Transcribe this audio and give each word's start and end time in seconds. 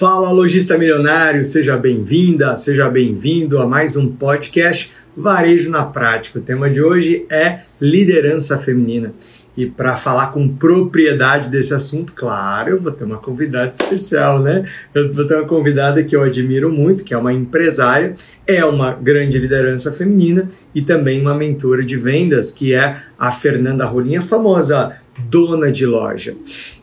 Fala, 0.00 0.30
lojista 0.30 0.78
milionário, 0.78 1.44
seja 1.44 1.76
bem-vinda, 1.76 2.56
seja 2.56 2.88
bem-vindo 2.88 3.58
a 3.58 3.66
mais 3.66 3.96
um 3.96 4.10
podcast 4.10 4.90
Varejo 5.14 5.68
na 5.68 5.84
Prática. 5.84 6.38
O 6.38 6.42
tema 6.42 6.70
de 6.70 6.80
hoje 6.80 7.26
é 7.28 7.58
liderança 7.78 8.56
feminina. 8.56 9.12
E 9.54 9.66
para 9.66 9.96
falar 9.96 10.28
com 10.28 10.48
propriedade 10.48 11.50
desse 11.50 11.74
assunto, 11.74 12.14
claro, 12.14 12.70
eu 12.70 12.80
vou 12.80 12.90
ter 12.90 13.04
uma 13.04 13.18
convidada 13.18 13.72
especial, 13.72 14.40
né? 14.40 14.64
Eu 14.94 15.12
vou 15.12 15.26
ter 15.26 15.34
uma 15.34 15.46
convidada 15.46 16.02
que 16.02 16.16
eu 16.16 16.22
admiro 16.22 16.72
muito, 16.72 17.04
que 17.04 17.12
é 17.12 17.18
uma 17.18 17.34
empresária, 17.34 18.14
é 18.46 18.64
uma 18.64 18.94
grande 18.94 19.38
liderança 19.38 19.92
feminina 19.92 20.50
e 20.74 20.80
também 20.80 21.20
uma 21.20 21.34
mentora 21.34 21.84
de 21.84 21.98
vendas, 21.98 22.50
que 22.50 22.72
é 22.72 23.02
a 23.18 23.30
Fernanda 23.30 23.84
Rolinha, 23.84 24.22
famosa 24.22 24.96
dona 25.28 25.70
de 25.70 25.84
loja. 25.84 26.34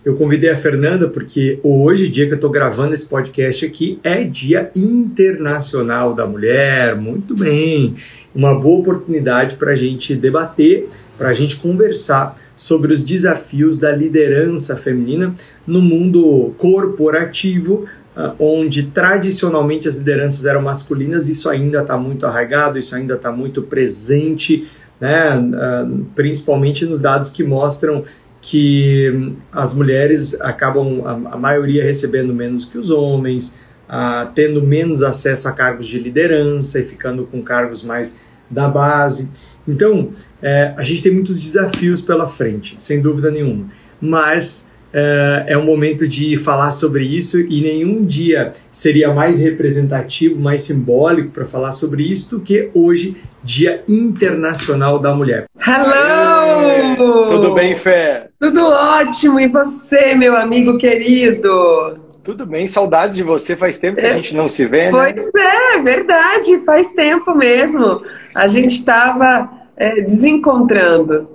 Eu 0.03 0.15
convidei 0.15 0.49
a 0.49 0.57
Fernanda 0.57 1.07
porque 1.07 1.59
hoje, 1.63 2.09
dia 2.09 2.25
que 2.25 2.33
eu 2.33 2.35
estou 2.35 2.49
gravando 2.49 2.93
esse 2.93 3.05
podcast 3.05 3.65
aqui, 3.65 3.99
é 4.03 4.23
Dia 4.23 4.71
Internacional 4.75 6.13
da 6.13 6.25
Mulher. 6.25 6.95
Muito 6.95 7.35
bem, 7.35 7.95
uma 8.33 8.53
boa 8.53 8.79
oportunidade 8.79 9.55
para 9.55 9.71
a 9.71 9.75
gente 9.75 10.15
debater, 10.15 10.87
para 11.17 11.29
a 11.29 11.33
gente 11.33 11.57
conversar 11.57 12.37
sobre 12.57 12.91
os 12.91 13.03
desafios 13.03 13.77
da 13.77 13.91
liderança 13.91 14.75
feminina 14.75 15.35
no 15.65 15.81
mundo 15.81 16.53
corporativo, 16.57 17.85
ah, 18.15 18.33
onde 18.39 18.87
tradicionalmente 18.87 19.87
as 19.87 19.97
lideranças 19.97 20.45
eram 20.47 20.63
masculinas, 20.63 21.29
isso 21.29 21.47
ainda 21.49 21.81
está 21.81 21.95
muito 21.95 22.25
arraigado, 22.25 22.79
isso 22.79 22.95
ainda 22.95 23.13
está 23.13 23.31
muito 23.31 23.61
presente, 23.61 24.67
né? 24.99 25.29
Ah, 25.55 25.87
principalmente 26.15 26.83
nos 26.83 26.99
dados 26.99 27.29
que 27.29 27.43
mostram 27.43 28.03
que 28.41 29.33
as 29.51 29.73
mulheres 29.73 30.39
acabam, 30.41 31.05
a, 31.05 31.37
maioria, 31.37 31.83
recebendo 31.83 32.33
menos 32.33 32.65
que 32.65 32.77
os 32.77 32.89
homens, 32.89 33.57
uh, 33.89 34.31
tendo 34.33 34.61
menos 34.61 35.01
acesso 35.01 35.47
a 35.47 35.51
cargos 35.51 35.87
de 35.87 35.99
liderança 35.99 36.79
e 36.79 36.83
ficando 36.83 37.25
com 37.25 37.41
cargos 37.41 37.83
mais 37.83 38.23
da 38.49 38.67
base. 38.67 39.31
Então, 39.67 40.11
é, 40.41 40.73
a 40.77 40.83
gente 40.83 41.03
tem 41.03 41.13
muitos 41.13 41.41
desafios 41.41 42.01
pela 42.01 42.27
frente, 42.27 42.81
sem 42.81 43.01
dúvida 43.01 43.29
nenhuma. 43.29 43.69
Mas 43.99 44.69
é, 44.99 45.53
é 45.53 45.57
um 45.57 45.63
momento 45.63 46.07
de 46.07 46.35
falar 46.37 46.71
sobre 46.71 47.05
isso 47.05 47.39
e 47.39 47.61
nenhum 47.61 48.03
dia 48.03 48.53
seria 48.71 49.13
mais 49.13 49.39
representativo, 49.39 50.41
mais 50.41 50.63
simbólico 50.63 51.29
para 51.29 51.45
falar 51.45 51.71
sobre 51.71 52.01
isso 52.01 52.31
do 52.31 52.41
que 52.41 52.71
hoje, 52.73 53.15
Dia 53.43 53.83
Internacional 53.87 54.97
da 54.97 55.13
Mulher. 55.13 55.45
Hello! 55.55 57.29
Tudo 57.29 57.53
bem, 57.53 57.75
Fé? 57.75 58.29
Tudo 58.39 58.65
ótimo! 58.65 59.39
E 59.39 59.47
você, 59.47 60.15
meu 60.15 60.35
amigo 60.35 60.79
querido? 60.79 61.99
Tudo 62.23 62.47
bem, 62.47 62.65
saudades 62.65 63.15
de 63.15 63.21
você, 63.21 63.55
faz 63.55 63.77
tempo 63.77 63.99
que 63.99 64.05
a 64.05 64.09
é. 64.09 64.13
gente 64.15 64.35
não 64.35 64.49
se 64.49 64.65
vê, 64.65 64.85
né? 64.85 64.91
Pois 64.91 65.29
é, 65.35 65.79
verdade, 65.79 66.59
faz 66.65 66.91
tempo 66.91 67.35
mesmo. 67.35 68.01
A 68.33 68.47
gente 68.47 68.71
estava 68.71 69.47
é, 69.77 70.01
desencontrando. 70.01 71.29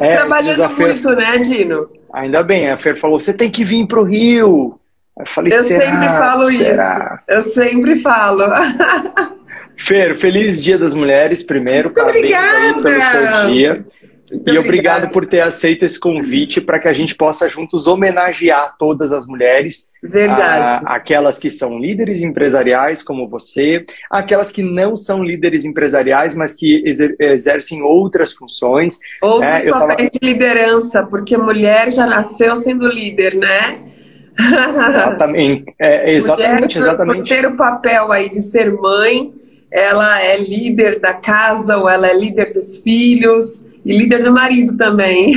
É, 0.00 0.14
Trabalhando 0.16 0.76
muito, 0.76 1.10
né, 1.10 1.38
Dino? 1.38 1.88
Ainda 2.12 2.42
bem, 2.42 2.70
a 2.70 2.76
Fer 2.78 2.96
falou, 2.96 3.18
você 3.18 3.32
tem 3.32 3.50
que 3.50 3.64
vir 3.64 3.86
para 3.86 4.00
o 4.00 4.04
Rio. 4.04 4.78
Eu 5.18 5.26
falei, 5.26 5.52
eu 5.52 5.64
sempre 5.64 6.08
falo 6.08 6.48
será? 6.48 7.22
isso. 7.28 7.36
Eu 7.36 7.42
sempre 7.50 7.96
falo. 7.96 8.44
Fer, 9.76 10.14
feliz 10.14 10.62
Dia 10.62 10.78
das 10.78 10.94
Mulheres, 10.94 11.42
primeiro. 11.42 11.88
Muito 11.88 12.00
Parabéns 12.00 12.76
obrigada. 12.76 12.82
pelo 12.82 13.02
seu 13.02 13.52
dia. 13.52 13.86
Muito 14.34 14.48
e 14.48 14.58
obrigada. 14.58 14.68
obrigado 14.68 15.12
por 15.12 15.26
ter 15.26 15.40
aceito 15.40 15.84
esse 15.84 15.98
convite 15.98 16.60
para 16.60 16.78
que 16.78 16.88
a 16.88 16.92
gente 16.92 17.14
possa 17.14 17.48
juntos 17.48 17.86
homenagear 17.86 18.74
todas 18.78 19.12
as 19.12 19.26
mulheres. 19.26 19.88
Verdade. 20.02 20.84
A, 20.84 20.96
aquelas 20.96 21.38
que 21.38 21.50
são 21.50 21.78
líderes 21.78 22.22
empresariais, 22.22 23.02
como 23.02 23.28
você, 23.28 23.84
aquelas 24.10 24.50
que 24.50 24.62
não 24.62 24.96
são 24.96 25.22
líderes 25.22 25.64
empresariais, 25.64 26.34
mas 26.34 26.54
que 26.54 26.82
exer 26.86 27.14
exercem 27.20 27.82
outras 27.82 28.32
funções. 28.32 28.98
Outros 29.22 29.64
é, 29.64 29.70
papéis 29.70 30.10
tava... 30.10 30.10
de 30.10 30.18
liderança, 30.22 31.02
porque 31.04 31.36
mulher 31.36 31.92
já 31.92 32.06
nasceu 32.06 32.56
sendo 32.56 32.88
líder, 32.88 33.36
né? 33.36 33.78
Exatamente, 34.36 35.64
é, 35.78 36.12
exatamente, 36.12 36.78
mulher, 36.78 36.88
exatamente. 36.88 37.18
Por 37.18 37.28
ter 37.28 37.46
o 37.46 37.56
papel 37.56 38.10
aí 38.10 38.28
de 38.28 38.42
ser 38.42 38.72
mãe, 38.72 39.32
ela 39.70 40.20
é 40.20 40.36
líder 40.36 40.98
da 40.98 41.14
casa 41.14 41.76
ou 41.78 41.88
ela 41.88 42.08
é 42.08 42.14
líder 42.14 42.52
dos 42.52 42.78
filhos 42.78 43.64
e 43.84 43.96
líder 43.96 44.22
do 44.22 44.32
marido 44.32 44.76
também. 44.76 45.34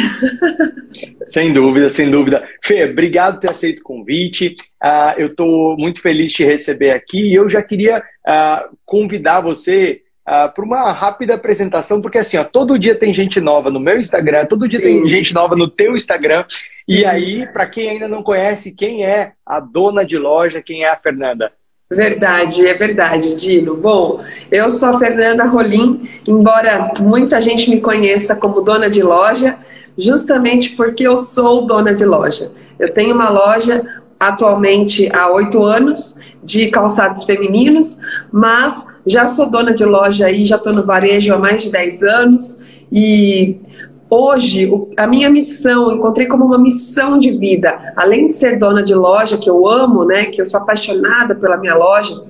Sem 1.24 1.52
dúvida, 1.52 1.90
sem 1.90 2.09
dúvida. 2.09 2.47
Fê, 2.63 2.85
obrigado 2.85 3.35
por 3.35 3.41
ter 3.41 3.52
aceito 3.52 3.80
o 3.80 3.84
convite. 3.84 4.56
Uh, 4.81 5.19
eu 5.19 5.28
estou 5.28 5.78
muito 5.78 6.02
feliz 6.02 6.30
de 6.30 6.38
te 6.38 6.46
receber 6.46 6.91
aqui 6.91 7.28
e 7.28 7.36
eu 7.36 7.50
já 7.50 7.62
queria 7.62 8.00
uh, 8.00 8.78
convidar 8.86 9.41
você 9.41 10.02
uh, 10.28 10.53
para 10.53 10.63
uma 10.63 10.91
rápida 10.94 11.34
apresentação, 11.34 12.02
porque 12.02 12.18
assim, 12.18 12.38
ó, 12.38 12.44
todo 12.44 12.80
dia 12.80 12.96
tem 12.96 13.13
gente 13.13 13.41
nova 13.41 13.69
no 13.69 13.80
meu 13.80 14.00
Instagram, 14.00 14.46
todo 14.46 14.68
dia 14.68 14.80
Sim. 14.80 15.02
tem 15.02 15.09
gente 15.09 15.34
nova 15.34 15.56
no 15.56 15.68
teu 15.68 15.96
Instagram. 15.96 16.46
E 16.88 16.97
Sim. 16.97 17.06
aí, 17.06 17.47
para 17.47 17.68
quem 17.68 17.90
ainda 17.90 18.07
não 18.07 18.24
conhece, 18.24 18.72
quem 18.72 19.06
é 19.06 19.34
a 19.46 19.59
dona 19.59 20.06
de 20.06 20.18
loja, 20.18 20.62
quem 20.62 20.84
é 20.84 20.90
a 20.90 20.97
Fernanda? 20.97 21.52
Verdade, 21.90 22.68
é 22.68 22.74
verdade, 22.74 23.36
Dino. 23.36 23.78
Bom, 23.78 24.22
eu 24.52 24.70
sou 24.70 24.90
a 24.90 25.00
Fernanda 25.00 25.46
Rolim, 25.46 26.09
embora 26.28 26.92
muita 27.00 27.40
gente 27.42 27.70
me 27.70 27.80
conheça 27.80 28.36
como 28.36 28.59
dona 28.59 28.90
de 28.90 29.02
loja, 29.02 29.58
justamente 29.98 30.72
porque 30.75 31.08
eu 31.08 31.16
sou 31.16 31.66
dona 31.66 31.94
de 31.94 32.03
loja. 32.03 32.52
Eu 32.78 32.94
tenho 32.94 33.16
uma 33.16 33.30
loja 33.30 33.86
atualmente 34.20 35.09
há 35.16 35.31
oito 35.31 35.64
anos 35.64 36.20
de 36.44 36.68
calçados 36.68 37.24
femininos, 37.24 38.00
mas 38.31 38.86
já 39.06 39.25
sou 39.28 39.50
dona 39.50 39.74
de 39.74 39.86
loja 39.86 40.25
aí, 40.25 40.46
já 40.46 40.58
estou 40.58 40.74
no 40.74 40.86
varejo 40.86 41.34
há 41.34 41.38
mais 41.38 41.64
de 41.64 41.72
dez 41.72 42.04
anos 42.04 42.59
e 42.92 43.62
Hoje, 44.09 44.72
a 44.95 45.06
minha 45.06 45.29
missão, 45.29 45.91
encontrei 45.91 46.28
como 46.28 46.45
uma 46.45 46.57
missão 46.57 47.18
de 47.18 47.31
vida, 47.31 47.94
além 47.94 48.28
de 48.28 48.34
ser 48.34 48.57
dona 48.57 48.81
de 48.81 48.95
loja, 48.95 49.38
que 49.38 49.50
eu 49.50 49.68
amo, 49.68 50.06
né, 50.06 50.25
que 50.25 50.40
eu 50.40 50.45
sou 50.45 50.62
apaixonada 50.62 51.35
pela 51.35 51.57
minha 51.57 51.75
loja, 51.75 52.23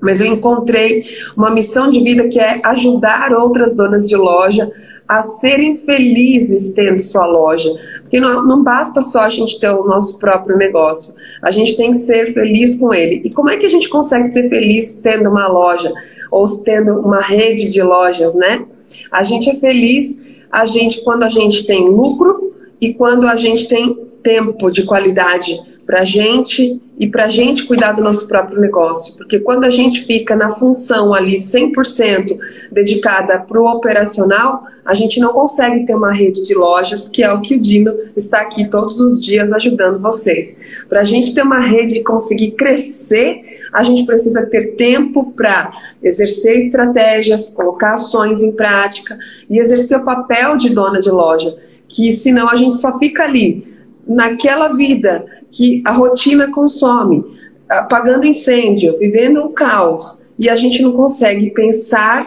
mas 0.00 0.20
eu 0.20 0.26
encontrei 0.26 1.06
uma 1.34 1.50
missão 1.50 1.90
de 1.90 2.00
vida 2.00 2.28
que 2.28 2.38
é 2.38 2.60
ajudar 2.62 3.32
outras 3.32 3.74
donas 3.74 4.06
de 4.06 4.14
loja 4.14 4.70
a 5.08 5.22
serem 5.22 5.74
felizes 5.74 6.70
tendo 6.74 6.98
sua 7.00 7.26
loja. 7.26 7.70
Porque 8.02 8.20
não, 8.20 8.44
não 8.44 8.62
basta 8.62 9.00
só 9.00 9.20
a 9.20 9.28
gente 9.30 9.58
ter 9.58 9.70
o 9.70 9.84
nosso 9.84 10.18
próprio 10.18 10.58
negócio, 10.58 11.14
a 11.40 11.50
gente 11.50 11.78
tem 11.78 11.92
que 11.92 11.98
ser 11.98 12.34
feliz 12.34 12.76
com 12.76 12.92
ele. 12.92 13.22
E 13.24 13.30
como 13.30 13.48
é 13.48 13.56
que 13.56 13.64
a 13.64 13.70
gente 13.70 13.88
consegue 13.88 14.26
ser 14.26 14.50
feliz 14.50 14.92
tendo 14.94 15.30
uma 15.30 15.46
loja 15.46 15.90
ou 16.30 16.44
tendo 16.62 17.00
uma 17.00 17.20
rede 17.20 17.70
de 17.70 17.82
lojas, 17.82 18.34
né? 18.34 18.66
A 19.10 19.22
gente 19.22 19.48
é 19.48 19.54
feliz 19.54 20.25
a 20.50 20.64
gente 20.66 21.02
quando 21.02 21.22
a 21.22 21.28
gente 21.28 21.64
tem 21.64 21.88
lucro 21.88 22.54
e 22.80 22.92
quando 22.94 23.26
a 23.26 23.36
gente 23.36 23.68
tem 23.68 23.94
tempo 24.22 24.70
de 24.70 24.84
qualidade 24.84 25.60
para 25.86 26.00
a 26.00 26.04
gente 26.04 26.82
e 26.98 27.06
para 27.06 27.26
a 27.26 27.28
gente 27.28 27.64
cuidar 27.64 27.92
do 27.92 28.02
nosso 28.02 28.26
próprio 28.26 28.60
negócio. 28.60 29.14
Porque 29.16 29.38
quando 29.38 29.64
a 29.64 29.70
gente 29.70 30.04
fica 30.04 30.34
na 30.34 30.50
função 30.50 31.14
ali 31.14 31.36
100% 31.36 32.36
dedicada 32.72 33.38
para 33.38 33.60
o 33.60 33.66
operacional, 33.66 34.64
a 34.84 34.94
gente 34.94 35.20
não 35.20 35.32
consegue 35.32 35.86
ter 35.86 35.94
uma 35.94 36.12
rede 36.12 36.44
de 36.44 36.54
lojas, 36.54 37.08
que 37.08 37.22
é 37.22 37.32
o 37.32 37.40
que 37.40 37.54
o 37.54 37.60
Dino 37.60 37.92
está 38.16 38.40
aqui 38.40 38.68
todos 38.68 38.98
os 38.98 39.22
dias 39.22 39.52
ajudando 39.52 40.00
vocês. 40.00 40.56
Para 40.88 41.02
a 41.02 41.04
gente 41.04 41.32
ter 41.32 41.42
uma 41.42 41.60
rede 41.60 41.96
e 41.96 42.02
conseguir 42.02 42.52
crescer, 42.52 43.44
a 43.76 43.82
gente 43.82 44.06
precisa 44.06 44.46
ter 44.46 44.74
tempo 44.74 45.34
para 45.36 45.70
exercer 46.02 46.56
estratégias, 46.56 47.50
colocar 47.50 47.92
ações 47.92 48.42
em 48.42 48.52
prática 48.52 49.18
e 49.50 49.58
exercer 49.58 49.98
o 49.98 50.04
papel 50.04 50.56
de 50.56 50.70
dona 50.70 50.98
de 50.98 51.10
loja, 51.10 51.54
que 51.86 52.10
senão 52.10 52.48
a 52.48 52.56
gente 52.56 52.78
só 52.78 52.98
fica 52.98 53.24
ali 53.24 53.76
naquela 54.08 54.68
vida 54.68 55.26
que 55.50 55.82
a 55.84 55.92
rotina 55.92 56.50
consome, 56.50 57.22
apagando 57.68 58.24
incêndio, 58.24 58.96
vivendo 58.98 59.44
o 59.44 59.50
caos, 59.50 60.22
e 60.38 60.48
a 60.48 60.56
gente 60.56 60.80
não 60.80 60.92
consegue 60.92 61.50
pensar 61.50 62.26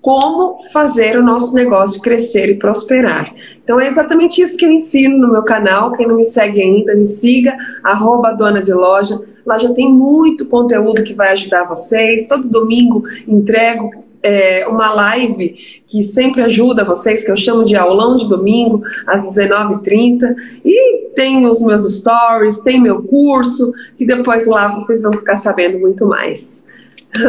como 0.00 0.62
fazer 0.72 1.18
o 1.18 1.24
nosso 1.24 1.52
negócio 1.54 2.00
crescer 2.00 2.48
e 2.50 2.58
prosperar. 2.58 3.34
Então 3.64 3.80
é 3.80 3.88
exatamente 3.88 4.40
isso 4.40 4.56
que 4.56 4.64
eu 4.64 4.70
ensino 4.70 5.18
no 5.18 5.32
meu 5.32 5.42
canal. 5.42 5.92
Quem 5.92 6.06
não 6.06 6.16
me 6.16 6.24
segue 6.24 6.60
ainda, 6.60 6.94
me 6.94 7.06
siga, 7.06 7.56
arroba 7.82 8.32
dona 8.32 8.62
de 8.62 8.72
loja. 8.72 9.20
Lá 9.44 9.58
já 9.58 9.72
tem 9.72 9.90
muito 9.90 10.46
conteúdo 10.46 11.04
que 11.04 11.14
vai 11.14 11.32
ajudar 11.32 11.64
vocês. 11.64 12.26
Todo 12.26 12.48
domingo 12.48 13.04
entrego 13.26 13.90
é, 14.22 14.66
uma 14.68 14.92
live 14.94 15.82
que 15.86 16.02
sempre 16.02 16.42
ajuda 16.42 16.84
vocês, 16.84 17.24
que 17.24 17.30
eu 17.30 17.36
chamo 17.36 17.64
de 17.64 17.74
aulão 17.74 18.16
de 18.16 18.28
domingo, 18.28 18.82
às 19.06 19.26
19h30. 19.26 20.34
E 20.64 21.08
tem 21.14 21.46
os 21.46 21.60
meus 21.60 21.82
stories, 21.96 22.58
tem 22.58 22.80
meu 22.80 23.02
curso, 23.02 23.72
que 23.96 24.06
depois 24.06 24.46
lá 24.46 24.72
vocês 24.74 25.02
vão 25.02 25.12
ficar 25.12 25.36
sabendo 25.36 25.78
muito 25.78 26.06
mais. 26.06 26.64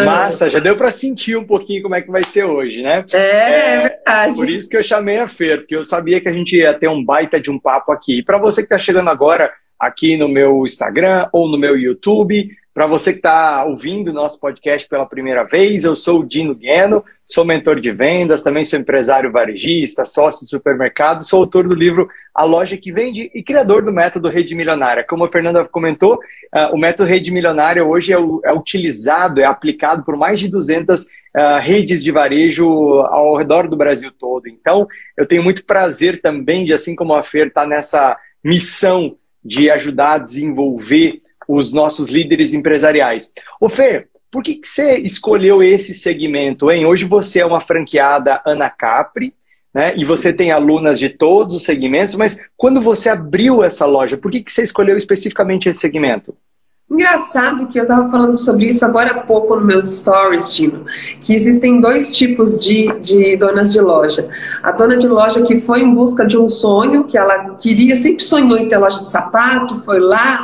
Massa, 0.06 0.50
já 0.50 0.60
deu 0.60 0.77
para 0.77 0.92
sentir 0.92 1.36
um 1.36 1.44
pouquinho 1.44 1.83
como 1.83 1.95
é 1.95 2.01
que 2.01 2.10
vai 2.10 2.24
ser 2.24 2.45
hoje, 2.45 2.81
né? 2.81 3.04
É, 3.12 3.18
é, 3.18 3.81
verdade. 3.81 4.36
Por 4.36 4.50
isso 4.50 4.69
que 4.69 4.77
eu 4.77 4.83
chamei 4.83 5.18
a 5.18 5.27
Fer, 5.27 5.60
porque 5.60 5.75
eu 5.75 5.83
sabia 5.83 6.21
que 6.21 6.30
a 6.30 6.31
gente 6.31 6.56
ia 6.56 6.74
ter 6.74 6.88
um 6.88 7.04
baita 7.04 7.39
de 7.39 7.51
um 7.51 7.60
papo 7.60 7.92
aqui. 7.92 8.19
E 8.19 8.24
para 8.24 8.38
você 8.38 8.62
que 8.62 8.68
está 8.68 8.80
chegando 8.80 9.10
agora, 9.10 9.51
aqui 9.86 10.18
no 10.18 10.28
meu 10.28 10.64
Instagram 10.66 11.28
ou 11.32 11.48
no 11.48 11.58
meu 11.58 11.78
YouTube. 11.78 12.50
Para 12.74 12.88
você 12.88 13.12
que 13.12 13.20
está 13.20 13.64
ouvindo 13.66 14.12
nosso 14.12 14.40
podcast 14.40 14.90
pela 14.90 15.06
primeira 15.06 15.44
vez, 15.44 15.84
eu 15.84 15.96
sou 15.96 16.22
o 16.22 16.26
Dino 16.26 16.56
Gueno, 16.56 17.06
sou 17.24 17.46
mentor 17.46 17.80
de 17.80 17.92
vendas, 17.92 18.42
também 18.42 18.64
sou 18.64 18.80
empresário 18.80 19.32
varejista, 19.32 20.04
sócio 20.06 20.44
de 20.44 20.50
supermercado, 20.50 21.24
sou 21.24 21.42
autor 21.42 21.68
do 21.68 21.76
livro 21.76 22.10
A 22.34 22.44
Loja 22.44 22.76
que 22.76 22.92
Vende 22.92 23.30
e 23.32 23.44
criador 23.44 23.84
do 23.84 23.94
método 23.94 24.28
Rede 24.28 24.56
Milionária. 24.56 25.06
Como 25.08 25.24
a 25.24 25.32
Fernanda 25.32 25.64
comentou, 25.66 26.16
uh, 26.16 26.74
o 26.74 26.78
método 26.78 27.08
Rede 27.08 27.30
Milionária 27.30 27.86
hoje 27.86 28.12
é, 28.12 28.16
é, 28.16 28.54
utilizado, 28.54 29.40
é 29.40 29.46
aplicado 29.46 30.04
por 30.04 30.18
mais 30.18 30.40
de 30.40 30.48
200 30.48 31.04
uh, 31.04 31.08
ah, 31.36 31.60
redes 31.60 32.04
de 32.04 32.12
varejo 32.12 32.68
ao 33.02 33.38
redor 33.38 33.68
do 33.68 33.78
Brasil 33.78 34.12
todo. 34.12 34.48
Então, 34.48 34.88
eu 35.16 35.28
tenho 35.28 35.44
muito 35.44 35.64
prazer 35.64 36.22
também 36.22 36.66
de, 36.66 36.74
assim 36.74 36.96
como 36.96 37.14
a 37.14 37.22
Fer, 37.22 37.50
estar 37.50 37.62
tá 37.62 37.68
nessa 37.68 38.18
missão 38.44 39.16
de 39.44 39.69
ajudar 39.69 40.13
a 40.13 40.18
desenvolver 40.19 41.22
os 41.48 41.74
nossos 41.74 42.10
líderes 42.10 42.54
empresariais. 42.54 43.34
Ô 43.60 43.68
Fê, 43.68 44.07
por 44.31 44.42
que, 44.42 44.56
que 44.56 44.68
você 44.68 44.98
escolheu 44.98 45.62
esse 45.62 45.94
segmento, 45.94 46.72
hein? 46.72 46.86
Hoje 46.86 47.06
você 47.06 47.42
é 47.42 47.45
uma 47.45 47.60
franqueada 47.60 48.42
Ana 48.45 48.69
Capri, 48.69 49.34
né? 49.74 49.94
E 49.98 50.06
você 50.06 50.31
tem 50.31 50.51
alunas 50.51 51.00
de 51.00 51.10
todos 51.10 51.56
os 51.56 51.63
segmentos, 51.63 52.16
mas 52.16 52.40
quando 52.56 52.80
você 52.80 53.10
abriu 53.10 53.63
essa 53.63 53.86
loja, 53.86 54.18
por 54.18 54.31
que, 54.31 54.44
que 54.44 54.51
você 54.51 54.63
escolheu 54.63 54.95
especificamente 54.95 55.68
esse 55.68 55.80
segmento? 55.80 56.36
Engraçado 56.94 57.66
que 57.66 57.80
eu 57.80 57.81
estava 57.81 58.07
falando 58.07 58.38
sobre 58.38 58.68
isso 58.68 58.86
agora 58.86 59.10
há 59.10 59.19
pouco 59.22 59.56
nos 59.56 59.66
meus 59.66 59.86
stories, 59.95 60.54
Tino, 60.54 60.86
que 61.22 61.34
existem 61.34 61.80
dois 61.80 62.12
tipos 62.12 62.63
de, 62.63 62.88
de 63.00 63.36
donas 63.36 63.74
de 63.74 63.81
loja. 63.81 64.30
A 64.62 64.72
dona 64.72 64.95
de 64.95 65.07
loja 65.07 65.42
que 65.42 65.60
foi 65.60 65.81
em 65.81 65.92
busca 65.92 66.24
de 66.24 66.38
um 66.38 66.48
sonho, 66.48 67.06
que 67.06 67.18
ela 67.18 67.56
queria, 67.56 67.95
sempre 67.95 68.24
sonhou 68.24 68.60
em 68.60 68.69
ter 68.69 68.78
loja 68.78 69.01
de 69.01 69.10
sapato, 69.10 69.81
foi 69.84 70.00
lá, 70.00 70.44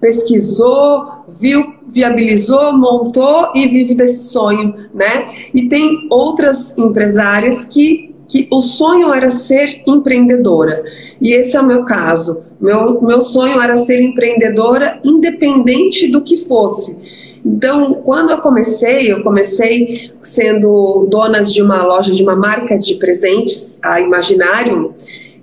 pesquisou, 0.00 1.24
viu, 1.28 1.74
viabilizou, 1.88 2.72
montou 2.78 3.50
e 3.56 3.66
vive 3.66 3.96
desse 3.96 4.28
sonho, 4.28 4.74
né? 4.94 5.34
E 5.52 5.68
tem 5.68 6.06
outras 6.10 6.78
empresárias 6.78 7.64
que, 7.64 8.07
que 8.28 8.46
o 8.50 8.60
sonho 8.60 9.12
era 9.12 9.30
ser 9.30 9.82
empreendedora. 9.86 10.84
E 11.20 11.32
esse 11.32 11.56
é 11.56 11.60
o 11.60 11.66
meu 11.66 11.84
caso. 11.84 12.42
Meu, 12.60 13.00
meu 13.00 13.22
sonho 13.22 13.60
era 13.60 13.76
ser 13.76 14.00
empreendedora 14.02 15.00
independente 15.02 16.06
do 16.08 16.20
que 16.20 16.36
fosse. 16.36 16.96
Então, 17.44 17.94
quando 18.04 18.30
eu 18.30 18.38
comecei, 18.38 19.10
eu 19.10 19.22
comecei 19.22 20.12
sendo 20.20 21.06
dona 21.10 21.42
de 21.42 21.62
uma 21.62 21.82
loja, 21.82 22.14
de 22.14 22.22
uma 22.22 22.36
marca 22.36 22.78
de 22.78 22.96
presentes, 22.96 23.78
a 23.82 24.00
Imaginário, 24.00 24.94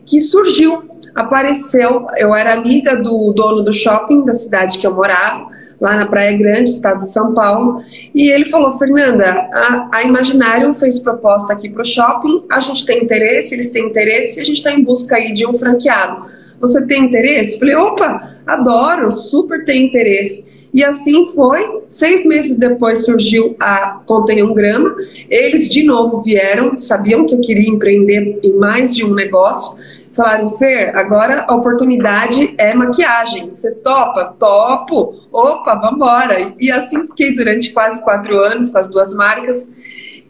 que 0.06 0.22
surgiu 0.22 0.84
apareceu. 1.16 2.06
Eu 2.18 2.36
era 2.36 2.54
amiga 2.54 2.96
do 2.96 3.34
dono 3.34 3.64
do 3.64 3.74
shopping 3.74 4.24
da 4.24 4.34
cidade 4.34 4.78
que 4.78 4.86
eu 4.86 4.94
morava, 4.94 5.48
lá 5.80 5.96
na 5.96 6.06
Praia 6.06 6.38
Grande, 6.38 6.70
estado 6.70 7.00
de 7.00 7.12
São 7.12 7.34
Paulo, 7.34 7.84
e 8.14 8.30
ele 8.30 8.46
falou: 8.46 8.78
Fernanda, 8.78 9.26
a, 9.26 9.90
a 9.94 10.04
Imaginário 10.04 10.74
fez 10.74 11.00
proposta 11.00 11.54
aqui 11.54 11.70
para 11.70 11.82
o 11.82 11.86
shopping, 11.86 12.44
a 12.52 12.60
gente 12.60 12.86
tem 12.86 13.04
interesse, 13.04 13.54
eles 13.54 13.70
têm 13.70 13.88
interesse, 13.88 14.38
e 14.38 14.42
a 14.42 14.46
gente 14.46 14.58
está 14.58 14.72
em 14.72 14.84
busca 14.84 15.16
aí 15.16 15.34
de 15.34 15.46
um 15.46 15.58
franqueado. 15.58 16.26
Você 16.60 16.86
tem 16.86 17.06
interesse? 17.06 17.60
Falei: 17.60 17.76
opa, 17.76 18.38
adoro, 18.46 19.12
super 19.12 19.64
tem 19.64 19.86
interesse. 19.86 20.46
E 20.76 20.84
assim 20.84 21.28
foi. 21.28 21.84
Seis 21.88 22.26
meses 22.26 22.58
depois 22.58 23.06
surgiu 23.06 23.56
a 23.62 24.02
Contém 24.06 24.44
um 24.44 24.54
Grama. 24.54 24.94
Eles 25.30 25.70
de 25.70 25.84
novo 25.84 26.22
vieram, 26.22 26.78
sabiam 26.78 27.26
que 27.26 27.34
eu 27.34 27.40
queria 27.40 27.70
empreender 27.70 28.42
em 28.44 28.58
mais 28.58 28.94
de 28.94 29.06
um 29.06 29.14
negócio 29.14 29.78
Falaram, 30.16 30.48
Fer, 30.48 30.96
agora 30.96 31.44
a 31.46 31.54
oportunidade 31.54 32.56
é 32.58 32.74
maquiagem. 32.74 33.52
Você 33.52 33.72
topa? 33.72 34.34
Topo. 34.40 35.14
Opa, 35.30 35.76
vambora. 35.76 36.54
E 36.58 36.72
assim 36.72 37.02
fiquei 37.02 37.36
durante 37.36 37.74
quase 37.74 38.02
quatro 38.02 38.40
anos 38.40 38.70
com 38.70 38.78
as 38.78 38.88
duas 38.88 39.14
marcas. 39.14 39.70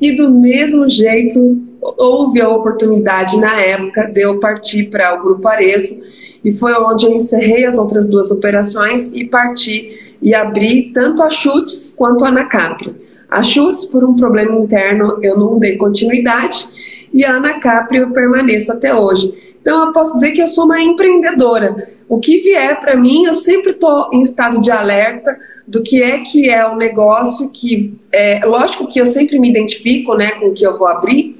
E 0.01 0.13
do 0.13 0.31
mesmo 0.31 0.89
jeito, 0.89 1.61
houve 1.79 2.41
a 2.41 2.49
oportunidade 2.49 3.37
na 3.37 3.61
época 3.61 4.07
de 4.07 4.21
eu 4.21 4.39
partir 4.39 4.85
para 4.85 5.13
o 5.13 5.21
Grupo 5.21 5.47
Arezo. 5.47 6.01
E 6.43 6.51
foi 6.51 6.73
onde 6.73 7.05
eu 7.05 7.13
encerrei 7.13 7.63
as 7.63 7.77
outras 7.77 8.07
duas 8.07 8.31
operações 8.31 9.11
e 9.13 9.23
parti 9.23 10.15
e 10.19 10.33
abri 10.33 10.91
tanto 10.93 11.21
a 11.21 11.29
Chutes 11.29 11.93
quanto 11.95 12.25
a 12.25 12.29
Anacapri. 12.29 12.95
A 13.29 13.43
Chutes, 13.43 13.85
por 13.85 14.03
um 14.03 14.15
problema 14.15 14.55
interno, 14.55 15.19
eu 15.21 15.37
não 15.37 15.59
dei 15.59 15.77
continuidade. 15.77 16.67
E 17.15 17.23
a 17.23 17.37
Anacapri 17.37 17.99
eu 17.99 18.11
permaneço 18.11 18.73
até 18.73 18.93
hoje. 18.93 19.33
Então, 19.61 19.85
eu 19.85 19.93
posso 19.93 20.15
dizer 20.15 20.33
que 20.33 20.41
eu 20.41 20.49
sou 20.49 20.65
uma 20.65 20.81
empreendedora. 20.81 21.89
O 22.09 22.19
que 22.19 22.39
vier 22.39 22.77
para 22.81 22.97
mim, 22.97 23.23
eu 23.23 23.33
sempre 23.33 23.71
estou 23.71 24.09
em 24.11 24.21
estado 24.21 24.59
de 24.59 24.69
alerta 24.69 25.39
do 25.65 25.81
que 25.81 26.03
é 26.03 26.19
que 26.19 26.49
é 26.49 26.67
o 26.67 26.75
negócio 26.75 27.49
que 27.49 27.97
é 28.11 28.45
lógico 28.45 28.89
que 28.89 28.99
eu 28.99 29.05
sempre 29.05 29.39
me 29.39 29.49
identifico, 29.49 30.13
né, 30.13 30.31
com 30.31 30.47
o 30.47 30.53
que 30.53 30.67
eu 30.67 30.77
vou 30.77 30.87
abrir. 30.87 31.37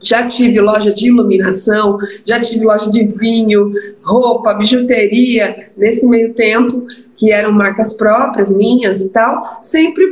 Já 0.00 0.24
tive 0.24 0.60
loja 0.60 0.94
de 0.94 1.08
iluminação, 1.08 1.98
já 2.24 2.40
tive 2.40 2.64
loja 2.64 2.88
de 2.88 3.04
vinho, 3.04 3.72
roupa, 4.00 4.54
bijuteria, 4.54 5.70
nesse 5.76 6.08
meio 6.08 6.32
tempo, 6.32 6.86
que 7.16 7.32
eram 7.32 7.50
marcas 7.50 7.92
próprias 7.92 8.56
minhas 8.56 9.02
e 9.02 9.08
tal, 9.08 9.58
sempre 9.60 10.04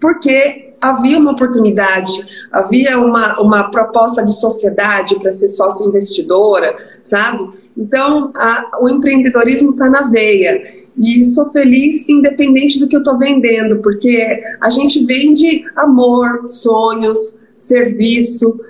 porque 0.00 0.71
havia 0.82 1.16
uma 1.16 1.30
oportunidade, 1.30 2.12
havia 2.50 2.98
uma, 2.98 3.40
uma 3.40 3.70
proposta 3.70 4.24
de 4.24 4.34
sociedade 4.34 5.14
para 5.20 5.30
ser 5.30 5.48
sócio 5.48 5.86
investidora, 5.86 6.76
sabe? 7.00 7.50
Então, 7.76 8.32
a, 8.34 8.78
o 8.80 8.88
empreendedorismo 8.88 9.70
está 9.70 9.88
na 9.88 10.02
veia. 10.02 10.82
E 10.98 11.24
sou 11.24 11.50
feliz 11.50 12.06
independente 12.08 12.78
do 12.78 12.88
que 12.88 12.96
eu 12.96 13.00
estou 13.00 13.16
vendendo, 13.16 13.78
porque 13.78 14.42
a 14.60 14.68
gente 14.68 15.06
vende 15.06 15.64
amor, 15.76 16.42
sonhos, 16.46 17.40
serviço, 17.56 18.60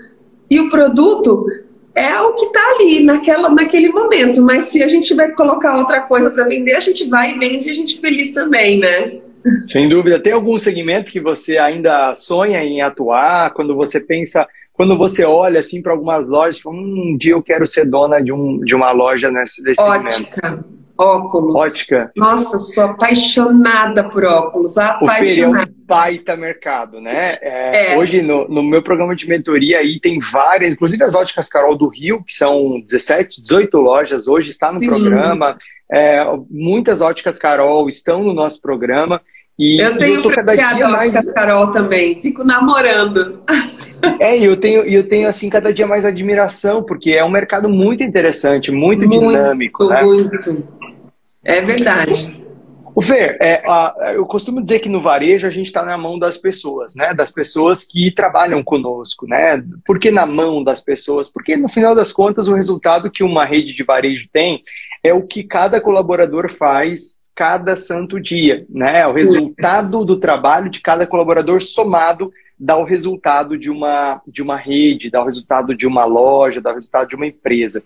e 0.49 0.61
o 0.61 0.69
produto 0.69 1.47
é 1.95 2.21
o 2.21 2.35
que 2.35 2.47
está 2.47 2.61
ali 2.75 3.03
naquela, 3.03 3.49
naquele 3.49 3.89
momento. 3.89 4.43
Mas 4.43 4.67
se 4.67 4.83
a 4.83 4.89
gente 4.89 5.15
vai 5.15 5.33
colocar 5.33 5.79
outra 5.79 6.03
coisa 6.03 6.31
para 6.31 6.45
vender, 6.45 6.75
a 6.75 6.81
gente 6.81 7.09
vai 7.09 7.35
e 7.35 7.39
vende 7.39 7.67
e 7.67 7.71
a 7.71 7.75
gente 7.75 7.99
é 7.99 8.01
feliz 8.01 8.31
também, 8.33 8.79
né? 8.79 9.23
Sem 9.67 9.89
dúvida. 9.89 10.21
Tem 10.21 10.33
algum 10.33 10.59
segmento 10.59 11.11
que 11.11 11.21
você 11.21 11.59
ainda 11.59 12.15
sonha 12.15 12.63
em 12.63 12.83
atuar? 12.83 13.53
Quando 13.53 13.75
você 13.75 14.01
pensa, 14.01 14.47
quando 14.73 14.97
você 14.97 15.25
olha 15.25 15.61
assim 15.61 15.83
para 15.83 15.93
algumas 15.93 16.29
lojas, 16.29 16.61
fala, 16.61 16.77
hum, 16.77 17.13
um 17.13 17.17
dia 17.17 17.33
eu 17.33 17.43
quero 17.43 17.67
ser 17.67 17.85
dona 17.85 18.21
de, 18.21 18.33
um, 18.33 18.61
de 18.61 18.75
uma 18.75 18.93
loja 18.93 19.31
nesse 19.31 19.63
desse 19.63 19.81
Ótica. 19.81 20.11
Segmento. 20.11 20.83
Óculos. 20.99 21.55
Ótica. 21.55 22.13
Nossa, 22.17 22.59
sou 22.59 22.85
apaixonada 22.85 24.05
por 24.09 24.25
óculos. 24.25 24.77
Apaixonada. 24.79 25.59
O 25.59 25.63
é 25.63 25.63
um 25.63 25.87
baita 25.87 26.37
mercado, 26.37 27.01
né? 27.01 27.37
É, 27.41 27.93
é. 27.93 27.99
Hoje, 27.99 28.23
no, 28.23 28.47
no, 28.49 28.63
meu 28.63 28.83
programa 28.83 29.17
de 29.17 29.29
mentoria, 29.29 29.79
aí 29.79 29.99
tem 29.99 30.21
várias, 30.21 30.73
inclusive 30.73 31.03
as 31.03 31.15
óticas 31.15 31.49
Carol 31.49 31.77
do 31.77 31.89
Rio, 31.89 32.23
que 32.23 32.35
são 32.35 32.81
17, 32.81 33.43
18 33.43 33.77
lojas, 33.79 34.29
hoje 34.29 34.51
está 34.51 34.71
no 34.71 34.81
Sim. 34.81 34.87
programa. 34.87 35.59
É, 35.91 36.25
muitas 36.51 37.01
óticas 37.01 37.39
Carol 37.39 37.89
estão 37.89 38.23
no 38.23 38.33
nosso 38.33 38.61
programa. 38.61 39.21
E 39.59 39.81
eu 39.81 39.99
tenho 39.99 40.17
eu 40.17 40.23
tô 40.23 40.31
cada 40.31 40.55
dia 40.55 40.89
mais 40.89 41.33
Carol 41.33 41.71
também, 41.71 42.21
fico 42.21 42.43
namorando. 42.43 43.43
É, 44.19 44.37
e 44.37 44.45
eu 44.45 44.57
tenho, 44.57 44.83
eu 44.83 45.07
tenho 45.07 45.29
assim 45.29 45.49
cada 45.49 45.73
dia 45.73 45.87
mais 45.87 46.05
admiração, 46.05 46.83
porque 46.83 47.13
é 47.13 47.25
um 47.25 47.31
mercado 47.31 47.69
muito 47.69 48.03
interessante, 48.03 48.73
muito, 48.73 49.07
muito 49.07 49.29
dinâmico. 49.29 49.87
Né? 49.87 50.03
Muito. 50.03 50.69
É 51.45 51.61
verdade. 51.61 52.43
O 52.95 53.01
Fer, 53.01 53.39
é, 53.41 53.63
a, 53.65 54.13
eu 54.15 54.27
costumo 54.27 54.61
dizer 54.61 54.81
que 54.81 54.89
no 54.89 55.01
varejo 55.01 55.47
a 55.47 55.51
gente 55.51 55.67
está 55.67 55.83
na 55.83 55.97
mão 55.97 56.19
das 56.19 56.37
pessoas, 56.37 56.95
né? 56.95 57.15
Das 57.15 57.31
pessoas 57.31 57.85
que 57.85 58.11
trabalham 58.11 58.63
conosco, 58.63 59.27
né? 59.27 59.63
Por 59.85 59.99
que 59.99 60.11
na 60.11 60.27
mão 60.27 60.63
das 60.63 60.81
pessoas? 60.81 61.31
Porque 61.31 61.57
no 61.57 61.69
final 61.69 61.95
das 61.95 62.13
contas 62.13 62.49
o 62.49 62.55
resultado 62.55 63.11
que 63.11 63.25
uma 63.25 63.47
rede 63.47 63.73
de 63.73 63.83
varejo 63.83 64.29
tem 64.31 64.63
é 65.03 65.15
o 65.15 65.23
que 65.23 65.43
cada 65.43 65.81
colaborador 65.81 66.51
faz 66.51 67.22
cada 67.35 67.77
santo 67.77 68.21
dia, 68.21 68.67
né? 68.69 69.01
É 69.01 69.07
o 69.07 69.13
resultado 69.13 70.05
do 70.05 70.19
trabalho 70.19 70.71
de 70.71 70.81
cada 70.81 71.07
colaborador 71.07 71.63
somado 71.63 72.33
dá 72.63 72.77
o 72.77 72.85
resultado 72.85 73.59
de 73.59 73.69
uma, 73.69 74.23
de 74.25 74.41
uma 74.41 74.57
rede, 74.57 75.11
dá 75.11 75.21
o 75.21 75.25
resultado 75.25 75.75
de 75.75 75.85
uma 75.85 76.05
loja, 76.05 76.61
dá 76.61 76.71
o 76.71 76.75
resultado 76.75 77.09
de 77.09 77.17
uma 77.17 77.27
empresa. 77.27 77.83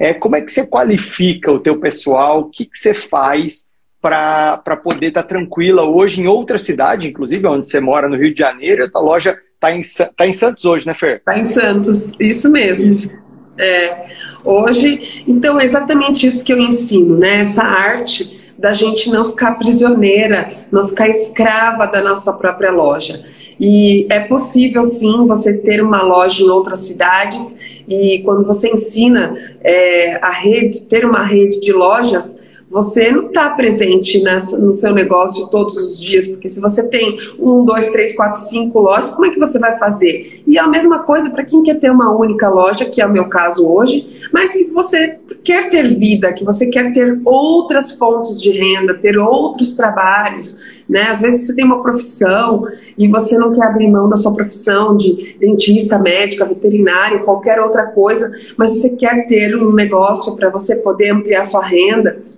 É, 0.00 0.14
como 0.14 0.34
é 0.34 0.40
que 0.40 0.50
você 0.50 0.66
qualifica 0.66 1.52
o 1.52 1.60
teu 1.60 1.78
pessoal? 1.78 2.40
O 2.40 2.50
que, 2.50 2.64
que 2.64 2.78
você 2.78 2.94
faz 2.94 3.68
para 4.00 4.80
poder 4.82 5.08
estar 5.08 5.22
tá 5.22 5.28
tranquila 5.28 5.82
hoje 5.82 6.22
em 6.22 6.26
outra 6.26 6.58
cidade, 6.58 7.08
inclusive 7.08 7.46
onde 7.46 7.68
você 7.68 7.80
mora, 7.80 8.08
no 8.08 8.16
Rio 8.16 8.32
de 8.32 8.38
Janeiro, 8.38 8.84
a 8.84 8.90
tua 8.90 9.02
loja 9.02 9.38
está 9.54 9.74
em, 9.74 9.80
tá 10.16 10.26
em 10.26 10.32
Santos 10.32 10.64
hoje, 10.64 10.86
né, 10.86 10.94
Fer? 10.94 11.16
Está 11.16 11.38
em 11.38 11.44
Santos, 11.44 12.12
isso 12.18 12.50
mesmo. 12.50 12.92
Isso. 12.92 13.10
É, 13.58 14.08
hoje, 14.42 15.22
então 15.26 15.60
é 15.60 15.64
exatamente 15.64 16.26
isso 16.26 16.44
que 16.44 16.52
eu 16.52 16.58
ensino, 16.58 17.18
né? 17.18 17.40
Essa 17.40 17.62
arte 17.62 18.43
da 18.58 18.72
gente 18.72 19.10
não 19.10 19.24
ficar 19.24 19.56
prisioneira, 19.56 20.52
não 20.70 20.86
ficar 20.86 21.08
escrava 21.08 21.86
da 21.86 22.02
nossa 22.02 22.32
própria 22.32 22.70
loja. 22.70 23.24
E 23.58 24.06
é 24.10 24.20
possível 24.20 24.82
sim 24.82 25.26
você 25.26 25.52
ter 25.54 25.82
uma 25.82 26.02
loja 26.02 26.42
em 26.42 26.48
outras 26.48 26.80
cidades 26.80 27.54
e 27.88 28.20
quando 28.24 28.44
você 28.44 28.68
ensina 28.68 29.36
é, 29.60 30.16
a 30.22 30.30
rede, 30.30 30.82
ter 30.82 31.04
uma 31.04 31.22
rede 31.22 31.60
de 31.60 31.72
lojas, 31.72 32.36
você 32.74 33.12
não 33.12 33.28
está 33.28 33.50
presente 33.50 34.20
nessa, 34.20 34.58
no 34.58 34.72
seu 34.72 34.92
negócio 34.92 35.46
todos 35.46 35.76
os 35.76 36.00
dias, 36.00 36.26
porque 36.26 36.48
se 36.48 36.60
você 36.60 36.82
tem 36.82 37.16
um, 37.38 37.64
dois, 37.64 37.86
três, 37.86 38.16
quatro, 38.16 38.40
cinco 38.40 38.80
lojas, 38.80 39.14
como 39.14 39.26
é 39.26 39.30
que 39.30 39.38
você 39.38 39.60
vai 39.60 39.78
fazer? 39.78 40.42
E 40.44 40.58
é 40.58 40.60
a 40.60 40.66
mesma 40.66 40.98
coisa 41.04 41.30
para 41.30 41.44
quem 41.44 41.62
quer 41.62 41.78
ter 41.78 41.88
uma 41.88 42.12
única 42.12 42.48
loja, 42.48 42.84
que 42.84 43.00
é 43.00 43.06
o 43.06 43.12
meu 43.12 43.28
caso 43.28 43.64
hoje, 43.64 44.28
mas 44.32 44.54
que 44.54 44.64
você 44.64 45.20
quer 45.44 45.70
ter 45.70 45.86
vida, 45.86 46.32
que 46.32 46.44
você 46.44 46.66
quer 46.66 46.90
ter 46.90 47.20
outras 47.24 47.92
fontes 47.92 48.42
de 48.42 48.50
renda, 48.50 48.92
ter 48.92 49.18
outros 49.18 49.74
trabalhos, 49.74 50.82
né? 50.88 51.02
Às 51.02 51.20
vezes 51.20 51.46
você 51.46 51.54
tem 51.54 51.64
uma 51.64 51.80
profissão 51.80 52.64
e 52.98 53.06
você 53.06 53.38
não 53.38 53.52
quer 53.52 53.66
abrir 53.66 53.88
mão 53.88 54.08
da 54.08 54.16
sua 54.16 54.34
profissão 54.34 54.96
de 54.96 55.36
dentista, 55.38 55.96
médica, 55.96 56.44
veterinário, 56.44 57.24
qualquer 57.24 57.60
outra 57.60 57.86
coisa, 57.86 58.32
mas 58.56 58.72
você 58.72 58.90
quer 58.90 59.28
ter 59.28 59.54
um 59.54 59.72
negócio 59.72 60.34
para 60.34 60.50
você 60.50 60.74
poder 60.74 61.10
ampliar 61.10 61.44
sua 61.44 61.62
renda. 61.62 62.33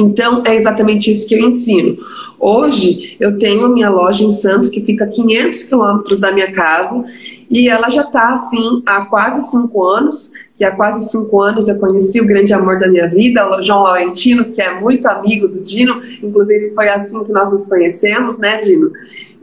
Então, 0.00 0.42
é 0.46 0.54
exatamente 0.54 1.10
isso 1.10 1.26
que 1.26 1.34
eu 1.34 1.40
ensino. 1.40 1.98
Hoje, 2.38 3.16
eu 3.20 3.36
tenho 3.38 3.68
minha 3.68 3.90
loja 3.90 4.24
em 4.24 4.32
Santos, 4.32 4.70
que 4.70 4.80
fica 4.80 5.04
a 5.04 5.08
500 5.08 5.64
quilômetros 5.64 6.18
da 6.18 6.32
minha 6.32 6.50
casa, 6.50 7.04
e 7.50 7.68
ela 7.68 7.90
já 7.90 8.02
está 8.02 8.30
assim 8.30 8.82
há 8.86 9.04
quase 9.04 9.50
cinco 9.50 9.86
anos. 9.86 10.32
E 10.58 10.64
há 10.64 10.70
quase 10.70 11.08
cinco 11.10 11.40
anos 11.40 11.68
eu 11.68 11.78
conheci 11.78 12.20
o 12.20 12.26
grande 12.26 12.52
amor 12.52 12.78
da 12.78 12.88
minha 12.88 13.08
vida, 13.08 13.48
o 13.48 13.62
João 13.62 13.82
Laurentino, 13.82 14.46
que 14.46 14.60
é 14.60 14.78
muito 14.78 15.06
amigo 15.06 15.48
do 15.48 15.60
Dino. 15.60 16.00
Inclusive, 16.22 16.72
foi 16.74 16.88
assim 16.88 17.24
que 17.24 17.32
nós 17.32 17.50
nos 17.50 17.66
conhecemos, 17.66 18.38
né, 18.38 18.58
Dino? 18.58 18.92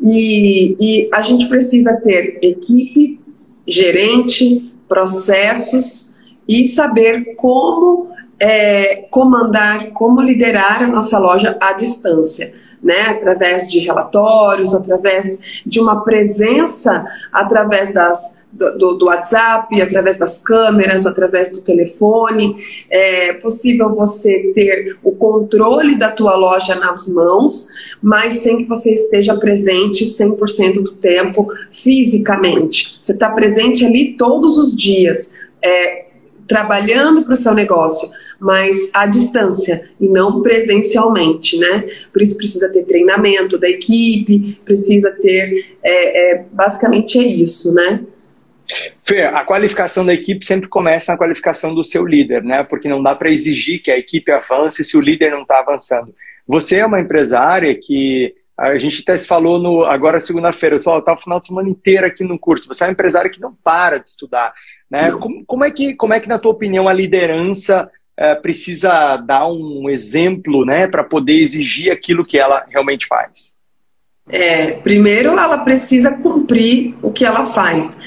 E, 0.01 0.75
e 0.79 1.09
a 1.13 1.21
gente 1.21 1.47
precisa 1.47 1.93
ter 1.95 2.39
equipe, 2.41 3.19
gerente, 3.67 4.71
processos 4.87 6.11
e 6.47 6.69
saber 6.69 7.35
como 7.35 8.09
é, 8.39 9.07
comandar, 9.09 9.91
como 9.91 10.21
liderar 10.21 10.83
a 10.83 10.87
nossa 10.87 11.17
loja 11.17 11.57
à 11.59 11.73
distância. 11.73 12.53
Né, 12.81 13.01
através 13.07 13.67
de 13.67 13.79
relatórios, 13.79 14.75
através 14.75 15.63
de 15.65 15.79
uma 15.79 16.03
presença, 16.03 17.03
através 17.33 17.91
das, 17.91 18.37
do, 18.53 18.93
do, 18.93 19.05
WhatsApp, 19.07 19.81
através 19.81 20.17
das 20.17 20.37
câmeras, 20.37 21.07
através 21.07 21.51
do 21.51 21.59
telefone. 21.59 22.55
É 22.87 23.33
possível 23.33 23.89
você 23.95 24.51
ter 24.53 24.95
o 25.03 25.11
controle 25.11 25.97
da 25.97 26.11
tua 26.11 26.35
loja 26.35 26.75
nas 26.75 27.07
mãos, 27.07 27.67
mas 27.99 28.35
sem 28.41 28.57
que 28.57 28.65
você 28.65 28.91
esteja 28.91 29.35
presente 29.35 30.05
100% 30.05 30.73
do 30.75 30.91
tempo 30.91 31.51
fisicamente. 31.71 32.95
Você 32.99 33.13
está 33.13 33.31
presente 33.31 33.83
ali 33.83 34.13
todos 34.13 34.55
os 34.55 34.75
dias. 34.75 35.31
É, 35.61 36.06
trabalhando 36.47 37.23
para 37.23 37.33
o 37.33 37.37
seu 37.37 37.53
negócio, 37.53 38.09
mas 38.39 38.89
à 38.93 39.05
distância 39.05 39.89
e 39.99 40.07
não 40.07 40.41
presencialmente, 40.41 41.57
né? 41.57 41.85
Por 42.11 42.21
isso 42.21 42.37
precisa 42.37 42.71
ter 42.71 42.83
treinamento 42.83 43.57
da 43.57 43.69
equipe, 43.69 44.59
precisa 44.63 45.11
ter, 45.11 45.77
é, 45.83 46.31
é, 46.31 46.45
basicamente 46.51 47.19
é 47.19 47.23
isso, 47.23 47.73
né? 47.73 48.01
Fê, 49.05 49.21
a 49.21 49.45
qualificação 49.45 50.05
da 50.05 50.13
equipe 50.13 50.45
sempre 50.45 50.67
começa 50.67 51.11
na 51.11 51.17
qualificação 51.17 51.73
do 51.73 51.83
seu 51.83 52.05
líder, 52.05 52.43
né? 52.43 52.63
Porque 52.63 52.89
não 52.89 53.01
dá 53.01 53.15
para 53.15 53.31
exigir 53.31 53.81
que 53.81 53.91
a 53.91 53.97
equipe 53.97 54.31
avance 54.31 54.83
se 54.83 54.97
o 54.97 55.01
líder 55.01 55.31
não 55.31 55.43
está 55.43 55.59
avançando. 55.59 56.13
Você 56.45 56.77
é 56.77 56.85
uma 56.85 56.99
empresária 56.99 57.77
que 57.79 58.35
a 58.57 58.77
gente 58.77 59.01
até 59.01 59.15
se 59.15 59.27
falou 59.27 59.59
no, 59.59 59.83
agora 59.83 60.19
segunda-feira, 60.19 60.77
eu 60.77 60.79
falei, 60.79 61.03
tá 61.03 61.13
o 61.13 61.17
final 61.17 61.39
de 61.39 61.45
semana 61.45 61.69
inteiro 61.69 62.07
aqui 62.07 62.23
no 62.23 62.39
curso. 62.39 62.67
Você 62.67 62.83
é 62.83 62.87
uma 62.87 62.93
empresária 62.93 63.29
que 63.29 63.39
não 63.39 63.53
para 63.63 63.99
de 63.99 64.09
estudar. 64.09 64.51
Né? 64.89 65.11
Como, 65.11 65.45
como, 65.45 65.63
é 65.63 65.71
que, 65.71 65.93
como 65.95 66.13
é 66.13 66.19
que, 66.19 66.29
na 66.29 66.39
tua 66.39 66.51
opinião, 66.51 66.87
a 66.87 66.93
liderança 66.93 67.89
é, 68.15 68.33
precisa 68.35 69.17
dar 69.17 69.47
um 69.47 69.89
exemplo 69.89 70.65
né, 70.65 70.87
para 70.87 71.03
poder 71.03 71.39
exigir 71.39 71.91
aquilo 71.91 72.25
que 72.25 72.39
ela 72.39 72.65
realmente 72.69 73.05
faz? 73.05 73.55
É, 74.29 74.73
primeiro, 74.73 75.37
ela 75.37 75.59
precisa 75.59 76.11
cumprir 76.11 76.95
o 77.01 77.11
que 77.11 77.23
ela 77.23 77.45
faz. 77.45 77.97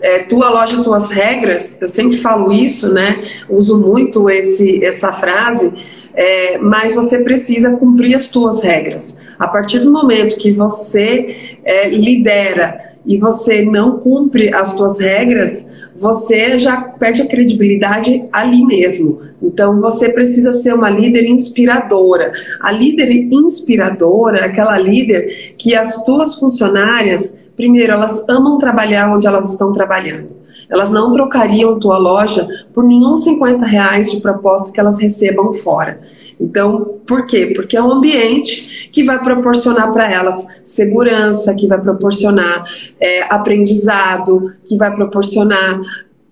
É, 0.00 0.20
tua 0.20 0.50
loja, 0.50 0.82
tuas 0.82 1.10
regras, 1.10 1.78
eu 1.80 1.88
sempre 1.88 2.18
falo 2.18 2.52
isso, 2.52 2.92
né? 2.92 3.24
Uso 3.48 3.80
muito 3.80 4.28
esse, 4.28 4.84
essa 4.84 5.12
frase, 5.12 5.72
é, 6.12 6.58
mas 6.58 6.94
você 6.94 7.18
precisa 7.18 7.76
cumprir 7.76 8.14
as 8.14 8.28
tuas 8.28 8.62
regras. 8.62 9.18
A 9.38 9.48
partir 9.48 9.80
do 9.80 9.90
momento 9.90 10.36
que 10.36 10.52
você 10.52 11.58
é, 11.64 11.88
lidera 11.88 12.92
e 13.06 13.16
você 13.16 13.62
não 13.62 13.98
cumpre 13.98 14.52
as 14.52 14.74
tuas 14.74 15.00
regras, 15.00 15.68
você 15.96 16.58
já 16.58 16.80
perde 16.80 17.22
a 17.22 17.26
credibilidade 17.26 18.28
ali 18.32 18.64
mesmo. 18.64 19.20
Então 19.42 19.80
você 19.80 20.08
precisa 20.08 20.52
ser 20.52 20.74
uma 20.74 20.90
líder 20.90 21.26
inspiradora. 21.26 22.32
A 22.60 22.72
líder 22.72 23.10
inspiradora 23.32 24.44
aquela 24.44 24.78
líder 24.78 25.54
que 25.56 25.74
as 25.74 26.04
tuas 26.04 26.34
funcionárias, 26.34 27.38
primeiro, 27.56 27.92
elas 27.92 28.24
amam 28.28 28.58
trabalhar 28.58 29.14
onde 29.14 29.26
elas 29.26 29.50
estão 29.50 29.72
trabalhando. 29.72 30.44
Elas 30.68 30.90
não 30.90 31.12
trocariam 31.12 31.78
tua 31.78 31.98
loja 31.98 32.48
por 32.72 32.84
nenhum 32.84 33.16
50 33.16 33.64
reais 33.64 34.10
de 34.10 34.20
propósito 34.20 34.72
que 34.72 34.80
elas 34.80 34.98
recebam 34.98 35.52
fora. 35.52 36.00
Então, 36.40 37.00
por 37.06 37.26
quê? 37.26 37.52
Porque 37.54 37.76
é 37.76 37.82
um 37.82 37.92
ambiente 37.92 38.88
que 38.92 39.04
vai 39.04 39.22
proporcionar 39.22 39.92
para 39.92 40.10
elas 40.10 40.46
segurança, 40.64 41.54
que 41.54 41.66
vai 41.66 41.80
proporcionar 41.80 42.64
é, 43.00 43.22
aprendizado, 43.32 44.52
que 44.64 44.76
vai 44.76 44.92
proporcionar 44.94 45.80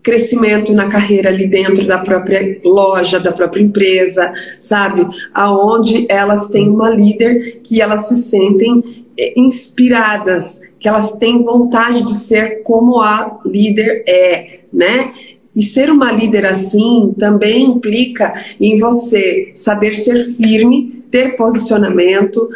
crescimento 0.02 0.72
na 0.72 0.88
carreira 0.88 1.28
ali 1.28 1.46
dentro 1.46 1.86
da 1.86 1.98
própria 1.98 2.60
loja, 2.64 3.20
da 3.20 3.30
própria 3.30 3.62
empresa, 3.62 4.32
sabe? 4.58 5.06
Aonde 5.32 6.06
elas 6.08 6.48
têm 6.48 6.68
uma 6.68 6.90
líder 6.90 7.60
que 7.62 7.80
elas 7.80 8.08
se 8.08 8.16
sentem 8.16 9.06
é, 9.16 9.38
inspiradas, 9.38 10.60
que 10.80 10.88
elas 10.88 11.12
têm 11.12 11.44
vontade 11.44 12.02
de 12.02 12.12
ser 12.12 12.62
como 12.64 13.00
a 13.00 13.40
líder 13.46 14.02
é, 14.08 14.60
né? 14.72 15.12
E 15.54 15.62
ser 15.62 15.90
uma 15.90 16.10
líder 16.10 16.46
assim 16.46 17.14
também 17.18 17.64
implica 17.64 18.34
em 18.60 18.78
você 18.78 19.50
saber 19.54 19.94
ser 19.94 20.24
firme, 20.24 21.02
ter 21.10 21.36
posicionamento, 21.36 22.48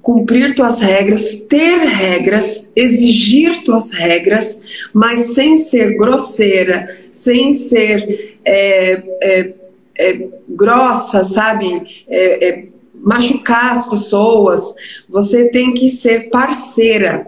cumprir 0.00 0.54
tuas 0.54 0.80
regras, 0.80 1.34
ter 1.34 1.80
regras, 1.80 2.68
exigir 2.74 3.62
tuas 3.64 3.90
regras, 3.90 4.60
mas 4.92 5.34
sem 5.34 5.56
ser 5.56 5.96
grosseira, 5.96 6.96
sem 7.10 7.52
ser 7.52 8.38
é, 8.44 9.02
é, 9.20 9.54
é, 9.98 10.28
grossa, 10.48 11.24
sabe? 11.24 12.04
É, 12.08 12.48
é, 12.48 12.64
machucar 12.94 13.72
as 13.72 13.86
pessoas. 13.86 14.74
Você 15.08 15.50
tem 15.50 15.74
que 15.74 15.88
ser 15.88 16.30
parceira, 16.30 17.26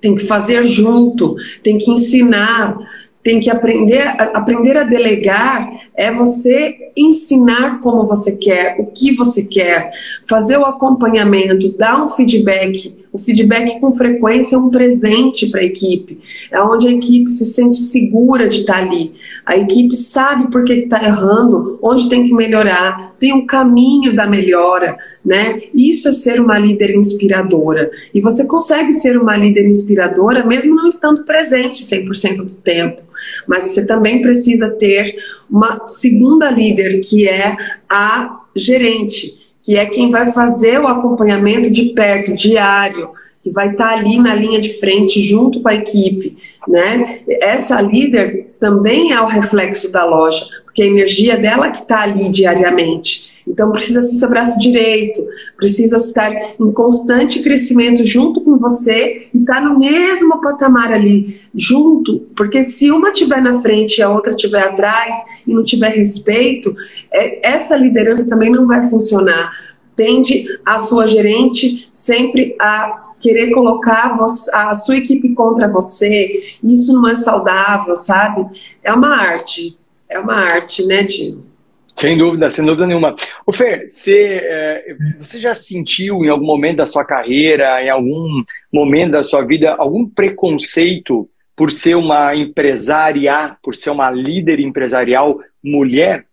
tem 0.00 0.14
que 0.14 0.24
fazer 0.24 0.62
junto, 0.64 1.34
tem 1.62 1.78
que 1.78 1.90
ensinar 1.90 2.76
tem 3.24 3.40
que 3.40 3.50
aprender, 3.50 4.06
aprender 4.34 4.76
a 4.76 4.84
delegar 4.84 5.72
é 5.94 6.12
você 6.12 6.92
ensinar 6.94 7.80
como 7.80 8.04
você 8.04 8.32
quer, 8.32 8.76
o 8.78 8.86
que 8.86 9.16
você 9.16 9.42
quer, 9.42 9.90
fazer 10.28 10.58
o 10.58 10.66
acompanhamento, 10.66 11.74
dar 11.76 12.04
um 12.04 12.08
feedback. 12.08 13.03
O 13.14 13.18
feedback 13.18 13.78
com 13.78 13.94
frequência 13.94 14.56
é 14.56 14.58
um 14.58 14.68
presente 14.68 15.46
para 15.46 15.60
a 15.60 15.64
equipe, 15.64 16.18
é 16.50 16.60
onde 16.60 16.88
a 16.88 16.90
equipe 16.90 17.30
se 17.30 17.44
sente 17.44 17.78
segura 17.78 18.48
de 18.48 18.62
estar 18.62 18.72
tá 18.72 18.80
ali. 18.80 19.14
A 19.46 19.56
equipe 19.56 19.94
sabe 19.94 20.50
por 20.50 20.64
que 20.64 20.72
está 20.72 21.00
errando, 21.00 21.78
onde 21.80 22.08
tem 22.08 22.24
que 22.24 22.34
melhorar, 22.34 23.14
tem 23.16 23.32
um 23.32 23.46
caminho 23.46 24.12
da 24.16 24.26
melhora, 24.26 24.98
né? 25.24 25.60
Isso 25.72 26.08
é 26.08 26.12
ser 26.12 26.40
uma 26.40 26.58
líder 26.58 26.96
inspiradora. 26.96 27.88
E 28.12 28.20
você 28.20 28.44
consegue 28.46 28.92
ser 28.92 29.16
uma 29.16 29.36
líder 29.36 29.64
inspiradora 29.64 30.44
mesmo 30.44 30.74
não 30.74 30.88
estando 30.88 31.22
presente 31.22 31.84
100% 31.84 32.38
do 32.38 32.54
tempo. 32.54 33.00
Mas 33.46 33.62
você 33.62 33.86
também 33.86 34.20
precisa 34.22 34.70
ter 34.70 35.14
uma 35.48 35.86
segunda 35.86 36.50
líder, 36.50 36.98
que 36.98 37.28
é 37.28 37.56
a 37.88 38.40
gerente, 38.56 39.43
que 39.64 39.76
é 39.76 39.86
quem 39.86 40.10
vai 40.10 40.30
fazer 40.30 40.78
o 40.78 40.86
acompanhamento 40.86 41.70
de 41.70 41.84
perto, 41.86 42.34
diário, 42.34 43.10
que 43.42 43.50
vai 43.50 43.70
estar 43.70 43.94
ali 43.94 44.18
na 44.18 44.34
linha 44.34 44.60
de 44.60 44.78
frente 44.78 45.22
junto 45.22 45.60
com 45.60 45.68
a 45.68 45.74
equipe, 45.74 46.36
né? 46.68 47.20
Essa 47.40 47.80
líder 47.80 48.54
também 48.60 49.12
é 49.12 49.20
o 49.20 49.26
reflexo 49.26 49.90
da 49.90 50.04
loja, 50.04 50.46
porque 50.64 50.82
a 50.82 50.86
energia 50.86 51.36
dela 51.36 51.70
que 51.70 51.80
está 51.80 52.02
ali 52.02 52.28
diariamente. 52.28 53.33
Então 53.46 53.70
precisa 53.70 54.00
ser 54.00 54.14
seu 54.14 54.28
braço 54.28 54.58
direito, 54.58 55.24
precisa 55.56 55.98
estar 55.98 56.32
em 56.32 56.72
constante 56.72 57.42
crescimento 57.42 58.02
junto 58.02 58.40
com 58.40 58.56
você 58.56 59.28
e 59.32 59.38
estar 59.38 59.56
tá 59.56 59.60
no 59.60 59.78
mesmo 59.78 60.40
patamar 60.40 60.92
ali, 60.92 61.40
junto, 61.54 62.20
porque 62.34 62.62
se 62.62 62.90
uma 62.90 63.10
estiver 63.10 63.42
na 63.42 63.60
frente 63.60 63.98
e 63.98 64.02
a 64.02 64.10
outra 64.10 64.32
estiver 64.32 64.62
atrás 64.62 65.14
e 65.46 65.52
não 65.52 65.62
tiver 65.62 65.90
respeito, 65.90 66.74
é, 67.12 67.46
essa 67.46 67.76
liderança 67.76 68.26
também 68.26 68.50
não 68.50 68.66
vai 68.66 68.88
funcionar. 68.88 69.52
Tende 69.94 70.46
a 70.64 70.78
sua 70.78 71.06
gerente 71.06 71.88
sempre 71.92 72.56
a 72.58 73.12
querer 73.20 73.52
colocar 73.52 74.18
a 74.52 74.74
sua 74.74 74.96
equipe 74.96 75.32
contra 75.34 75.68
você, 75.68 76.42
isso 76.62 76.92
não 76.92 77.08
é 77.08 77.14
saudável, 77.14 77.96
sabe? 77.96 78.46
É 78.82 78.92
uma 78.92 79.16
arte, 79.16 79.78
é 80.08 80.18
uma 80.18 80.34
arte, 80.34 80.84
né, 80.84 81.02
Dino? 81.02 81.53
Sem 81.96 82.18
dúvida, 82.18 82.50
sem 82.50 82.64
dúvida 82.64 82.86
nenhuma. 82.86 83.14
O 83.46 83.52
Fer, 83.52 83.88
você, 83.88 84.40
é, 84.42 84.96
você 85.18 85.40
já 85.40 85.54
sentiu 85.54 86.24
em 86.24 86.28
algum 86.28 86.44
momento 86.44 86.78
da 86.78 86.86
sua 86.86 87.04
carreira, 87.04 87.82
em 87.82 87.88
algum 87.88 88.42
momento 88.72 89.12
da 89.12 89.22
sua 89.22 89.42
vida, 89.42 89.74
algum 89.78 90.08
preconceito 90.08 91.28
por 91.56 91.70
ser 91.70 91.94
uma 91.94 92.34
empresária, 92.34 93.56
por 93.62 93.74
ser 93.74 93.90
uma 93.90 94.10
líder 94.10 94.58
empresarial 94.58 95.38
mulher? 95.62 96.26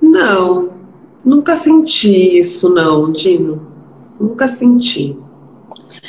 Não, 0.00 0.74
nunca 1.24 1.56
senti 1.56 2.38
isso, 2.38 2.72
não, 2.72 3.10
Dino. 3.10 3.66
Nunca 4.20 4.46
senti. 4.46 5.16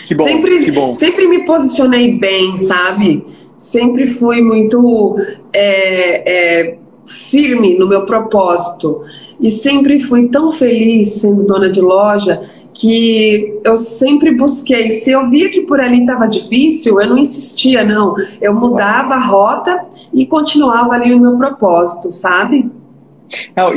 Que 0.08 0.14
bom, 0.14 0.26
sempre, 0.26 0.66
que 0.66 0.72
bom. 0.72 0.94
Sempre 0.94 1.28
me 1.28 1.46
posicionei 1.46 2.18
bem, 2.18 2.58
sabe? 2.58 3.26
Sempre 3.58 4.08
fui 4.08 4.42
muito 4.42 5.16
é, 5.54 6.64
é, 6.70 6.80
firme 7.12 7.78
no 7.78 7.88
meu 7.88 8.06
propósito. 8.06 9.04
E 9.40 9.50
sempre 9.50 10.00
fui 10.00 10.28
tão 10.30 10.52
feliz 10.52 11.14
sendo 11.14 11.46
dona 11.46 11.70
de 11.70 11.82
loja 11.82 12.42
que 12.74 13.60
eu 13.64 13.76
sempre 13.76 14.34
busquei. 14.34 14.90
Se 14.90 15.12
eu 15.12 15.28
via 15.28 15.50
que 15.50 15.62
por 15.62 15.80
ali 15.80 16.02
estava 16.02 16.28
difícil, 16.28 17.00
eu 17.02 17.10
não 17.10 17.18
insistia, 17.18 17.84
não. 17.84 18.16
Eu 18.40 18.54
mudava 18.54 19.16
a 19.16 19.20
rota 19.20 19.86
e 20.14 20.26
continuava 20.26 20.94
ali 20.94 21.10
no 21.10 21.20
meu 21.20 21.38
propósito, 21.38 22.12
sabe? 22.12 22.70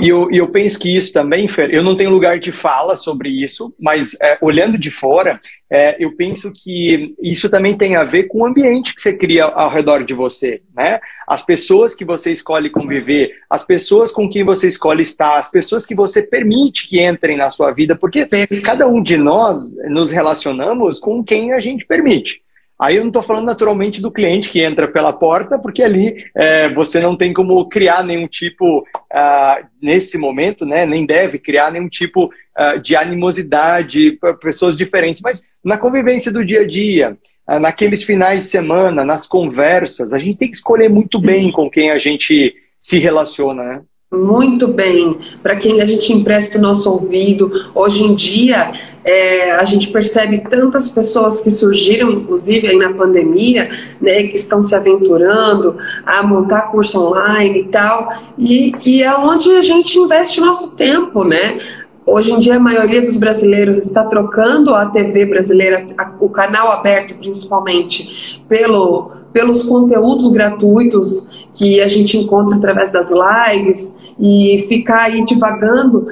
E 0.00 0.08
eu, 0.08 0.28
eu 0.30 0.49
penso 0.49 0.78
que 0.78 0.94
isso 0.94 1.12
também, 1.12 1.46
Fer, 1.49 1.73
eu 1.73 1.82
não 1.82 1.96
tenho 1.96 2.11
lugar 2.11 2.38
de 2.38 2.50
fala 2.50 2.96
sobre 2.96 3.28
isso, 3.28 3.75
mas 3.78 4.16
é, 4.20 4.38
olhando 4.40 4.76
de 4.76 4.90
fora, 4.90 5.40
é, 5.70 5.96
eu 5.99 6.14
penso 6.16 6.52
que 6.52 7.14
isso 7.23 7.49
também 7.49 7.76
tem 7.76 7.96
a 7.96 8.04
ver 8.04 8.25
com 8.25 8.40
o 8.40 8.46
ambiente 8.46 8.94
que 8.94 9.00
você 9.00 9.12
cria 9.12 9.44
ao 9.44 9.70
redor 9.70 10.04
de 10.04 10.14
você, 10.14 10.61
né? 10.75 11.00
As 11.26 11.44
pessoas 11.44 11.94
que 11.94 12.04
você 12.04 12.32
escolhe 12.32 12.70
conviver, 12.70 13.32
as 13.49 13.64
pessoas 13.64 14.12
com 14.12 14.28
quem 14.28 14.44
você 14.44 14.68
escolhe 14.68 15.02
estar, 15.02 15.37
as 15.37 15.50
pessoas 15.50 15.87
que 15.87 15.94
você 15.94 16.23
permite 16.23 16.87
que 16.87 17.02
entrem 17.04 17.37
na 17.37 17.49
sua 17.49 17.73
vida, 17.73 17.96
porque 17.96 18.26
cada 18.62 18.87
um 18.87 19.02
de 19.02 19.16
nós 19.16 19.75
nos 19.88 20.11
relacionamos 20.11 20.99
com 20.99 21.25
quem 21.25 21.52
a 21.52 21.61
gente 21.61 21.87
permite. 21.87 22.44
Aí 22.78 22.97
eu 22.97 23.02
não 23.02 23.09
estou 23.09 23.23
falando 23.23 23.47
naturalmente 23.47 24.02
do 24.02 24.11
cliente 24.11 24.50
que 24.50 24.61
entra 24.61 24.88
pela 24.88 25.12
porta, 25.12 25.59
porque 25.59 25.83
ali 25.83 26.16
é, 26.37 26.73
você 26.75 27.00
não 27.00 27.16
tem 27.16 27.33
como 27.33 27.69
criar 27.69 28.02
nenhum 28.02 28.26
tipo, 28.26 28.81
uh, 28.81 29.66
nesse 29.81 30.19
momento, 30.19 30.66
né, 30.66 30.85
nem 30.85 31.07
deve 31.07 31.38
criar 31.38 31.71
nenhum 31.71 31.88
tipo 31.88 32.25
uh, 32.26 32.81
de 32.81 32.97
animosidade 32.97 34.12
para 34.12 34.35
pessoas 34.35 34.76
diferentes. 34.76 35.21
Mas 35.23 35.47
na 35.64 35.78
convivência 35.78 36.33
do 36.33 36.45
dia 36.45 36.62
a 36.62 36.66
dia, 36.66 37.16
uh, 37.49 37.61
naqueles 37.61 38.02
finais 38.02 38.45
de 38.45 38.50
semana, 38.50 39.04
nas 39.04 39.28
conversas, 39.28 40.12
a 40.12 40.19
gente 40.19 40.38
tem 40.38 40.50
que 40.50 40.57
escolher 40.57 40.90
muito 40.90 41.21
bem 41.21 41.52
com 41.52 41.71
quem 41.71 41.93
a 41.93 41.99
gente 41.99 42.54
se 42.81 42.99
relaciona, 42.99 43.62
né? 43.62 43.83
Muito 44.12 44.69
bem, 44.69 45.19
para 45.43 45.57
quem 45.57 45.81
a 45.81 45.85
gente 45.85 46.12
empresta 46.12 46.59
o 46.59 46.62
nosso 46.62 46.90
ouvido. 46.90 47.50
Hoje 47.75 48.04
em 48.04 48.14
dia, 48.14 48.73
é, 49.04 49.52
a 49.52 49.64
gente 49.64 49.90
percebe 49.90 50.38
tantas 50.49 50.88
pessoas 50.88 51.40
que 51.40 51.50
surgiram, 51.50 52.11
inclusive 52.11 52.68
aí 52.68 52.76
na 52.76 52.92
pandemia, 52.94 53.70
né, 54.00 54.23
que 54.25 54.37
estão 54.37 54.61
se 54.61 54.75
aventurando 54.75 55.76
a 56.06 56.23
montar 56.23 56.70
curso 56.70 57.00
online 57.00 57.61
e 57.61 57.64
tal, 57.64 58.08
e, 58.38 58.73
e 58.84 59.02
é 59.02 59.14
onde 59.14 59.50
a 59.50 59.62
gente 59.62 59.99
investe 59.99 60.40
nosso 60.40 60.75
tempo, 60.75 61.23
né? 61.23 61.58
Hoje 62.06 62.32
em 62.32 62.38
dia, 62.38 62.56
a 62.56 62.61
maioria 62.61 63.00
dos 63.00 63.16
brasileiros 63.16 63.78
está 63.78 64.04
trocando 64.04 64.75
a 64.75 64.87
TV 64.87 65.25
brasileira, 65.25 65.87
o 66.20 66.28
canal 66.28 66.70
aberto 66.70 67.14
principalmente, 67.14 68.42
pelo, 68.46 69.11
pelos 69.35 69.64
conteúdos 69.64 70.29
gratuitos 70.29 71.29
que 71.53 71.81
a 71.81 71.88
gente 71.88 72.17
encontra 72.17 72.57
através 72.57 72.93
das 72.93 73.11
lives 73.11 73.97
e 74.19 74.64
ficar 74.69 75.07
aí 75.07 75.25
divagando 75.25 76.07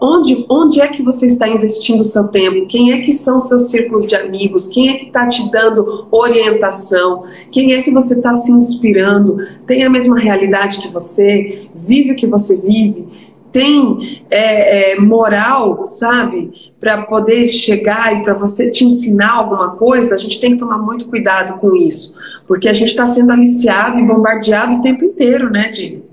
onde, 0.00 0.44
onde 0.50 0.80
é 0.80 0.88
que 0.88 1.00
você 1.02 1.26
está 1.26 1.48
investindo 1.48 2.00
o 2.00 2.04
seu 2.04 2.26
tempo, 2.28 2.66
quem 2.66 2.92
é 2.92 2.98
que 2.98 3.12
são 3.12 3.38
seus 3.38 3.70
círculos 3.70 4.04
de 4.04 4.16
amigos, 4.16 4.66
quem 4.66 4.88
é 4.88 4.94
que 4.94 5.06
está 5.06 5.28
te 5.28 5.48
dando 5.50 6.08
orientação, 6.10 7.22
quem 7.52 7.74
é 7.74 7.82
que 7.82 7.92
você 7.92 8.14
está 8.14 8.34
se 8.34 8.50
inspirando, 8.50 9.38
tem 9.64 9.84
a 9.84 9.90
mesma 9.90 10.18
realidade 10.18 10.80
que 10.80 10.88
você, 10.88 11.68
vive 11.74 12.12
o 12.12 12.16
que 12.16 12.26
você 12.26 12.56
vive, 12.56 13.06
tem 13.52 14.22
é, 14.30 14.92
é, 14.92 15.00
moral, 15.00 15.86
sabe, 15.86 16.50
para 16.80 17.02
poder 17.02 17.48
chegar 17.48 18.14
e 18.14 18.22
para 18.22 18.34
você 18.34 18.70
te 18.70 18.84
ensinar 18.84 19.32
alguma 19.32 19.76
coisa, 19.76 20.14
a 20.14 20.18
gente 20.18 20.40
tem 20.40 20.52
que 20.52 20.58
tomar 20.58 20.78
muito 20.78 21.08
cuidado 21.08 21.58
com 21.58 21.74
isso, 21.74 22.14
porque 22.46 22.68
a 22.68 22.72
gente 22.72 22.88
está 22.88 23.06
sendo 23.06 23.32
aliciado 23.32 23.98
e 23.98 24.06
bombardeado 24.06 24.76
o 24.76 24.80
tempo 24.80 25.04
inteiro, 25.04 25.50
né, 25.50 25.68
Dini? 25.68 26.04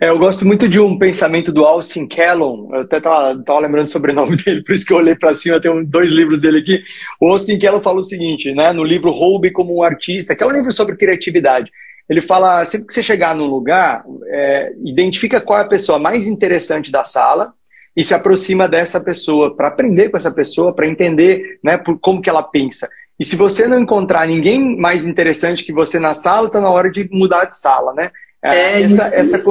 É, 0.00 0.08
eu 0.08 0.18
gosto 0.18 0.46
muito 0.46 0.68
de 0.68 0.80
um 0.80 0.98
pensamento 0.98 1.52
do 1.52 1.64
Austin 1.64 2.06
Kellon, 2.06 2.68
eu 2.72 2.80
até 2.80 2.96
estava 2.96 3.58
lembrando 3.60 3.88
sobre 3.88 4.12
o 4.12 4.14
sobrenome 4.14 4.36
dele, 4.42 4.62
por 4.62 4.74
isso 4.74 4.86
que 4.86 4.92
eu 4.92 4.98
olhei 4.98 5.14
para 5.14 5.34
cima, 5.34 5.60
tem 5.60 5.84
dois 5.84 6.10
livros 6.10 6.40
dele 6.40 6.58
aqui. 6.58 6.82
O 7.20 7.30
Austin 7.30 7.58
Kellon 7.58 7.80
fala 7.80 7.98
o 7.98 8.02
seguinte, 8.02 8.52
né, 8.54 8.72
no 8.72 8.84
livro 8.84 9.10
Roube 9.10 9.50
como 9.50 9.76
um 9.76 9.82
Artista, 9.82 10.34
que 10.34 10.42
é 10.42 10.46
um 10.46 10.52
livro 10.52 10.72
sobre 10.72 10.96
criatividade. 10.96 11.70
Ele 12.08 12.20
fala, 12.20 12.64
sempre 12.64 12.86
que 12.86 12.94
você 12.94 13.02
chegar 13.02 13.34
num 13.34 13.46
lugar, 13.46 14.04
é, 14.28 14.72
identifica 14.84 15.40
qual 15.40 15.58
é 15.58 15.62
a 15.62 15.68
pessoa 15.68 15.98
mais 15.98 16.26
interessante 16.26 16.92
da 16.92 17.04
sala 17.04 17.52
e 17.96 18.04
se 18.04 18.14
aproxima 18.14 18.68
dessa 18.68 19.00
pessoa, 19.00 19.56
para 19.56 19.68
aprender 19.68 20.10
com 20.10 20.16
essa 20.16 20.30
pessoa, 20.30 20.74
para 20.74 20.86
entender 20.86 21.58
né, 21.62 21.78
por, 21.78 21.98
como 21.98 22.20
que 22.20 22.28
ela 22.28 22.42
pensa. 22.42 22.88
E 23.18 23.24
se 23.24 23.34
você 23.36 23.66
não 23.66 23.80
encontrar 23.80 24.26
ninguém 24.26 24.76
mais 24.76 25.06
interessante 25.06 25.64
que 25.64 25.72
você 25.72 25.98
na 25.98 26.12
sala, 26.12 26.48
está 26.48 26.60
na 26.60 26.70
hora 26.70 26.90
de 26.90 27.08
mudar 27.10 27.46
de 27.46 27.56
sala, 27.56 27.94
né? 27.94 28.10
É, 28.42 28.82
essa, 28.82 29.20
essa, 29.20 29.42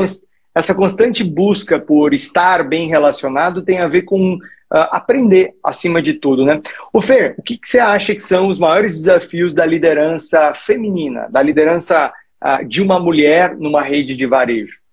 essa, 0.54 0.76
constante 0.76 1.24
busca 1.24 1.80
por 1.80 2.14
estar 2.14 2.64
bem 2.64 2.88
relacionado 2.88 3.64
tem 3.64 3.80
a 3.80 3.88
ver 3.88 4.04
com 4.04 4.36
uh, 4.36 4.40
aprender 4.92 5.56
acima 5.64 6.02
de 6.02 6.14
tudo, 6.14 6.46
né? 6.46 6.62
O 6.94 7.02
Fer, 7.02 7.34
o 7.38 7.42
que, 7.42 7.58
que, 7.58 7.68
você 7.68 7.80
acha 7.80 8.14
que 8.14 8.22
são 8.22 8.48
os 8.48 8.60
maiores 8.60 8.94
desafios 8.94 9.56
da 9.56 9.66
liderança 9.66 10.54
feminina, 10.54 11.28
da 11.30 11.42
liderança 11.42 12.14
uh, 12.44 12.66
de 12.66 12.82
uma 12.82 13.00
mulher 13.00 13.58
numa 13.58 13.82
rede 13.82 14.16
de 14.16 14.28
varejo? 14.28 14.85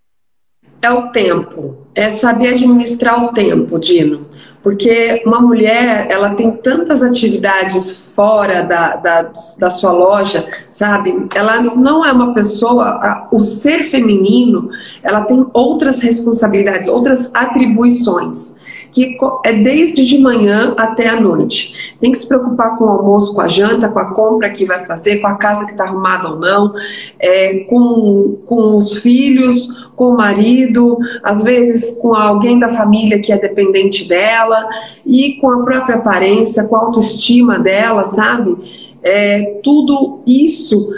É 0.82 0.90
o 0.90 1.10
tempo, 1.10 1.76
é 1.94 2.10
saber 2.10 2.48
administrar 2.48 3.24
o 3.24 3.32
tempo, 3.32 3.78
Dino. 3.78 4.26
Porque 4.62 5.22
uma 5.24 5.40
mulher, 5.40 6.08
ela 6.10 6.30
tem 6.30 6.50
tantas 6.50 7.02
atividades 7.02 7.96
fora 8.14 8.62
da, 8.62 8.96
da, 8.96 9.30
da 9.58 9.70
sua 9.70 9.92
loja, 9.92 10.46
sabe? 10.68 11.26
Ela 11.34 11.60
não 11.60 12.04
é 12.04 12.12
uma 12.12 12.34
pessoa, 12.34 12.84
a, 12.84 13.28
o 13.32 13.44
ser 13.44 13.84
feminino, 13.84 14.70
ela 15.02 15.22
tem 15.22 15.46
outras 15.52 16.00
responsabilidades, 16.00 16.88
outras 16.88 17.32
atribuições 17.32 18.56
que 18.92 19.16
é 19.44 19.54
desde 19.54 20.04
de 20.04 20.18
manhã 20.18 20.74
até 20.76 21.08
a 21.08 21.18
noite. 21.18 21.96
Tem 21.98 22.12
que 22.12 22.18
se 22.18 22.28
preocupar 22.28 22.76
com 22.76 22.84
o 22.84 22.88
almoço, 22.88 23.34
com 23.34 23.40
a 23.40 23.48
janta, 23.48 23.88
com 23.88 23.98
a 23.98 24.12
compra 24.12 24.50
que 24.50 24.66
vai 24.66 24.84
fazer, 24.84 25.16
com 25.16 25.26
a 25.26 25.34
casa 25.34 25.64
que 25.64 25.72
está 25.72 25.84
arrumada 25.84 26.28
ou 26.28 26.38
não, 26.38 26.74
é, 27.18 27.60
com, 27.60 28.36
com 28.46 28.76
os 28.76 28.98
filhos, 28.98 29.90
com 29.96 30.10
o 30.10 30.16
marido, 30.16 30.98
às 31.22 31.42
vezes 31.42 31.92
com 31.92 32.14
alguém 32.14 32.58
da 32.58 32.68
família 32.68 33.18
que 33.18 33.32
é 33.32 33.38
dependente 33.38 34.06
dela, 34.06 34.68
e 35.06 35.34
com 35.40 35.50
a 35.50 35.62
própria 35.64 35.96
aparência, 35.96 36.64
com 36.64 36.76
a 36.76 36.80
autoestima 36.80 37.58
dela, 37.58 38.04
sabe? 38.04 38.56
É, 39.02 39.58
tudo 39.64 40.20
isso 40.26 40.88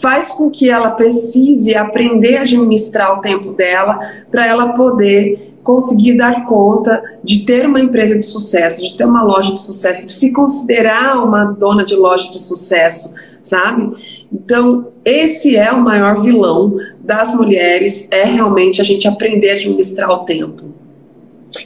faz 0.00 0.32
com 0.32 0.50
que 0.50 0.70
ela 0.70 0.90
precise 0.90 1.74
aprender 1.74 2.36
a 2.36 2.42
administrar 2.42 3.18
o 3.18 3.20
tempo 3.20 3.52
dela 3.52 3.98
para 4.30 4.46
ela 4.46 4.72
poder 4.72 5.52
conseguir 5.62 6.16
dar 6.16 6.44
conta 6.46 7.02
de 7.22 7.44
ter 7.44 7.66
uma 7.66 7.80
empresa 7.80 8.18
de 8.18 8.24
sucesso, 8.24 8.82
de 8.82 8.96
ter 8.96 9.04
uma 9.04 9.22
loja 9.22 9.52
de 9.52 9.60
sucesso, 9.60 10.06
de 10.06 10.12
se 10.12 10.32
considerar 10.32 11.22
uma 11.22 11.44
dona 11.44 11.84
de 11.84 11.94
loja 11.94 12.30
de 12.30 12.38
sucesso, 12.38 13.14
sabe? 13.40 13.94
Então, 14.32 14.92
esse 15.04 15.56
é 15.56 15.70
o 15.70 15.80
maior 15.80 16.20
vilão 16.20 16.76
das 17.00 17.34
mulheres, 17.34 18.08
é 18.10 18.24
realmente 18.24 18.80
a 18.80 18.84
gente 18.84 19.06
aprender 19.06 19.50
a 19.50 19.54
administrar 19.54 20.10
o 20.10 20.24
tempo. 20.24 20.74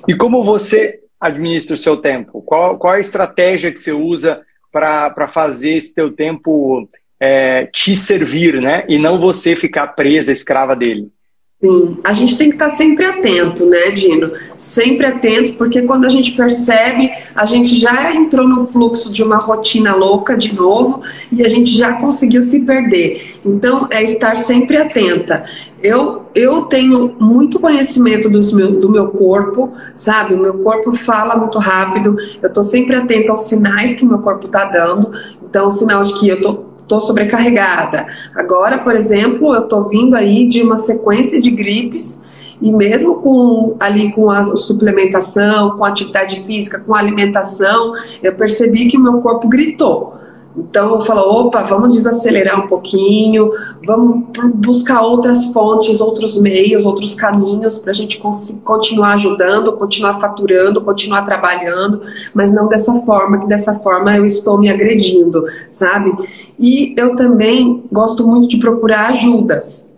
E 0.06 0.14
como 0.14 0.42
você 0.42 1.00
administra 1.20 1.74
o 1.74 1.78
seu 1.78 1.96
tempo? 1.96 2.42
Qual, 2.42 2.76
qual 2.76 2.94
a 2.94 3.00
estratégia 3.00 3.72
que 3.72 3.80
você 3.80 3.92
usa 3.92 4.42
para 4.70 5.26
fazer 5.28 5.74
esse 5.74 5.94
teu 5.94 6.12
tempo 6.12 6.86
é, 7.20 7.66
te 7.72 7.96
servir, 7.96 8.60
né? 8.60 8.84
E 8.88 8.98
não 8.98 9.20
você 9.20 9.56
ficar 9.56 9.88
presa, 9.88 10.32
escrava 10.32 10.76
dele? 10.76 11.10
Sim, 11.58 11.96
a 12.04 12.12
gente 12.12 12.36
tem 12.36 12.50
que 12.50 12.56
estar 12.56 12.68
sempre 12.68 13.06
atento, 13.06 13.64
né, 13.64 13.90
Dino? 13.90 14.30
Sempre 14.58 15.06
atento, 15.06 15.54
porque 15.54 15.80
quando 15.82 16.04
a 16.04 16.08
gente 16.10 16.32
percebe, 16.32 17.10
a 17.34 17.46
gente 17.46 17.74
já 17.74 18.14
entrou 18.14 18.46
no 18.46 18.66
fluxo 18.66 19.10
de 19.10 19.22
uma 19.22 19.38
rotina 19.38 19.94
louca 19.94 20.36
de 20.36 20.54
novo 20.54 21.00
e 21.32 21.42
a 21.42 21.48
gente 21.48 21.70
já 21.70 21.94
conseguiu 21.94 22.42
se 22.42 22.60
perder. 22.60 23.38
Então, 23.42 23.88
é 23.90 24.02
estar 24.02 24.36
sempre 24.36 24.76
atenta. 24.76 25.46
Eu, 25.82 26.26
eu 26.34 26.64
tenho 26.64 27.16
muito 27.18 27.58
conhecimento 27.58 28.28
dos 28.28 28.52
meu, 28.52 28.78
do 28.78 28.90
meu 28.90 29.08
corpo, 29.08 29.72
sabe? 29.94 30.34
O 30.34 30.38
meu 30.38 30.58
corpo 30.58 30.92
fala 30.92 31.36
muito 31.36 31.58
rápido, 31.58 32.18
eu 32.42 32.48
estou 32.48 32.62
sempre 32.62 32.96
atenta 32.96 33.30
aos 33.30 33.48
sinais 33.48 33.94
que 33.94 34.04
meu 34.04 34.18
corpo 34.18 34.44
está 34.44 34.66
dando. 34.66 35.10
Então, 35.42 35.70
sinal 35.70 36.02
de 36.02 36.12
que 36.20 36.28
eu 36.28 36.36
estou 36.36 36.65
estou 36.86 37.00
sobrecarregada. 37.00 38.06
Agora, 38.34 38.78
por 38.78 38.94
exemplo, 38.94 39.52
eu 39.54 39.62
estou 39.62 39.88
vindo 39.88 40.14
aí 40.14 40.46
de 40.46 40.62
uma 40.62 40.76
sequência 40.76 41.40
de 41.40 41.50
gripes 41.50 42.22
E 42.62 42.72
mesmo 42.72 43.16
com 43.16 43.76
ali 43.78 44.12
com 44.12 44.30
a 44.30 44.42
suplementação, 44.42 45.76
com 45.76 45.84
a 45.84 45.88
atividade 45.88 46.42
física, 46.46 46.80
com 46.80 46.94
a 46.94 46.98
alimentação, 46.98 47.92
eu 48.22 48.34
percebi 48.34 48.86
que 48.86 48.96
o 48.96 49.00
meu 49.00 49.20
corpo 49.20 49.46
gritou. 49.46 50.14
Então 50.56 50.94
eu 50.94 51.00
falo, 51.02 51.20
opa, 51.20 51.62
vamos 51.62 51.92
desacelerar 51.92 52.64
um 52.64 52.66
pouquinho, 52.66 53.50
vamos 53.86 54.24
buscar 54.54 55.02
outras 55.02 55.44
fontes, 55.46 56.00
outros 56.00 56.40
meios, 56.40 56.86
outros 56.86 57.14
caminhos 57.14 57.76
para 57.78 57.90
a 57.90 57.94
gente 57.94 58.18
continuar 58.64 59.14
ajudando, 59.14 59.72
continuar 59.74 60.18
faturando, 60.18 60.80
continuar 60.80 61.22
trabalhando, 61.22 62.00
mas 62.32 62.54
não 62.54 62.68
dessa 62.68 62.94
forma, 63.00 63.40
que 63.40 63.46
dessa 63.46 63.74
forma 63.80 64.16
eu 64.16 64.24
estou 64.24 64.58
me 64.58 64.70
agredindo, 64.70 65.44
sabe? 65.70 66.12
E 66.58 66.94
eu 66.96 67.14
também 67.14 67.84
gosto 67.92 68.26
muito 68.26 68.48
de 68.48 68.56
procurar 68.56 69.10
ajudas. 69.10 69.94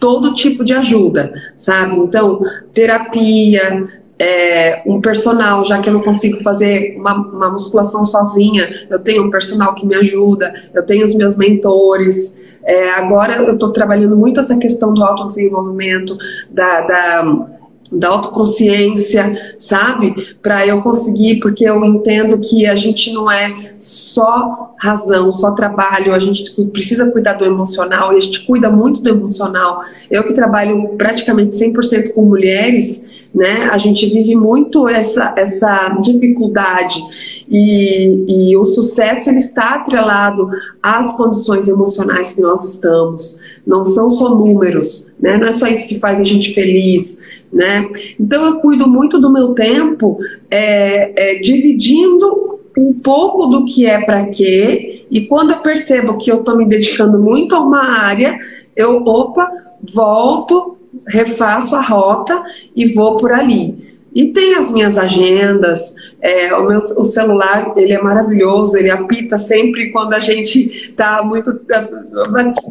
Todo 0.00 0.34
tipo 0.34 0.64
de 0.64 0.72
ajuda, 0.72 1.32
sabe? 1.56 1.98
Então, 1.98 2.40
terapia, 2.72 3.88
é, 4.18 4.82
um 4.84 5.00
personal, 5.00 5.64
já 5.64 5.78
que 5.78 5.88
eu 5.88 5.92
não 5.92 6.02
consigo 6.02 6.38
fazer 6.42 6.96
uma, 6.98 7.14
uma, 7.14 7.50
musculação 7.50 8.04
sozinha, 8.04 8.86
eu 8.90 8.98
tenho 8.98 9.24
um 9.24 9.30
personal 9.30 9.74
que 9.74 9.86
me 9.86 9.94
ajuda, 9.94 10.52
eu 10.74 10.84
tenho 10.84 11.04
os 11.04 11.14
meus 11.14 11.36
mentores. 11.36 12.36
É, 12.64 12.90
agora 12.90 13.36
eu 13.36 13.54
estou 13.54 13.72
trabalhando 13.72 14.16
muito 14.16 14.40
essa 14.40 14.56
questão 14.56 14.92
do 14.92 15.04
autodesenvolvimento, 15.04 16.18
da, 16.50 16.80
da 16.80 17.58
da 17.92 18.08
autoconsciência, 18.08 19.54
sabe? 19.56 20.36
Para 20.42 20.66
eu 20.66 20.82
conseguir, 20.82 21.40
porque 21.40 21.64
eu 21.64 21.82
entendo 21.84 22.38
que 22.38 22.66
a 22.66 22.74
gente 22.74 23.12
não 23.12 23.30
é 23.30 23.72
só 23.78 24.74
razão, 24.78 25.32
só 25.32 25.52
trabalho, 25.52 26.14
a 26.14 26.18
gente 26.18 26.52
precisa 26.66 27.10
cuidar 27.10 27.34
do 27.34 27.44
emocional 27.44 28.12
e 28.12 28.16
a 28.16 28.20
gente 28.20 28.44
cuida 28.44 28.70
muito 28.70 29.00
do 29.00 29.08
emocional. 29.08 29.82
Eu 30.10 30.24
que 30.24 30.34
trabalho 30.34 30.88
praticamente 30.96 31.54
100% 31.54 32.12
com 32.12 32.22
mulheres, 32.22 33.04
né? 33.34 33.68
A 33.70 33.78
gente 33.78 34.06
vive 34.06 34.34
muito 34.34 34.88
essa, 34.88 35.34
essa 35.36 35.96
dificuldade 36.00 37.00
e, 37.48 38.50
e 38.50 38.56
o 38.56 38.64
sucesso 38.64 39.30
ele 39.30 39.38
está 39.38 39.74
atrelado 39.74 40.48
às 40.82 41.12
condições 41.16 41.68
emocionais 41.68 42.34
que 42.34 42.40
nós 42.40 42.64
estamos. 42.64 43.38
Não 43.66 43.84
são 43.84 44.08
só 44.08 44.34
números, 44.34 45.12
né? 45.20 45.36
Não 45.36 45.46
é 45.46 45.52
só 45.52 45.66
isso 45.66 45.86
que 45.86 45.98
faz 45.98 46.20
a 46.20 46.24
gente 46.24 46.54
feliz 46.54 47.18
né? 47.52 47.88
Então 48.18 48.44
eu 48.44 48.60
cuido 48.60 48.86
muito 48.86 49.18
do 49.18 49.32
meu 49.32 49.54
tempo 49.54 50.18
é, 50.50 51.32
é, 51.32 51.34
dividindo 51.36 52.58
um 52.76 52.92
pouco 52.92 53.46
do 53.46 53.64
que 53.64 53.86
é 53.86 54.00
para 54.00 54.26
quê, 54.26 55.04
e 55.10 55.26
quando 55.26 55.50
eu 55.50 55.58
percebo 55.58 56.16
que 56.16 56.30
eu 56.30 56.38
estou 56.38 56.56
me 56.56 56.64
dedicando 56.64 57.18
muito 57.18 57.56
a 57.56 57.60
uma 57.60 57.84
área, 57.84 58.38
eu, 58.76 58.98
opa, 58.98 59.50
volto, 59.92 60.77
refaço 61.06 61.74
a 61.76 61.80
rota 61.80 62.42
e 62.74 62.86
vou 62.92 63.16
por 63.16 63.32
ali. 63.32 63.88
E 64.14 64.32
tem 64.32 64.54
as 64.54 64.72
minhas 64.72 64.96
agendas, 64.96 65.94
é, 66.20 66.52
o 66.54 66.66
meu 66.66 66.78
o 66.78 67.04
celular 67.04 67.74
ele 67.76 67.92
é 67.92 68.02
maravilhoso, 68.02 68.76
ele 68.76 68.90
apita 68.90 69.36
sempre 69.36 69.92
quando 69.92 70.14
a 70.14 70.18
gente 70.18 70.90
está 70.90 71.22
muito 71.22 71.60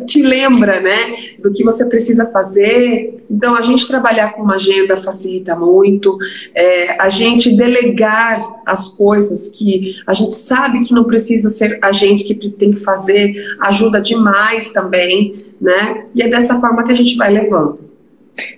te 0.05 0.21
lembra, 0.21 0.81
né, 0.81 1.15
do 1.39 1.53
que 1.53 1.63
você 1.63 1.85
precisa 1.85 2.29
fazer. 2.31 3.23
Então 3.29 3.55
a 3.55 3.61
gente 3.61 3.87
trabalhar 3.87 4.33
com 4.33 4.41
uma 4.41 4.55
agenda 4.55 4.97
facilita 4.97 5.55
muito, 5.55 6.17
é, 6.55 7.01
a 7.01 7.09
gente 7.09 7.55
delegar 7.55 8.43
as 8.65 8.89
coisas 8.89 9.47
que 9.47 10.01
a 10.07 10.13
gente 10.13 10.33
sabe 10.33 10.81
que 10.81 10.93
não 10.93 11.03
precisa 11.03 11.49
ser 11.49 11.77
a 11.81 11.91
gente 11.91 12.23
que 12.23 12.33
tem 12.49 12.71
que 12.71 12.79
fazer 12.79 13.55
ajuda 13.61 14.01
demais 14.01 14.71
também, 14.71 15.35
né? 15.61 16.05
E 16.15 16.21
é 16.21 16.27
dessa 16.27 16.59
forma 16.59 16.83
que 16.83 16.91
a 16.91 16.95
gente 16.95 17.15
vai 17.15 17.31
levando. 17.31 17.86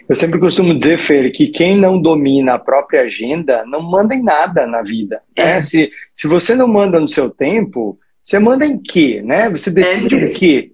Eu 0.08 0.16
sempre 0.16 0.40
costumo 0.40 0.76
dizer, 0.76 0.98
Fer, 0.98 1.32
que 1.32 1.48
quem 1.48 1.78
não 1.78 2.02
domina 2.02 2.56
a 2.56 2.60
própria 2.60 3.02
agenda 3.02 3.64
não 3.66 3.82
manda 3.82 4.14
em 4.14 4.24
nada 4.24 4.66
na 4.66 4.82
vida. 4.82 5.22
É. 5.36 5.46
Né? 5.46 5.62
Se, 5.62 5.92
se 6.14 6.28
você 6.28 6.56
não 6.56 6.68
manda 6.68 7.00
no 7.00 7.08
seu 7.08 7.30
tempo, 7.30 7.98
você 8.24 8.40
manda 8.40 8.66
em 8.66 8.78
quê? 8.78 9.22
Né? 9.24 9.50
Você 9.50 9.72
decide 9.72 10.16
é 10.16 10.26
o 10.26 10.34
quê? 10.34 10.72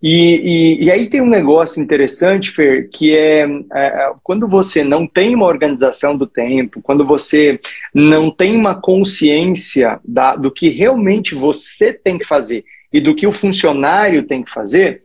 E, 0.00 0.76
e, 0.78 0.84
e, 0.84 0.90
aí 0.92 1.08
tem 1.08 1.20
um 1.20 1.28
negócio 1.28 1.82
interessante, 1.82 2.52
Fer, 2.52 2.88
que 2.88 3.16
é, 3.16 3.40
é, 3.42 3.46
é, 3.74 4.12
quando 4.22 4.46
você 4.46 4.84
não 4.84 5.08
tem 5.08 5.34
uma 5.34 5.46
organização 5.46 6.16
do 6.16 6.24
tempo, 6.24 6.80
quando 6.80 7.04
você 7.04 7.58
não 7.92 8.30
tem 8.30 8.56
uma 8.56 8.80
consciência 8.80 9.98
da, 10.04 10.36
do 10.36 10.52
que 10.52 10.68
realmente 10.68 11.34
você 11.34 11.92
tem 11.92 12.16
que 12.16 12.24
fazer 12.24 12.64
e 12.92 13.00
do 13.00 13.14
que 13.14 13.26
o 13.26 13.32
funcionário 13.32 14.22
tem 14.26 14.42
que 14.42 14.50
fazer, 14.50 15.02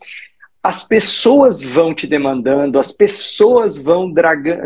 as 0.63 0.81
pessoas 0.81 1.61
vão 1.61 1.93
te 1.93 2.07
demandando, 2.07 2.79
as 2.79 2.93
pessoas 2.93 3.77
vão 3.77 4.09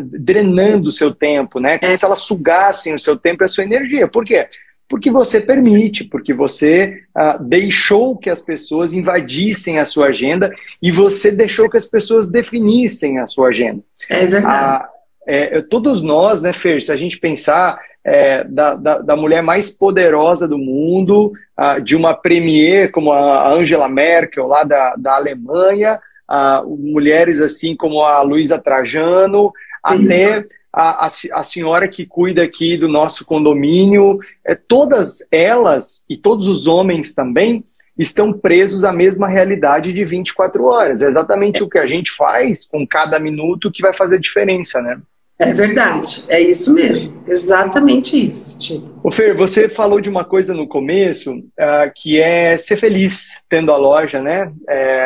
drenando 0.03 0.89
o 0.89 0.91
seu 0.91 1.11
tempo, 1.11 1.59
né? 1.59 1.79
Como 1.79 1.91
é. 1.91 1.97
se 1.97 2.05
elas 2.05 2.19
sugassem 2.19 2.93
o 2.93 2.99
seu 2.99 3.17
tempo 3.17 3.43
e 3.43 3.45
a 3.45 3.47
sua 3.47 3.63
energia. 3.63 4.07
Por 4.07 4.23
quê? 4.23 4.47
Porque 4.87 5.09
você 5.09 5.41
permite, 5.41 6.03
porque 6.03 6.35
você 6.35 7.01
uh, 7.17 7.43
deixou 7.43 8.15
que 8.15 8.29
as 8.29 8.43
pessoas 8.43 8.93
invadissem 8.93 9.79
a 9.79 9.85
sua 9.85 10.07
agenda 10.07 10.53
e 10.79 10.91
você 10.91 11.31
deixou 11.31 11.67
que 11.67 11.77
as 11.77 11.85
pessoas 11.85 12.29
definissem 12.29 13.17
a 13.17 13.25
sua 13.25 13.49
agenda. 13.49 13.81
É 14.07 14.27
verdade. 14.27 14.85
Uh, 14.85 14.87
é, 15.25 15.61
todos 15.61 16.03
nós, 16.03 16.41
né, 16.41 16.53
Fer, 16.53 16.81
se 16.81 16.91
a 16.91 16.95
gente 16.95 17.19
pensar 17.19 17.77
é, 18.07 18.45
da, 18.45 18.73
da, 18.75 18.99
da, 18.99 19.15
mulher 19.17 19.43
mais 19.43 19.69
poderosa 19.69 20.47
do 20.47 20.57
mundo, 20.57 21.33
uh, 21.59 21.81
de 21.81 21.93
uma 21.93 22.13
premier 22.13 22.89
como 22.89 23.11
a 23.11 23.53
Angela 23.53 23.89
Merkel, 23.89 24.47
lá 24.47 24.63
da, 24.63 24.95
da 24.95 25.15
Alemanha, 25.17 25.99
uh, 26.31 26.77
mulheres 26.77 27.41
assim 27.41 27.75
como 27.75 28.01
a 28.01 28.21
Luísa 28.21 28.57
Trajano, 28.57 29.51
até 29.83 30.45
a, 30.71 31.05
a, 31.05 31.07
a, 31.07 31.43
senhora 31.43 31.85
que 31.85 32.05
cuida 32.05 32.43
aqui 32.43 32.77
do 32.77 32.87
nosso 32.87 33.25
condomínio, 33.25 34.19
é, 34.45 34.55
todas 34.55 35.27
elas 35.29 36.05
e 36.09 36.15
todos 36.15 36.47
os 36.47 36.65
homens 36.65 37.13
também 37.13 37.61
estão 37.97 38.31
presos 38.31 38.85
à 38.85 38.93
mesma 38.93 39.27
realidade 39.27 39.91
de 39.91 40.05
24 40.05 40.63
horas. 40.63 41.01
É 41.01 41.07
exatamente 41.07 41.61
o 41.61 41.67
que 41.67 41.77
a 41.77 41.85
gente 41.85 42.11
faz 42.11 42.65
com 42.65 42.87
cada 42.87 43.19
minuto 43.19 43.69
que 43.69 43.81
vai 43.81 43.91
fazer 43.91 44.17
diferença, 44.17 44.81
né? 44.81 44.97
É 45.39 45.53
verdade, 45.53 46.25
é 46.27 46.41
isso 46.41 46.73
mesmo, 46.73 47.21
exatamente 47.27 48.17
isso, 48.29 48.57
Tio. 48.57 48.99
O 49.03 49.11
Fer, 49.11 49.37
você 49.37 49.69
falou 49.69 50.01
de 50.01 50.09
uma 50.09 50.25
coisa 50.25 50.51
no 50.51 50.67
começo 50.67 51.31
uh, 51.31 51.91
que 51.95 52.19
é 52.19 52.57
ser 52.57 52.75
feliz 52.75 53.43
tendo 53.47 53.71
a 53.71 53.77
loja, 53.77 54.19
né? 54.19 54.51
É, 54.67 55.05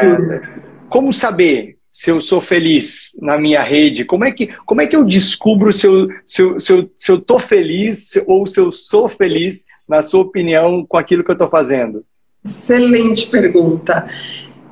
como 0.90 1.12
saber 1.12 1.76
se 1.90 2.10
eu 2.10 2.22
sou 2.22 2.40
feliz 2.40 3.12
na 3.22 3.38
minha 3.38 3.62
rede? 3.62 4.06
Como 4.06 4.24
é 4.24 4.32
que, 4.32 4.48
como 4.66 4.80
é 4.80 4.88
que 4.88 4.96
eu 4.96 5.04
descubro 5.04 5.74
se 5.74 5.86
eu, 5.86 6.08
se, 6.26 6.42
eu, 6.42 6.58
se, 6.58 6.72
eu, 6.72 6.90
se 6.96 7.12
eu 7.12 7.20
tô 7.20 7.38
feliz 7.38 8.14
ou 8.26 8.48
se 8.48 8.62
eu 8.62 8.72
sou 8.72 9.10
feliz, 9.10 9.66
na 9.86 10.02
sua 10.02 10.22
opinião, 10.22 10.86
com 10.88 10.98
aquilo 10.98 11.26
que 11.26 11.32
eu 11.32 11.34
estou 11.34 11.50
fazendo? 11.50 12.06
Excelente 12.44 13.28
pergunta. 13.28 14.08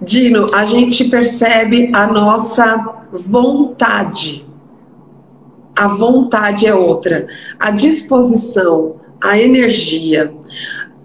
Dino, 0.02 0.56
a 0.56 0.64
gente 0.64 1.04
percebe 1.04 1.92
a 1.94 2.08
nossa 2.08 3.06
vontade 3.12 4.48
a 5.80 5.88
vontade 5.88 6.68
é 6.68 6.76
outra, 6.76 7.26
a 7.58 7.72
disposição, 7.72 8.98
a 9.24 9.40
energia, 9.40 10.34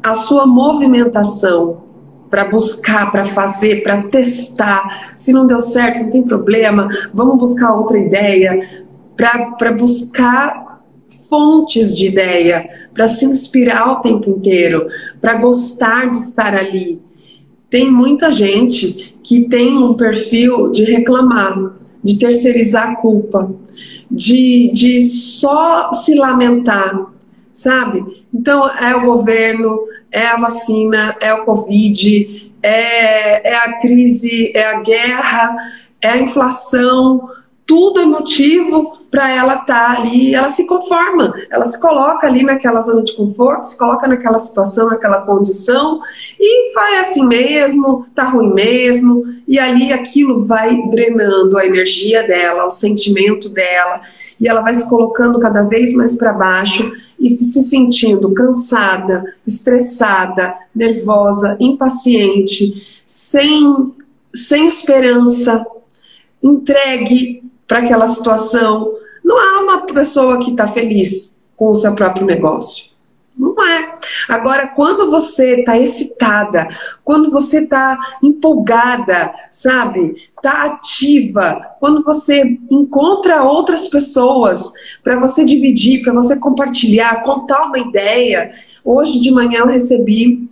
a 0.03 0.17
sua 0.17 0.49
movimentação 0.49 1.85
para 2.29 2.47
buscar, 2.47 3.13
para 3.13 3.25
fazer, 3.25 3.85
para 3.85 4.03
testar. 4.03 5.13
Se 5.15 5.33
não 5.33 5.47
deu 5.47 5.61
certo, 5.61 6.03
não 6.03 6.11
tem 6.11 6.25
problema, 6.25 6.89
vamos 7.13 7.39
buscar 7.39 7.73
outra 7.73 7.97
ideia, 7.97 8.85
para 9.17 9.71
buscar 9.71 10.83
fontes 11.31 11.95
de 11.95 12.09
ideia, 12.09 12.69
para 12.93 13.07
se 13.07 13.27
inspirar 13.27 13.93
o 13.93 14.01
tempo 14.01 14.29
inteiro, 14.29 14.89
para 15.21 15.37
gostar 15.37 16.11
de 16.11 16.17
estar 16.17 16.53
ali. 16.53 17.01
Tem 17.71 17.93
muita 17.93 18.33
gente 18.33 19.17
que 19.23 19.49
tem 19.49 19.79
um 19.79 19.95
perfil 19.95 20.73
de 20.73 20.83
reclamar, 20.83 21.84
de 22.05 22.19
terceirizar 22.19 22.91
a 22.91 22.97
culpa, 22.97 23.51
de, 24.11 24.71
de 24.73 25.01
só 25.01 25.91
se 25.93 26.15
lamentar, 26.15 27.07
sabe? 27.53 28.05
Então, 28.33 28.69
é 28.69 28.95
o 28.95 29.07
governo, 29.07 29.81
é 30.13 30.27
a 30.27 30.37
vacina, 30.37 31.17
é 31.21 31.33
o 31.33 31.45
Covid, 31.45 32.53
é, 32.63 33.51
é 33.51 33.57
a 33.57 33.81
crise, 33.81 34.53
é 34.55 34.67
a 34.67 34.81
guerra, 34.81 35.57
é 36.01 36.09
a 36.09 36.19
inflação, 36.19 37.27
tudo 37.67 38.01
é 38.01 38.05
motivo 38.05 38.99
para 39.11 39.31
ela 39.31 39.55
estar 39.55 39.95
tá 39.95 40.01
ali, 40.01 40.35
ela 40.35 40.49
se 40.49 40.67
conforma, 40.67 41.33
ela 41.49 41.65
se 41.65 41.81
coloca 41.81 42.27
ali 42.27 42.43
naquela 42.43 42.81
zona 42.81 43.03
de 43.03 43.15
conforto, 43.15 43.65
se 43.65 43.79
coloca 43.79 44.09
naquela 44.09 44.39
situação, 44.39 44.89
naquela 44.89 45.23
condição 45.23 46.01
e 46.39 46.75
vai 46.75 46.99
assim 46.99 47.25
mesmo, 47.25 48.07
tá 48.15 48.25
ruim 48.25 48.53
mesmo, 48.53 49.25
e 49.47 49.59
ali 49.59 49.93
aquilo 49.93 50.45
vai 50.45 50.77
drenando 50.91 51.57
a 51.57 51.65
energia 51.65 52.27
dela, 52.27 52.67
o 52.67 52.71
sentimento 52.71 53.49
dela, 53.49 54.01
e 54.41 54.49
ela 54.49 54.63
vai 54.63 54.75
se 54.75 54.89
colocando 54.89 55.39
cada 55.39 55.63
vez 55.63 55.95
mais 55.95 56.17
para 56.17 56.33
baixo 56.33 56.93
e 57.19 57.41
se 57.41 57.63
sentindo 57.63 58.35
cansada, 58.35 59.33
estressada, 59.47 60.55
nervosa, 60.75 61.57
impaciente, 61.61 63.03
sem, 63.07 63.95
sem 64.35 64.67
esperança, 64.67 65.65
entregue 66.43 67.45
para 67.67 67.79
aquela 67.79 68.07
situação. 68.07 68.95
Não 69.25 69.37
há 69.39 69.63
uma 69.63 69.81
pessoa 69.87 70.39
que 70.39 70.51
está 70.51 70.67
feliz 70.67 71.37
com 71.57 71.71
o 71.71 71.75
seu 71.75 71.95
próprio 71.95 72.27
negócio. 72.27 72.95
Não 73.37 73.55
é. 73.67 73.99
Agora, 74.29 74.69
quando 74.69 75.11
você 75.11 75.57
está 75.61 75.77
excitada, 75.77 76.69
quando 77.03 77.31
você 77.31 77.61
está 77.61 77.99
empolgada, 78.23 79.35
sabe? 79.51 80.15
Está 80.37 80.65
ativa, 80.65 81.61
quando 81.81 82.05
você 82.05 82.59
encontra 82.71 83.43
outras 83.43 83.89
pessoas 83.89 84.73
para 85.03 85.19
você 85.19 85.45
dividir, 85.45 86.03
para 86.03 86.13
você 86.13 86.37
compartilhar, 86.37 87.23
contar 87.23 87.65
uma 87.65 87.79
ideia. 87.79 88.53
Hoje 88.85 89.19
de 89.19 89.33
manhã 89.33 89.61
eu 89.61 89.67
recebi 89.67 90.49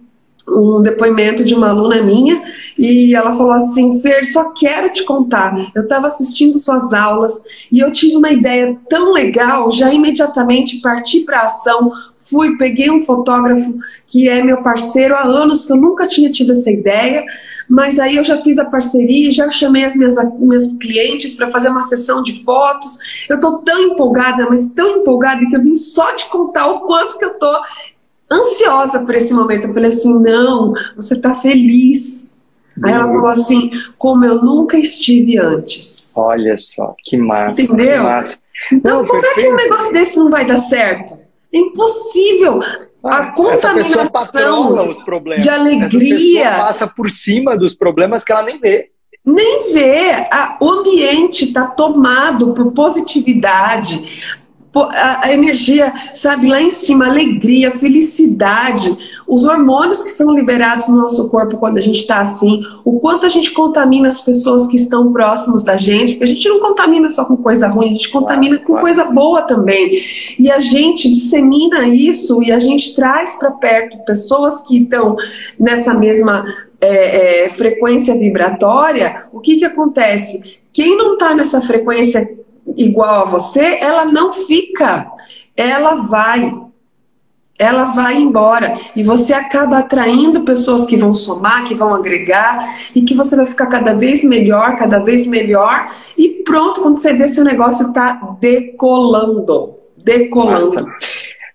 um 0.48 0.83
depoimento 0.83 1.44
de 1.44 1.55
uma 1.55 1.70
aluna 1.70 2.02
minha 2.02 2.42
e 2.78 3.14
ela 3.14 3.33
falou 3.33 3.52
assim: 3.52 4.00
Fer, 4.00 4.24
só 4.24 4.50
quero 4.50 4.92
te 4.92 5.05
contar. 5.05 5.70
Eu 5.74 5.83
estava 5.83 6.07
assistindo 6.07 6.59
suas 6.59 6.92
aulas 6.92 7.42
e 7.70 7.81
eu 7.81 7.90
tive 7.90 8.16
uma 8.16 8.31
ideia 8.31 8.78
tão 8.88 9.12
legal, 9.12 9.70
já 9.70 9.92
imediatamente 9.92 10.81
parti 10.81 11.20
para 11.20 11.42
ação. 11.42 11.92
Fui, 12.16 12.57
peguei 12.57 12.90
um 12.90 13.02
fotógrafo 13.02 13.74
que 14.07 14.28
é 14.28 14.42
meu 14.42 14.62
parceiro 14.62 15.14
há 15.14 15.22
anos, 15.22 15.64
que 15.64 15.72
eu 15.72 15.76
nunca 15.76 16.07
tinha 16.07 16.31
tido 16.31 16.52
essa 16.52 16.70
ideia, 16.70 17.24
mas 17.68 17.98
aí 17.98 18.16
eu 18.16 18.22
já 18.22 18.40
fiz 18.42 18.59
a 18.59 18.64
parceria, 18.64 19.33
já 19.33 19.50
chamei 19.50 19.85
as 19.85 19.96
minhas, 19.96 20.14
minhas 20.38 20.68
clientes 20.81 21.35
para 21.35 21.50
fazer 21.50 21.68
uma 21.70 21.83
sessão 21.83 22.22
de 22.22 22.44
fotos. 22.44 22.98
Eu 23.28 23.37
estou 23.37 23.59
tão 23.59 23.81
empolgada, 23.83 24.46
mas 24.48 24.68
tão 24.70 24.98
empolgada 24.98 25.44
que 25.46 25.57
eu 25.57 25.62
vim 25.62 25.74
só 25.74 26.14
te 26.14 26.28
contar 26.28 26.66
o 26.66 26.81
quanto 26.81 27.18
que 27.18 27.24
eu 27.24 27.33
estou 27.33 27.61
ansiosa 28.33 29.01
por 29.01 29.14
esse 29.14 29.33
momento. 29.33 29.66
Eu 29.66 29.75
falei 29.75 29.90
assim: 29.90 30.18
não, 30.18 30.73
você 30.97 31.14
está 31.14 31.35
feliz. 31.35 32.38
Aí 32.83 32.92
ela 32.92 33.07
falou 33.07 33.27
assim: 33.27 33.71
como 33.99 34.25
eu 34.25 34.42
nunca 34.42 34.79
estive 34.79 35.38
antes. 35.38 36.16
Olha 36.16 36.57
só, 36.57 36.95
que 37.05 37.16
massa. 37.16 37.62
Entendeu? 37.62 37.99
Que 37.99 38.03
massa. 38.03 38.38
Então, 38.73 38.99
não, 39.01 39.07
como 39.07 39.21
perfeito. 39.21 39.40
é 39.40 39.42
que 39.42 39.53
um 39.53 39.57
negócio 39.57 39.92
desse 39.92 40.18
não 40.18 40.31
vai 40.31 40.45
dar 40.45 40.57
certo? 40.57 41.18
É 41.53 41.59
impossível. 41.59 42.61
Ah, 43.05 43.18
a 43.18 43.27
contaminação 43.33 44.90
de 45.38 45.51
alegria. 45.51 46.47
Essa 46.47 46.59
passa 46.59 46.87
por 46.87 47.11
cima 47.11 47.57
dos 47.57 47.75
problemas 47.75 48.23
que 48.23 48.31
ela 48.31 48.45
nem 48.45 48.61
vê. 48.61 48.90
Nem 49.25 49.73
vê. 49.73 50.29
o 50.61 50.71
ambiente 50.71 51.47
está 51.47 51.66
tomado 51.66 52.55
por 52.55 52.73
positividade 52.73 54.40
a, 54.74 55.26
a, 55.26 55.32
energia, 55.32 55.92
sabe, 56.14 56.48
lá 56.48 56.61
em 56.61 56.70
cima, 56.70 57.06
alegria, 57.06 57.70
felicidade, 57.70 58.96
os 59.26 59.44
hormônios 59.44 60.02
que 60.02 60.11
são 60.11 60.32
liberados 60.32 60.88
no 60.88 60.96
nosso 60.96 61.28
corpo 61.28 61.58
quando 61.58 61.78
a 61.78 61.80
gente 61.80 61.98
está 62.00 62.20
assim, 62.20 62.62
o 62.85 62.98
quanto 62.98 63.26
a 63.26 63.28
gente 63.28 63.50
contamina 63.50 64.08
as 64.08 64.22
pessoas 64.22 64.66
que 64.66 64.76
estão 64.76 65.12
próximos 65.12 65.62
da 65.62 65.76
gente, 65.76 66.12
porque 66.12 66.24
a 66.24 66.35
gente 66.35 66.48
não 66.48 66.61
contamina 66.61 67.11
só 67.11 67.24
com 67.24 67.37
coisa 67.37 67.68
ruim, 67.68 67.88
a 67.88 67.92
gente 67.92 68.11
contamina 68.11 68.58
com 68.58 68.76
coisa 68.76 69.04
boa 69.04 69.42
também. 69.42 70.00
E 70.38 70.50
a 70.50 70.61
gente 70.61 71.11
dissemina 71.11 71.87
isso 71.87 72.42
e 72.42 72.50
a 72.50 72.58
gente 72.58 72.94
traz 72.94 73.37
para 73.37 73.50
perto 73.50 73.98
pessoas 74.04 74.62
que 74.62 74.82
estão 74.82 75.16
nessa 75.58 75.92
mesma 75.92 76.44
é, 76.80 77.44
é, 77.44 77.48
frequência 77.48 78.14
vibratória. 78.14 79.24
O 79.32 79.40
que, 79.40 79.56
que 79.56 79.64
acontece? 79.64 80.61
Quem 80.72 80.96
não 80.96 81.14
está 81.14 81.35
nessa 81.35 81.61
frequência 81.61 82.28
igual 82.77 83.22
a 83.22 83.31
você, 83.31 83.79
ela 83.81 84.05
não 84.05 84.33
fica, 84.33 85.11
ela 85.57 85.94
vai. 85.96 86.61
Ela 87.59 87.85
vai 87.85 88.16
embora. 88.16 88.77
E 88.96 89.05
você 89.05 89.33
acaba 89.33 89.79
atraindo 89.79 90.40
pessoas 90.40 90.85
que 90.85 90.96
vão 90.96 91.14
somar, 91.14 91.68
que 91.68 91.75
vão 91.75 91.94
agregar 91.94 92.77
e 92.92 93.03
que 93.03 93.14
você 93.14 93.37
vai 93.37 93.46
ficar 93.46 93.66
cada 93.66 93.94
vez 93.94 94.25
melhor, 94.25 94.77
cada 94.77 94.98
vez 94.98 95.27
melhor. 95.27 95.94
E 96.18 96.42
pronto, 96.44 96.81
quando 96.81 96.96
você 96.96 97.12
vê 97.12 97.29
seu 97.29 97.44
negócio 97.44 97.88
está 97.88 98.37
decolando, 98.40 99.77
decolando. 99.96 100.90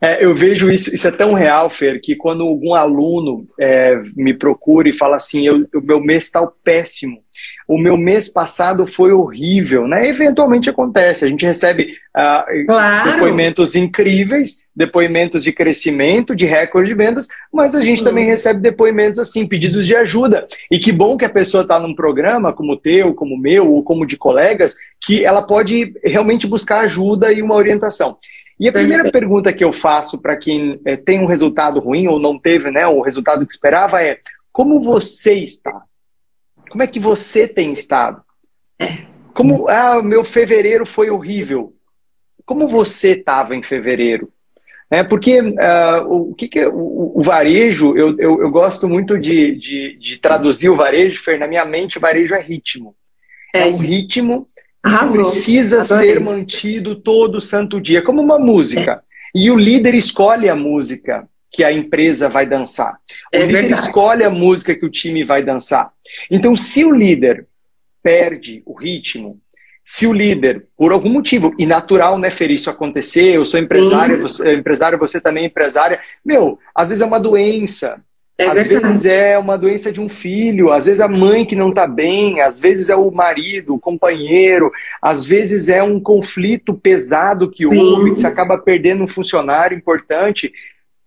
É, 0.02 0.24
eu 0.24 0.36
vejo 0.36 0.70
isso, 0.72 0.94
isso 0.94 1.08
é 1.08 1.12
tão 1.12 1.34
real, 1.34 1.70
Fer, 1.70 2.00
que 2.02 2.16
quando 2.16 2.44
algum 2.44 2.74
aluno 2.76 3.48
é, 3.60 4.02
me 4.16 4.34
procura 4.34 4.88
e 4.88 4.94
fala 4.94 5.16
assim, 5.16 5.50
o 5.50 5.82
meu 5.82 6.00
mês 6.00 6.26
está 6.26 6.46
péssimo, 6.64 7.20
o 7.68 7.78
meu 7.78 7.98
mês 7.98 8.30
passado 8.30 8.88
foi 8.88 9.12
horrível, 9.12 9.88
né? 9.88 10.08
Eventualmente 10.08 10.70
acontece, 10.70 11.26
a 11.26 11.28
gente 11.28 11.46
recebe 11.46 11.96
uh, 12.16 12.66
claro. 12.66 13.12
depoimentos 13.12 13.76
incríveis, 13.76 14.64
depoimentos 14.74 15.44
de 15.44 15.52
crescimento, 15.52 16.36
de 16.36 16.46
recorde 16.46 16.90
de 16.90 16.96
vendas, 16.96 17.28
mas 17.52 17.76
a 17.76 17.82
gente 17.82 18.04
também 18.04 18.24
recebe 18.24 18.62
depoimentos 18.62 19.20
assim, 19.20 19.46
pedidos 19.46 19.86
de 19.86 19.96
ajuda. 19.96 20.48
E 20.72 20.80
que 20.80 20.94
bom 20.94 21.18
que 21.18 21.26
a 21.26 21.30
pessoa 21.30 21.64
está 21.64 21.78
num 21.78 21.94
programa 21.94 22.54
como 22.54 22.74
o 22.74 22.78
teu, 22.78 23.14
como 23.14 23.36
o 23.36 23.40
meu, 23.40 23.70
ou 23.70 23.84
como 23.84 24.06
de 24.06 24.16
colegas, 24.16 24.76
que 25.02 25.26
ela 25.26 25.42
pode 25.42 25.94
realmente 26.04 26.48
buscar 26.48 26.80
ajuda 26.82 27.34
e 27.34 27.42
uma 27.42 27.56
orientação. 27.56 28.18
E 28.60 28.68
a 28.68 28.72
primeira 28.72 29.12
pergunta 29.12 29.54
que 29.54 29.64
eu 29.64 29.72
faço 29.72 30.20
para 30.20 30.36
quem 30.36 30.80
é, 30.84 30.96
tem 30.96 31.20
um 31.20 31.28
resultado 31.28 31.80
ruim 31.80 32.08
ou 32.08 32.20
não 32.20 32.40
teve 32.40 32.72
né, 32.72 32.88
o 32.88 33.02
resultado 33.02 33.46
que 33.46 33.52
esperava 33.52 34.02
é: 34.02 34.20
como 34.52 34.80
você 34.80 35.36
está? 35.36 35.84
Como 36.70 36.84
é 36.84 36.88
que 36.88 37.00
você 37.00 37.48
tem 37.48 37.72
estado? 37.72 38.22
Como, 39.34 39.68
ah, 39.70 40.02
meu 40.02 40.24
fevereiro 40.24 40.86
foi 40.86 41.10
horrível. 41.10 41.74
Como 42.46 42.68
você 42.68 43.12
estava 43.12 43.56
em 43.56 43.62
fevereiro? 43.62 44.32
É, 44.90 45.04
porque 45.04 45.42
uh, 45.42 46.30
o 46.30 46.34
que, 46.34 46.48
que 46.48 46.66
o, 46.66 47.12
o, 47.16 47.22
varejo, 47.22 47.96
eu, 47.98 48.18
eu, 48.18 48.42
eu 48.42 48.50
gosto 48.50 48.88
muito 48.88 49.20
de, 49.20 49.56
de, 49.56 49.98
de, 50.00 50.18
traduzir 50.18 50.70
o 50.70 50.78
varejo, 50.78 51.22
Fer, 51.22 51.38
na 51.38 51.48
minha 51.48 51.66
mente, 51.66 51.98
o 51.98 52.02
varejo 52.02 52.34
é 52.34 52.42
ritmo. 52.42 52.96
É, 53.54 53.60
é 53.60 53.66
um 53.66 53.76
ritmo 53.76 54.48
que 54.90 55.14
precisa 55.14 55.82
Adorei. 55.82 56.10
ser 56.10 56.20
mantido 56.20 56.96
todo 56.96 57.42
santo 57.42 57.80
dia, 57.82 58.02
como 58.02 58.22
uma 58.22 58.40
música. 58.40 59.04
E 59.34 59.52
o 59.52 59.58
líder 59.58 59.94
escolhe 59.96 60.50
a 60.50 60.56
música 60.56 61.28
que 61.52 61.64
a 61.64 61.72
empresa 61.72 62.30
vai 62.30 62.46
dançar. 62.46 62.98
O 63.34 63.38
é 63.38 63.46
líder 63.46 63.62
verdade. 63.62 63.82
escolhe 63.82 64.24
a 64.24 64.30
música 64.30 64.76
que 64.76 64.86
o 64.86 64.90
time 64.90 65.24
vai 65.24 65.44
dançar. 65.44 65.92
Então, 66.30 66.56
se 66.56 66.84
o 66.84 66.92
líder 66.94 67.48
perde 68.02 68.62
o 68.66 68.74
ritmo, 68.74 69.40
se 69.84 70.06
o 70.06 70.12
líder, 70.12 70.68
por 70.78 70.92
algum 70.92 71.10
motivo, 71.10 71.54
e 71.58 71.66
natural, 71.66 72.18
né, 72.20 72.30
Fer, 72.30 72.52
isso 72.52 72.70
acontecer, 72.70 73.36
eu 73.36 73.46
sou 73.46 73.60
empresária, 73.60 74.18
você, 74.18 74.54
empresário, 74.54 75.00
você 75.00 75.22
também 75.22 75.46
é 75.46 75.48
empresária, 75.48 76.00
meu, 76.24 76.60
às 76.76 76.90
vezes 76.90 77.02
é 77.02 77.06
uma 77.06 77.20
doença, 77.20 78.02
é 78.38 78.46
às 78.46 78.68
vezes 78.68 79.06
é 79.06 79.38
uma 79.38 79.58
doença 79.58 79.92
de 79.92 80.00
um 80.00 80.08
filho, 80.08 80.72
às 80.72 80.86
vezes 80.86 81.02
a 81.02 81.08
mãe 81.08 81.44
que 81.44 81.56
não 81.56 81.70
está 81.70 81.88
bem, 81.88 82.40
às 82.42 82.60
vezes 82.60 82.90
é 82.90 82.96
o 82.96 83.10
marido, 83.10 83.74
o 83.74 83.80
companheiro, 83.80 84.72
às 85.02 85.26
vezes 85.26 85.70
é 85.70 85.82
um 85.82 86.00
conflito 86.00 86.74
pesado 86.74 87.50
que 87.50 87.68
Sim. 87.68 87.78
houve, 87.78 88.14
que 88.14 88.20
você 88.20 88.28
acaba 88.28 88.58
perdendo 88.60 89.04
um 89.04 89.08
funcionário 89.08 89.76
importante 89.76 90.54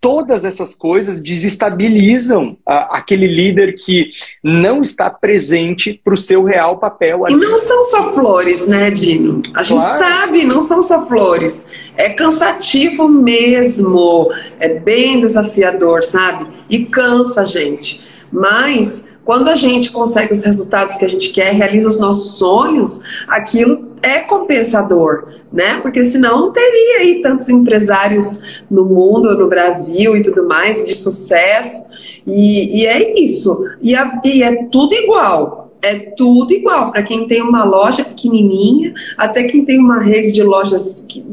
todas 0.01 0.43
essas 0.43 0.73
coisas 0.73 1.21
desestabilizam 1.21 2.57
a, 2.65 2.97
aquele 2.97 3.27
líder 3.27 3.73
que 3.73 4.09
não 4.43 4.81
está 4.81 5.11
presente 5.11 6.01
para 6.03 6.15
o 6.15 6.17
seu 6.17 6.43
real 6.43 6.79
papel. 6.79 7.23
Ali. 7.23 7.35
E 7.35 7.37
não 7.37 7.55
são 7.59 7.83
só 7.83 8.11
flores, 8.11 8.67
né, 8.67 8.89
Dino? 8.89 9.43
A 9.53 9.61
gente 9.61 9.81
claro. 9.81 9.99
sabe, 9.99 10.43
não 10.43 10.61
são 10.61 10.81
só 10.81 11.05
flores. 11.05 11.67
É 11.95 12.09
cansativo 12.09 13.07
mesmo, 13.07 14.31
é 14.59 14.67
bem 14.67 15.19
desafiador, 15.19 16.03
sabe? 16.03 16.47
E 16.67 16.85
cansa 16.85 17.41
a 17.41 17.45
gente. 17.45 18.01
Mas 18.31 19.07
quando 19.31 19.47
a 19.47 19.55
gente 19.55 19.93
consegue 19.93 20.33
os 20.33 20.43
resultados 20.43 20.97
que 20.97 21.05
a 21.05 21.07
gente 21.07 21.29
quer, 21.29 21.53
realiza 21.53 21.87
os 21.87 21.97
nossos 21.97 22.37
sonhos, 22.37 22.99
aquilo 23.29 23.93
é 24.01 24.19
compensador, 24.19 25.25
né? 25.53 25.79
Porque 25.81 26.03
senão 26.03 26.41
não 26.41 26.51
teria 26.51 26.97
aí 26.97 27.21
tantos 27.21 27.47
empresários 27.47 28.41
no 28.69 28.83
mundo, 28.83 29.37
no 29.37 29.47
Brasil 29.47 30.17
e 30.17 30.21
tudo 30.21 30.45
mais, 30.49 30.85
de 30.85 30.93
sucesso. 30.93 31.81
E, 32.27 32.81
e 32.81 32.85
é 32.85 33.21
isso. 33.21 33.63
E, 33.81 33.95
a, 33.95 34.19
e 34.25 34.43
é 34.43 34.65
tudo 34.65 34.93
igual. 34.95 35.71
É 35.81 35.95
tudo 35.95 36.51
igual. 36.51 36.91
Para 36.91 37.01
quem 37.01 37.25
tem 37.25 37.41
uma 37.41 37.63
loja 37.63 38.03
pequenininha, 38.03 38.93
até 39.17 39.45
quem 39.45 39.63
tem 39.63 39.79
uma 39.79 40.01
rede 40.01 40.33
de 40.33 40.43
lojas 40.43 41.05
que, 41.07 41.23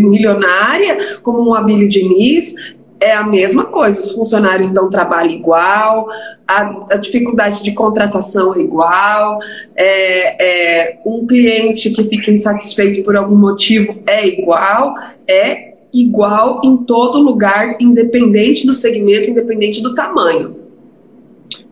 milionária, 0.00 1.20
como 1.22 1.46
um 1.46 1.52
Abílio 1.52 1.90
Diniz, 1.90 2.54
é 3.00 3.12
a 3.12 3.24
mesma 3.24 3.64
coisa, 3.64 3.98
os 3.98 4.10
funcionários 4.10 4.70
dão 4.70 4.90
trabalho 4.90 5.30
igual, 5.30 6.08
a, 6.46 6.84
a 6.92 6.96
dificuldade 6.96 7.62
de 7.62 7.72
contratação 7.72 8.54
é 8.54 8.60
igual, 8.60 9.38
é, 9.74 10.44
é, 10.44 10.98
um 11.06 11.26
cliente 11.26 11.90
que 11.90 12.04
fica 12.04 12.30
insatisfeito 12.30 13.02
por 13.02 13.16
algum 13.16 13.36
motivo 13.36 13.96
é 14.06 14.26
igual, 14.26 14.94
é 15.26 15.74
igual 15.92 16.60
em 16.62 16.76
todo 16.76 17.22
lugar, 17.22 17.76
independente 17.80 18.66
do 18.66 18.72
segmento, 18.72 19.30
independente 19.30 19.82
do 19.82 19.94
tamanho. 19.94 20.60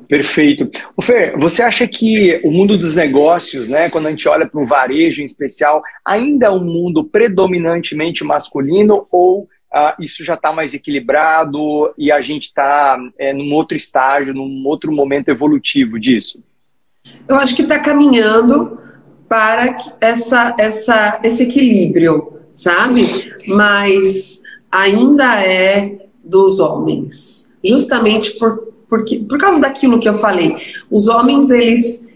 Perfeito. 0.08 0.70
O 0.96 1.02
Fer, 1.02 1.38
você 1.38 1.62
acha 1.62 1.86
que 1.86 2.40
o 2.42 2.50
mundo 2.50 2.78
dos 2.78 2.96
negócios, 2.96 3.68
né, 3.68 3.90
quando 3.90 4.06
a 4.06 4.10
gente 4.10 4.26
olha 4.26 4.46
para 4.46 4.58
um 4.58 4.64
varejo 4.64 5.20
em 5.20 5.24
especial, 5.26 5.82
ainda 6.02 6.46
é 6.46 6.50
um 6.50 6.64
mundo 6.64 7.04
predominantemente 7.04 8.24
masculino 8.24 9.06
ou 9.12 9.46
uh, 9.74 10.02
isso 10.02 10.24
já 10.24 10.34
está 10.34 10.52
mais 10.52 10.74
equilibrado 10.74 11.92
e 11.96 12.10
a 12.10 12.20
gente 12.20 12.44
está 12.44 12.98
é, 13.18 13.32
num 13.32 13.52
outro 13.54 13.76
estágio, 13.76 14.34
num 14.34 14.66
outro 14.66 14.92
momento 14.92 15.28
evolutivo 15.28 15.98
disso? 15.98 16.42
Eu 17.26 17.36
acho 17.36 17.54
que 17.54 17.62
está 17.62 17.78
caminhando 17.78 18.78
para 19.28 19.76
essa, 20.00 20.54
essa, 20.58 21.20
esse 21.22 21.42
equilíbrio, 21.42 22.40
sabe? 22.50 23.32
Mas 23.46 24.40
ainda 24.70 25.42
é 25.42 26.08
dos 26.24 26.60
homens, 26.60 27.54
justamente 27.64 28.32
por, 28.38 28.72
porque, 28.88 29.18
por 29.18 29.38
causa 29.38 29.60
daquilo 29.60 29.98
que 29.98 30.08
eu 30.08 30.14
falei. 30.14 30.56
Os 30.90 31.08
homens, 31.08 31.50
eles 31.50 32.06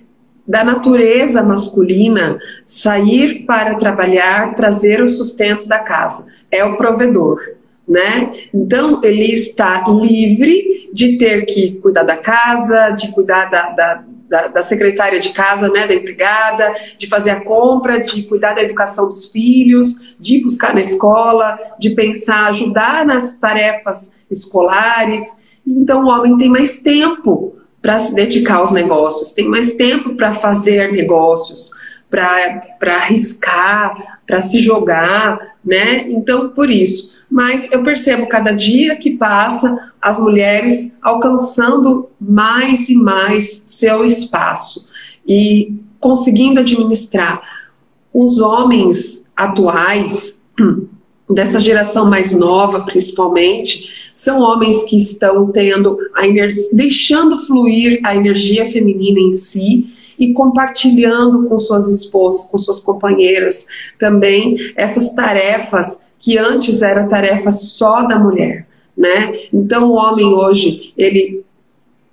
da 0.46 0.64
natureza 0.64 1.42
masculina 1.42 2.38
sair 2.64 3.46
para 3.46 3.76
trabalhar, 3.76 4.54
trazer 4.54 5.00
o 5.00 5.06
sustento 5.06 5.66
da 5.66 5.78
casa. 5.78 6.26
É 6.52 6.64
o 6.64 6.76
provedor, 6.76 7.40
né? 7.88 8.32
Então 8.54 9.00
ele 9.02 9.32
está 9.32 9.84
livre 9.88 10.90
de 10.92 11.16
ter 11.18 11.46
que 11.46 11.80
cuidar 11.80 12.04
da 12.04 12.16
casa, 12.16 12.90
de 12.90 13.10
cuidar 13.10 13.46
da, 13.46 13.70
da, 13.70 14.04
da, 14.32 14.48
da 14.48 14.62
secretária 14.62 15.20
de 15.20 15.30
casa, 15.30 15.68
né, 15.68 15.86
da 15.86 15.94
empregada, 15.94 16.74
de 16.96 17.06
fazer 17.06 17.30
a 17.30 17.40
compra, 17.44 18.00
de 18.00 18.22
cuidar 18.22 18.54
da 18.54 18.62
educação 18.62 19.06
dos 19.06 19.26
filhos, 19.26 20.16
de 20.18 20.42
buscar 20.42 20.72
na 20.72 20.80
escola, 20.80 21.58
de 21.78 21.90
pensar, 21.90 22.48
ajudar 22.48 23.04
nas 23.04 23.34
tarefas 23.34 24.14
escolares. 24.30 25.36
Então 25.66 26.04
o 26.04 26.08
homem 26.08 26.36
tem 26.38 26.48
mais 26.48 26.78
tempo 26.78 27.56
para 27.82 27.98
se 27.98 28.14
dedicar 28.14 28.56
aos 28.56 28.70
negócios, 28.70 29.32
tem 29.32 29.46
mais 29.46 29.74
tempo 29.74 30.14
para 30.14 30.32
fazer 30.32 30.92
negócios, 30.92 31.70
para 32.08 32.96
arriscar, 32.96 34.20
para 34.26 34.40
se 34.40 34.58
jogar, 34.58 35.51
né? 35.64 36.08
Então, 36.08 36.50
por 36.50 36.70
isso. 36.70 37.12
Mas 37.30 37.70
eu 37.72 37.82
percebo 37.82 38.28
cada 38.28 38.52
dia 38.52 38.96
que 38.96 39.16
passa 39.16 39.92
as 40.00 40.18
mulheres 40.18 40.92
alcançando 41.00 42.10
mais 42.20 42.88
e 42.88 42.94
mais 42.94 43.62
seu 43.66 44.04
espaço 44.04 44.86
e 45.26 45.74
conseguindo 45.98 46.60
administrar. 46.60 47.40
Os 48.12 48.40
homens 48.40 49.24
atuais 49.34 50.38
dessa 51.30 51.58
geração 51.58 52.10
mais 52.10 52.34
nova, 52.34 52.80
principalmente, 52.80 54.10
são 54.12 54.40
homens 54.40 54.84
que 54.84 54.96
estão 54.96 55.50
tendo 55.50 55.96
a 56.14 56.26
energia, 56.26 56.68
deixando 56.72 57.38
fluir 57.38 58.00
a 58.04 58.14
energia 58.14 58.70
feminina 58.70 59.20
em 59.20 59.32
si 59.32 59.86
e 60.18 60.32
compartilhando 60.32 61.48
com 61.48 61.58
suas 61.58 61.88
esposas, 61.88 62.46
com 62.46 62.58
suas 62.58 62.80
companheiras 62.80 63.66
também 63.98 64.56
essas 64.76 65.12
tarefas 65.12 66.00
que 66.18 66.38
antes 66.38 66.82
era 66.82 67.08
tarefa 67.08 67.50
só 67.50 68.02
da 68.02 68.18
mulher, 68.18 68.66
né? 68.96 69.32
Então 69.52 69.90
o 69.90 69.94
homem 69.94 70.26
hoje, 70.26 70.92
ele 70.96 71.44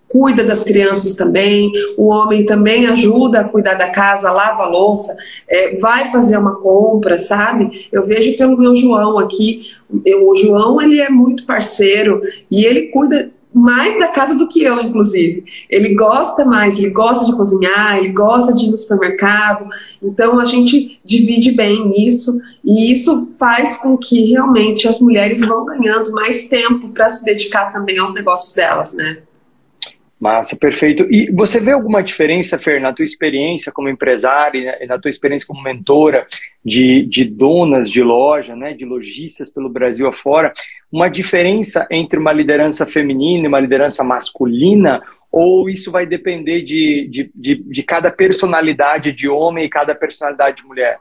cuida 0.09 0.43
das 0.43 0.63
crianças 0.63 1.15
também, 1.15 1.71
o 1.95 2.07
homem 2.07 2.43
também 2.43 2.87
ajuda 2.87 3.41
a 3.41 3.43
cuidar 3.43 3.75
da 3.75 3.89
casa, 3.89 4.31
lava 4.31 4.63
a 4.63 4.67
louça, 4.67 5.15
é, 5.47 5.77
vai 5.77 6.11
fazer 6.11 6.37
uma 6.37 6.55
compra, 6.55 7.19
sabe? 7.19 7.87
Eu 7.91 8.03
vejo 8.03 8.35
pelo 8.35 8.57
meu 8.57 8.73
João 8.73 9.19
aqui, 9.19 9.71
eu, 10.03 10.27
o 10.27 10.35
João 10.35 10.81
ele 10.81 10.99
é 10.99 11.09
muito 11.09 11.45
parceiro 11.45 12.23
e 12.49 12.65
ele 12.65 12.87
cuida 12.87 13.29
mais 13.53 13.97
da 13.97 14.07
casa 14.07 14.35
do 14.35 14.47
que 14.47 14.63
eu, 14.63 14.79
inclusive. 14.79 15.43
Ele 15.69 15.95
gosta 15.95 16.45
mais, 16.45 16.77
ele 16.77 16.91
gosta 16.91 17.25
de 17.25 17.35
cozinhar, 17.35 17.97
ele 17.97 18.09
gosta 18.09 18.53
de 18.53 18.65
ir 18.65 18.69
no 18.69 18.77
supermercado. 18.77 19.67
Então 20.01 20.39
a 20.39 20.45
gente 20.45 20.99
divide 21.03 21.51
bem 21.51 21.91
isso 22.05 22.39
e 22.63 22.91
isso 22.91 23.29
faz 23.39 23.75
com 23.77 23.97
que 23.97 24.31
realmente 24.31 24.87
as 24.87 24.99
mulheres 24.99 25.41
vão 25.41 25.65
ganhando 25.65 26.11
mais 26.11 26.43
tempo 26.43 26.89
para 26.89 27.09
se 27.09 27.23
dedicar 27.23 27.71
também 27.71 27.97
aos 27.97 28.13
negócios 28.13 28.53
delas, 28.53 28.93
né? 28.93 29.17
Massa, 30.19 30.57
perfeito. 30.57 31.07
E 31.09 31.31
você 31.31 31.61
vê 31.61 31.71
alguma 31.71 32.03
diferença, 32.03 32.57
Fer, 32.57 32.81
na 32.81 32.91
tua 32.91 33.05
experiência 33.05 33.71
como 33.71 33.87
empresária 33.87 34.77
e 34.81 34.85
na 34.85 34.99
tua 34.99 35.09
experiência 35.09 35.47
como 35.47 35.63
mentora 35.63 36.27
de, 36.63 37.05
de 37.05 37.23
donas 37.23 37.89
de 37.89 38.03
loja, 38.03 38.53
né, 38.53 38.73
de 38.73 38.83
lojistas 38.83 39.49
pelo 39.49 39.69
Brasil 39.69 40.09
afora, 40.09 40.53
uma 40.91 41.07
diferença 41.07 41.87
entre 41.89 42.19
uma 42.19 42.33
liderança 42.33 42.85
feminina 42.85 43.45
e 43.45 43.47
uma 43.47 43.61
liderança 43.61 44.03
masculina? 44.03 45.01
Ou 45.31 45.69
isso 45.69 45.89
vai 45.89 46.05
depender 46.05 46.63
de, 46.63 47.07
de, 47.09 47.31
de, 47.33 47.55
de 47.63 47.83
cada 47.83 48.11
personalidade 48.11 49.13
de 49.13 49.29
homem 49.29 49.65
e 49.65 49.69
cada 49.69 49.95
personalidade 49.95 50.57
de 50.57 50.67
mulher? 50.67 50.99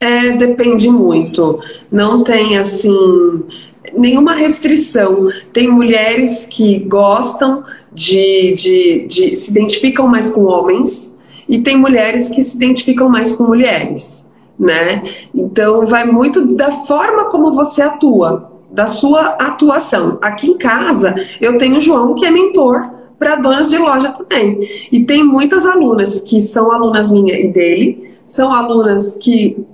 É, 0.00 0.30
depende 0.30 0.88
muito. 0.88 1.60
Não 1.90 2.22
tem 2.22 2.56
assim 2.56 3.44
nenhuma 3.92 4.34
restrição. 4.34 5.28
Tem 5.52 5.68
mulheres 5.68 6.44
que 6.44 6.78
gostam 6.78 7.64
de, 7.94 8.52
de, 8.54 9.06
de 9.06 9.36
se 9.36 9.50
identificam 9.50 10.06
mais 10.08 10.30
com 10.30 10.44
homens 10.44 11.14
e 11.48 11.60
tem 11.60 11.78
mulheres 11.78 12.28
que 12.28 12.42
se 12.42 12.56
identificam 12.56 13.08
mais 13.08 13.32
com 13.32 13.44
mulheres, 13.44 14.30
né? 14.58 15.02
Então 15.34 15.86
vai 15.86 16.04
muito 16.04 16.54
da 16.54 16.72
forma 16.72 17.24
como 17.26 17.54
você 17.54 17.82
atua, 17.82 18.50
da 18.70 18.86
sua 18.86 19.36
atuação. 19.38 20.18
Aqui 20.20 20.50
em 20.50 20.58
casa 20.58 21.14
eu 21.40 21.56
tenho 21.56 21.78
o 21.78 21.80
João 21.80 22.14
que 22.14 22.26
é 22.26 22.30
mentor 22.30 22.90
para 23.18 23.36
donas 23.36 23.70
de 23.70 23.78
loja 23.78 24.10
também. 24.10 24.68
E 24.90 25.04
tem 25.04 25.22
muitas 25.22 25.64
alunas 25.64 26.20
que 26.20 26.40
são 26.40 26.72
alunas 26.72 27.10
minha 27.10 27.38
e 27.38 27.48
dele, 27.48 28.10
são 28.26 28.52
alunas 28.52 29.16
que 29.16 29.64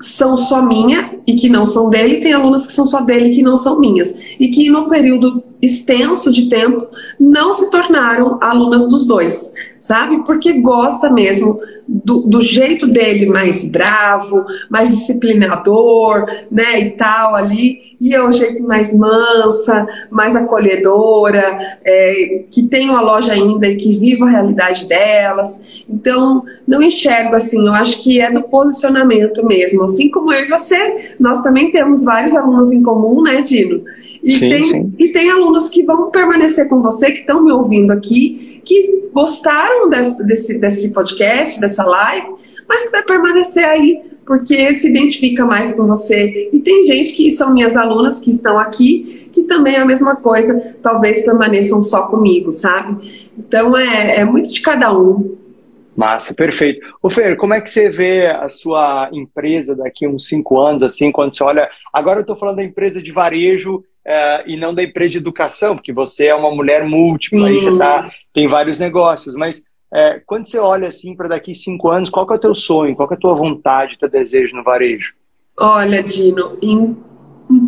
são 0.00 0.36
só 0.36 0.62
minha 0.62 1.14
e 1.26 1.34
que 1.34 1.48
não 1.48 1.66
são 1.66 1.90
dele, 1.90 2.14
e 2.14 2.20
tem 2.20 2.32
alunas 2.32 2.66
que 2.66 2.72
são 2.72 2.84
só 2.84 3.00
dele 3.02 3.30
e 3.30 3.34
que 3.36 3.42
não 3.42 3.56
são 3.56 3.78
minhas. 3.78 4.14
E 4.38 4.48
que 4.48 4.70
num 4.70 4.88
período 4.88 5.42
extenso 5.60 6.32
de 6.32 6.46
tempo 6.46 6.86
não 7.18 7.52
se 7.52 7.70
tornaram 7.70 8.38
alunas 8.40 8.88
dos 8.88 9.06
dois, 9.06 9.52
sabe? 9.80 10.22
Porque 10.24 10.60
gosta 10.60 11.10
mesmo 11.10 11.58
do, 11.88 12.20
do 12.20 12.40
jeito 12.40 12.86
dele 12.86 13.26
mais 13.26 13.64
bravo, 13.64 14.44
mais 14.68 14.90
disciplinador, 14.90 16.26
né? 16.50 16.78
E 16.80 16.90
tal 16.90 17.34
ali 17.34 17.90
e 18.00 18.14
é 18.14 18.22
o 18.22 18.32
jeito 18.32 18.66
mais 18.66 18.96
mansa, 18.96 19.86
mais 20.10 20.34
acolhedora, 20.34 21.78
é, 21.84 22.44
que 22.50 22.62
tem 22.62 22.88
uma 22.88 23.02
loja 23.02 23.34
ainda 23.34 23.68
e 23.68 23.76
que 23.76 23.98
vive 23.98 24.22
a 24.22 24.26
realidade 24.26 24.86
delas. 24.86 25.60
Então, 25.88 26.42
não 26.66 26.82
enxergo 26.82 27.36
assim, 27.36 27.66
eu 27.66 27.74
acho 27.74 28.02
que 28.02 28.18
é 28.18 28.30
do 28.30 28.42
posicionamento 28.42 29.44
mesmo. 29.44 29.84
Assim 29.84 30.10
como 30.10 30.32
eu 30.32 30.46
e 30.46 30.48
você, 30.48 31.14
nós 31.20 31.42
também 31.42 31.70
temos 31.70 32.02
vários 32.02 32.34
alunos 32.34 32.72
em 32.72 32.82
comum, 32.82 33.22
né, 33.22 33.42
Dino? 33.42 33.82
E, 34.22 34.32
sim, 34.32 34.48
tem, 34.48 34.64
sim. 34.64 34.94
e 34.98 35.08
tem 35.08 35.30
alunos 35.30 35.68
que 35.68 35.82
vão 35.82 36.10
permanecer 36.10 36.68
com 36.68 36.80
você, 36.80 37.10
que 37.10 37.20
estão 37.20 37.42
me 37.42 37.52
ouvindo 37.52 37.90
aqui, 37.90 38.59
que 38.64 39.08
gostaram 39.12 39.88
desse, 39.88 40.26
desse, 40.26 40.58
desse 40.58 40.92
podcast, 40.92 41.60
dessa 41.60 41.84
live, 41.84 42.28
mas 42.68 42.82
que 42.84 42.90
vai 42.90 43.02
permanecer 43.02 43.64
aí 43.64 44.10
porque 44.30 44.72
se 44.74 44.88
identifica 44.88 45.44
mais 45.44 45.72
com 45.72 45.88
você. 45.88 46.48
E 46.52 46.60
tem 46.60 46.84
gente 46.84 47.14
que 47.14 47.32
são 47.32 47.52
minhas 47.52 47.76
alunas 47.76 48.20
que 48.20 48.30
estão 48.30 48.60
aqui, 48.60 49.28
que 49.32 49.42
também 49.42 49.74
é 49.74 49.80
a 49.80 49.84
mesma 49.84 50.14
coisa, 50.14 50.76
talvez 50.80 51.20
permaneçam 51.22 51.82
só 51.82 52.06
comigo, 52.06 52.52
sabe? 52.52 53.28
Então 53.36 53.76
é, 53.76 54.18
é 54.18 54.24
muito 54.24 54.52
de 54.52 54.60
cada 54.60 54.96
um. 54.96 55.36
Massa, 55.96 56.32
perfeito. 56.32 56.80
O 57.02 57.10
Fer, 57.10 57.36
como 57.36 57.54
é 57.54 57.60
que 57.60 57.68
você 57.68 57.90
vê 57.90 58.28
a 58.28 58.48
sua 58.48 59.10
empresa 59.12 59.74
daqui 59.74 60.06
uns 60.06 60.28
cinco 60.28 60.60
anos, 60.60 60.84
assim, 60.84 61.10
quando 61.10 61.34
você 61.34 61.42
olha. 61.42 61.68
Agora 61.92 62.20
eu 62.20 62.22
estou 62.22 62.36
falando 62.36 62.56
da 62.56 62.64
empresa 62.64 63.02
de 63.02 63.10
varejo 63.10 63.84
é, 64.06 64.44
e 64.46 64.56
não 64.56 64.72
da 64.72 64.82
empresa 64.82 65.10
de 65.10 65.18
educação, 65.18 65.74
porque 65.74 65.92
você 65.92 66.28
é 66.28 66.34
uma 66.34 66.54
mulher 66.54 66.84
múltipla, 66.84 67.48
aí 67.48 67.58
você 67.58 67.76
tá, 67.76 68.10
tem 68.32 68.48
vários 68.48 68.78
negócios, 68.78 69.34
mas 69.34 69.62
é, 69.92 70.20
quando 70.24 70.46
você 70.46 70.58
olha 70.58 70.88
assim 70.88 71.16
para 71.16 71.28
daqui 71.28 71.54
cinco 71.54 71.88
anos, 71.88 72.10
qual 72.10 72.26
é 72.30 72.34
o 72.34 72.38
teu 72.38 72.54
sonho? 72.54 72.94
Qual 72.94 73.08
é 73.10 73.14
a 73.14 73.18
tua 73.18 73.34
vontade, 73.34 73.98
teu 73.98 74.08
desejo 74.08 74.56
no 74.56 74.62
varejo? 74.62 75.14
Olha, 75.58 76.02
Dino, 76.02 76.56
em 76.62 76.96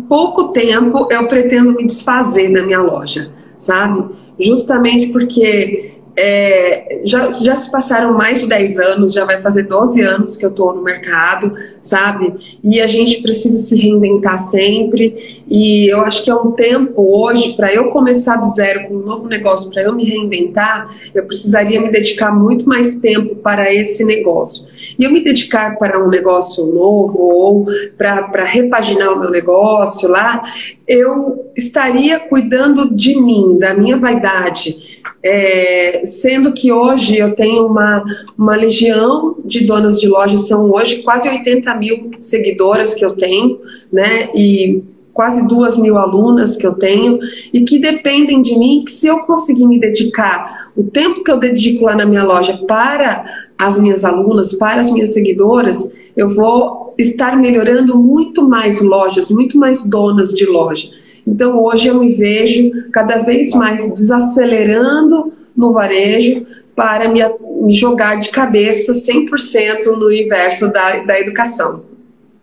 pouco 0.07 0.49
tempo 0.49 1.07
eu 1.11 1.27
pretendo 1.27 1.73
me 1.73 1.85
desfazer 1.85 2.51
da 2.53 2.61
minha 2.61 2.81
loja, 2.81 3.33
sabe? 3.57 4.15
Justamente 4.39 5.07
porque 5.07 5.92
é, 6.15 7.01
já, 7.03 7.31
já 7.31 7.55
se 7.55 7.71
passaram 7.71 8.13
mais 8.13 8.41
de 8.41 8.47
10 8.47 8.79
anos, 8.79 9.13
já 9.13 9.25
vai 9.25 9.41
fazer 9.41 9.63
12 9.63 10.01
anos 10.01 10.37
que 10.37 10.45
eu 10.45 10.49
estou 10.49 10.73
no 10.73 10.83
mercado, 10.83 11.53
sabe? 11.81 12.33
E 12.63 12.79
a 12.79 12.87
gente 12.87 13.21
precisa 13.21 13.57
se 13.57 13.75
reinventar 13.75 14.37
sempre. 14.37 15.43
E 15.47 15.87
eu 15.87 16.01
acho 16.01 16.23
que 16.23 16.29
é 16.29 16.35
um 16.35 16.51
tempo 16.51 16.93
hoje, 16.97 17.53
para 17.53 17.73
eu 17.73 17.89
começar 17.89 18.37
do 18.37 18.45
zero 18.47 18.87
com 18.87 18.95
um 18.95 19.05
novo 19.05 19.27
negócio, 19.27 19.69
para 19.71 19.81
eu 19.81 19.93
me 19.93 20.03
reinventar, 20.03 20.95
eu 21.15 21.25
precisaria 21.25 21.81
me 21.81 21.89
dedicar 21.89 22.31
muito 22.31 22.67
mais 22.67 22.95
tempo 22.95 23.35
para 23.37 23.73
esse 23.73 24.05
negócio. 24.05 24.67
E 24.97 25.03
eu 25.03 25.11
me 25.11 25.23
dedicar 25.23 25.77
para 25.79 26.03
um 26.03 26.09
negócio 26.09 26.65
novo 26.67 27.19
ou 27.19 27.67
para 27.97 28.43
repaginar 28.43 29.13
o 29.13 29.19
meu 29.19 29.31
negócio 29.31 30.07
lá, 30.07 30.43
eu 30.87 31.51
estaria 31.55 32.19
cuidando 32.19 32.93
de 32.93 33.19
mim, 33.19 33.57
da 33.57 33.73
minha 33.73 33.97
vaidade 33.97 35.01
é, 35.23 36.03
sendo 36.05 36.51
que 36.51 36.71
hoje 36.71 37.17
eu 37.17 37.33
tenho 37.33 37.65
uma, 37.65 38.03
uma 38.37 38.55
legião 38.55 39.37
de 39.45 39.65
donas 39.65 39.99
de 39.99 40.07
lojas, 40.07 40.47
são 40.47 40.69
hoje 40.69 41.01
quase 41.01 41.29
80 41.29 41.73
mil 41.75 42.11
seguidoras 42.19 42.93
que 42.93 43.05
eu 43.05 43.15
tenho, 43.15 43.59
né? 43.91 44.29
E 44.35 44.83
quase 45.13 45.47
duas 45.47 45.77
mil 45.77 45.97
alunas 45.97 46.57
que 46.57 46.65
eu 46.65 46.73
tenho 46.73 47.19
e 47.53 47.61
que 47.61 47.79
dependem 47.79 48.41
de 48.41 48.57
mim, 48.57 48.83
que 48.83 48.91
se 48.91 49.07
eu 49.07 49.19
conseguir 49.19 49.67
me 49.67 49.79
dedicar 49.79 50.71
o 50.75 50.83
tempo 50.83 51.23
que 51.23 51.31
eu 51.31 51.37
dedico 51.37 51.85
lá 51.85 51.95
na 51.95 52.05
minha 52.05 52.23
loja 52.23 52.59
para 52.67 53.23
as 53.57 53.77
minhas 53.77 54.03
alunas, 54.03 54.53
para 54.53 54.81
as 54.81 54.89
minhas 54.89 55.13
seguidoras, 55.13 55.91
eu 56.17 56.27
vou 56.27 56.93
estar 56.97 57.37
melhorando 57.37 57.97
muito 57.97 58.47
mais 58.47 58.81
lojas, 58.81 59.29
muito 59.29 59.57
mais 59.57 59.83
donas 59.83 60.31
de 60.31 60.45
loja. 60.45 60.89
Então 61.25 61.61
hoje 61.63 61.87
eu 61.87 61.99
me 61.99 62.13
vejo 62.13 62.89
cada 62.91 63.17
vez 63.17 63.53
mais 63.53 63.93
desacelerando 63.93 65.33
no 65.55 65.71
varejo 65.71 66.45
para 66.75 67.07
me, 67.07 67.21
me 67.61 67.73
jogar 67.73 68.15
de 68.19 68.29
cabeça 68.29 68.93
100% 68.93 69.85
no 69.85 70.07
universo 70.07 70.71
da, 70.71 70.99
da 71.03 71.19
educação. 71.19 71.85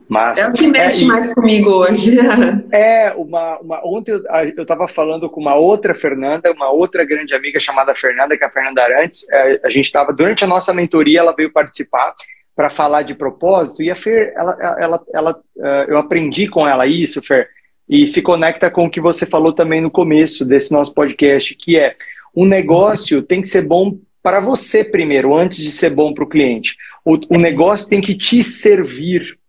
Massa. 0.09 0.41
É 0.41 0.49
o 0.49 0.53
que 0.53 0.67
mexe 0.67 1.05
é, 1.05 1.07
mais 1.07 1.33
comigo 1.33 1.71
hoje. 1.71 2.17
é, 2.73 3.13
uma, 3.17 3.61
uma, 3.61 3.81
ontem 3.85 4.11
eu 4.57 4.63
estava 4.63 4.89
falando 4.89 5.31
com 5.31 5.41
uma 5.41 5.55
outra 5.55 5.95
Fernanda, 5.95 6.51
uma 6.51 6.69
outra 6.69 7.05
grande 7.05 7.33
amiga 7.33 7.61
chamada 7.61 7.95
Fernanda, 7.95 8.37
que 8.37 8.43
é 8.43 8.47
a 8.47 8.51
Fernanda 8.51 8.83
Arantes. 8.83 9.31
É, 9.31 9.61
a 9.65 9.69
gente 9.69 9.85
estava, 9.85 10.13
durante 10.13 10.43
a 10.43 10.49
nossa 10.49 10.75
mentoria, 10.75 11.21
ela 11.21 11.33
veio 11.33 11.53
participar 11.53 12.13
para 12.57 12.69
falar 12.69 13.03
de 13.03 13.15
propósito, 13.15 13.83
e 13.83 13.91
a 13.91 13.95
Fer, 13.95 14.35
ela, 14.37 14.77
ela, 14.79 15.03
ela, 15.15 15.41
uh, 15.57 15.85
eu 15.89 15.97
aprendi 15.97 16.47
com 16.49 16.69
ela 16.69 16.87
isso, 16.87 17.23
Fer, 17.23 17.49
e 17.91 18.07
se 18.07 18.23
conecta 18.23 18.71
com 18.71 18.87
o 18.87 18.91
que 18.91 19.01
você 19.01 19.27
falou 19.27 19.53
também 19.53 19.81
no 19.81 19.91
começo 19.91 20.45
desse 20.45 20.73
nosso 20.73 20.95
podcast, 20.95 21.57
que 21.57 21.77
é 21.77 21.97
um 22.35 22.45
negócio 22.47 23.21
tem 23.21 23.43
que 23.43 23.49
ser 23.49 23.63
bom 23.63 23.99
para 24.23 24.39
você 24.39 24.85
primeiro, 24.85 25.37
antes 25.37 25.59
de 25.59 25.73
ser 25.73 25.91
bom 25.91 26.15
para 26.15 26.23
o 26.23 26.29
cliente. 26.29 26.77
O 27.05 27.37
negócio 27.37 27.89
tem 27.89 28.01
que 28.01 28.15
te 28.15 28.45
servir. 28.45 29.40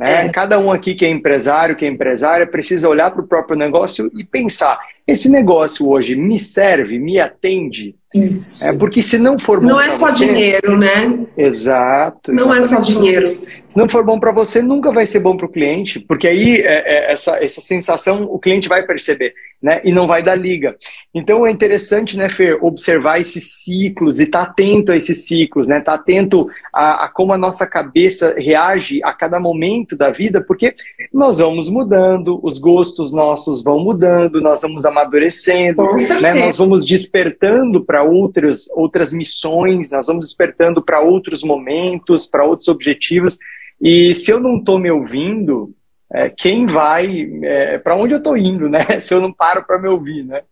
Né? 0.00 0.24
É. 0.24 0.28
Cada 0.30 0.58
um 0.58 0.72
aqui 0.72 0.94
que 0.94 1.04
é 1.04 1.10
empresário, 1.10 1.76
que 1.76 1.84
é 1.84 1.88
empresária, 1.88 2.46
precisa 2.46 2.88
olhar 2.88 3.10
para 3.10 3.20
o 3.20 3.26
próprio 3.26 3.54
negócio 3.54 4.10
e 4.16 4.24
pensar: 4.24 4.80
esse 5.06 5.30
negócio 5.30 5.86
hoje 5.86 6.16
me 6.16 6.38
serve, 6.38 6.98
me 6.98 7.20
atende? 7.20 7.94
Isso. 8.14 8.66
É, 8.66 8.72
porque 8.72 9.02
se 9.02 9.18
não 9.18 9.38
for 9.38 9.60
bom. 9.60 9.66
Não 9.66 9.80
é 9.80 9.90
só 9.90 10.10
você... 10.10 10.24
dinheiro, 10.24 10.78
né? 10.78 11.26
Exato. 11.36 12.32
Não 12.32 12.52
é 12.52 12.62
só 12.62 12.80
dinheiro. 12.80 13.42
Se 13.68 13.76
não 13.76 13.86
for 13.90 14.02
bom 14.02 14.18
para 14.18 14.32
você, 14.32 14.62
nunca 14.62 14.90
vai 14.90 15.06
ser 15.06 15.20
bom 15.20 15.36
para 15.36 15.44
o 15.44 15.52
cliente, 15.52 16.00
porque 16.00 16.26
aí 16.26 16.56
é, 16.56 17.10
é, 17.10 17.12
essa, 17.12 17.36
essa 17.36 17.60
sensação 17.60 18.22
o 18.22 18.38
cliente 18.38 18.70
vai 18.70 18.86
perceber 18.86 19.34
né? 19.62 19.80
E 19.84 19.92
não 19.92 20.06
vai 20.06 20.22
dar 20.22 20.34
liga. 20.34 20.76
Então 21.14 21.46
é 21.46 21.50
interessante, 21.50 22.16
né, 22.16 22.28
Fer, 22.28 22.58
observar 22.64 23.20
esses 23.20 23.62
ciclos 23.62 24.18
e 24.18 24.24
estar 24.24 24.46
tá 24.46 24.50
atento 24.50 24.92
a 24.92 24.96
esses 24.96 25.26
ciclos, 25.26 25.66
né? 25.66 25.78
Estar 25.78 25.96
tá 25.96 26.02
atento 26.02 26.48
a, 26.74 27.04
a, 27.04 27.08
como 27.08 27.32
a 27.32 27.38
nossa 27.38 27.66
cabeça 27.66 28.34
reage 28.38 29.02
a 29.04 29.12
cada 29.12 29.38
momento 29.38 29.96
da 29.96 30.10
vida, 30.10 30.40
porque 30.40 30.74
nós 31.12 31.38
vamos 31.38 31.68
mudando, 31.68 32.40
os 32.42 32.58
gostos 32.58 33.12
nossos 33.12 33.62
vão 33.62 33.80
mudando, 33.80 34.40
nós 34.40 34.62
vamos 34.62 34.86
amadurecendo, 34.86 35.82
né? 36.20 36.34
Nós 36.34 36.56
vamos 36.56 36.86
despertando 36.86 37.84
para 37.84 38.02
outras 38.02 38.70
outras 38.74 39.12
missões, 39.12 39.90
nós 39.90 40.06
vamos 40.06 40.26
despertando 40.26 40.82
para 40.82 41.00
outros 41.00 41.42
momentos, 41.42 42.26
para 42.26 42.44
outros 42.44 42.68
objetivos. 42.68 43.38
E 43.80 44.14
se 44.14 44.30
eu 44.30 44.40
não 44.40 44.58
estou 44.58 44.78
me 44.78 44.90
ouvindo, 44.90 45.74
é, 46.12 46.28
quem 46.28 46.66
vai, 46.66 47.28
é, 47.42 47.78
para 47.78 47.96
onde 47.96 48.14
eu 48.14 48.18
estou 48.18 48.36
indo, 48.36 48.68
né? 48.68 48.84
Se 49.00 49.14
eu 49.14 49.20
não 49.20 49.32
paro 49.32 49.64
para 49.64 49.78
me 49.78 49.88
ouvir, 49.88 50.24
né? 50.24 50.42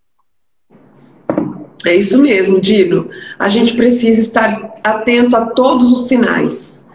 É 1.85 1.95
isso 1.95 2.21
mesmo, 2.21 2.61
Dino. 2.61 3.09
A 3.39 3.49
gente 3.49 3.75
precisa 3.75 4.21
estar 4.21 4.75
atento 4.83 5.37
a 5.37 5.47
todos 5.47 5.93
os 5.93 6.07
sinais. 6.07 6.87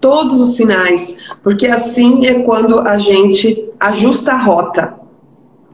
Todos 0.00 0.40
os 0.40 0.56
sinais, 0.56 1.16
porque 1.44 1.68
assim 1.68 2.26
é 2.26 2.42
quando 2.42 2.80
a 2.80 2.98
gente 2.98 3.70
ajusta 3.78 4.32
a 4.32 4.36
rota, 4.36 4.94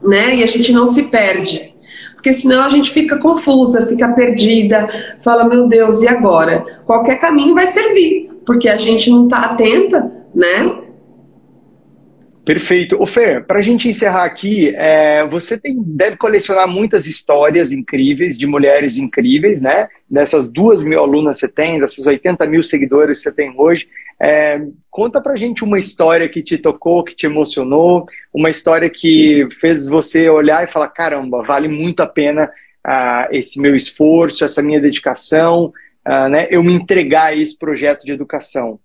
né? 0.03 0.35
E 0.35 0.43
a 0.43 0.47
gente 0.47 0.71
não 0.71 0.85
se 0.85 1.03
perde. 1.03 1.73
Porque 2.13 2.31
senão 2.31 2.61
a 2.61 2.69
gente 2.69 2.91
fica 2.91 3.17
confusa, 3.17 3.87
fica 3.87 4.09
perdida, 4.09 4.87
fala, 5.19 5.45
meu 5.45 5.67
Deus, 5.67 6.03
e 6.03 6.07
agora? 6.07 6.63
Qualquer 6.85 7.17
caminho 7.17 7.55
vai 7.55 7.65
servir, 7.65 8.29
porque 8.45 8.69
a 8.69 8.77
gente 8.77 9.09
não 9.09 9.23
está 9.23 9.39
atenta, 9.39 10.11
né? 10.35 10.88
Perfeito. 12.49 12.99
O 12.99 13.05
Fer, 13.05 13.45
para 13.45 13.59
a 13.59 13.61
gente 13.61 13.87
encerrar 13.87 14.23
aqui, 14.23 14.73
é, 14.75 15.23
você 15.27 15.55
tem, 15.55 15.75
deve 15.85 16.17
colecionar 16.17 16.67
muitas 16.67 17.05
histórias 17.05 17.71
incríveis 17.71 18.35
de 18.35 18.47
mulheres 18.47 18.97
incríveis, 18.97 19.61
né? 19.61 19.87
Dessas 20.09 20.47
duas 20.47 20.83
mil 20.83 20.99
alunas 20.99 21.39
que 21.39 21.45
você 21.45 21.53
tem, 21.53 21.79
dessas 21.79 22.07
80 22.07 22.47
mil 22.47 22.63
seguidores 22.63 23.19
que 23.19 23.25
você 23.25 23.31
tem 23.31 23.53
hoje. 23.55 23.87
É, 24.19 24.59
conta 24.89 25.21
para 25.21 25.33
a 25.33 25.35
gente 25.35 25.63
uma 25.63 25.77
história 25.77 26.27
que 26.27 26.41
te 26.41 26.57
tocou, 26.57 27.03
que 27.03 27.15
te 27.15 27.27
emocionou, 27.27 28.07
uma 28.33 28.49
história 28.49 28.89
que 28.89 29.47
fez 29.51 29.87
você 29.87 30.27
olhar 30.27 30.63
e 30.63 30.71
falar: 30.71 30.87
caramba, 30.87 31.43
vale 31.43 31.67
muito 31.67 31.99
a 31.99 32.07
pena 32.07 32.45
uh, 32.45 33.31
esse 33.31 33.61
meu 33.61 33.75
esforço, 33.75 34.43
essa 34.43 34.63
minha 34.63 34.81
dedicação, 34.81 35.65
uh, 36.07 36.27
né? 36.27 36.47
Eu 36.49 36.63
me 36.63 36.73
entregar 36.73 37.25
a 37.25 37.35
esse 37.35 37.55
projeto 37.55 38.03
de 38.05 38.11
educação. 38.11 38.79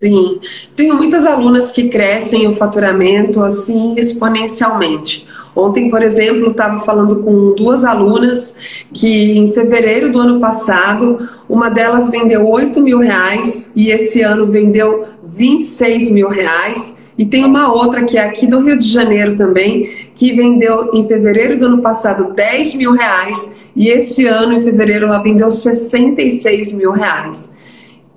Sim, 0.00 0.38
tenho 0.76 0.94
muitas 0.94 1.26
alunas 1.26 1.72
que 1.72 1.88
crescem 1.88 2.46
o 2.46 2.52
faturamento 2.52 3.42
assim 3.42 3.96
exponencialmente. 3.96 5.26
Ontem, 5.56 5.90
por 5.90 6.02
exemplo, 6.02 6.52
estava 6.52 6.80
falando 6.82 7.16
com 7.16 7.52
duas 7.56 7.84
alunas 7.84 8.54
que 8.94 9.32
em 9.32 9.52
fevereiro 9.52 10.12
do 10.12 10.20
ano 10.20 10.38
passado, 10.38 11.28
uma 11.48 11.68
delas 11.68 12.08
vendeu 12.10 12.48
8 12.48 12.80
mil 12.80 13.00
reais 13.00 13.72
e 13.74 13.90
esse 13.90 14.22
ano 14.22 14.46
vendeu 14.46 15.04
26 15.24 16.12
mil 16.12 16.28
reais. 16.28 16.96
E 17.18 17.26
tem 17.26 17.44
uma 17.44 17.72
outra 17.72 18.04
que 18.04 18.16
é 18.16 18.22
aqui 18.22 18.46
do 18.46 18.60
Rio 18.60 18.78
de 18.78 18.86
Janeiro 18.86 19.36
também, 19.36 19.90
que 20.14 20.32
vendeu 20.32 20.92
em 20.94 21.08
fevereiro 21.08 21.58
do 21.58 21.66
ano 21.66 21.82
passado 21.82 22.32
10 22.34 22.74
mil 22.74 22.92
reais 22.92 23.50
e 23.74 23.88
esse 23.88 24.26
ano, 24.26 24.52
em 24.52 24.62
fevereiro, 24.62 25.06
ela 25.06 25.22
vendeu 25.22 25.50
66 25.50 26.72
mil 26.72 26.92
reais. 26.92 27.57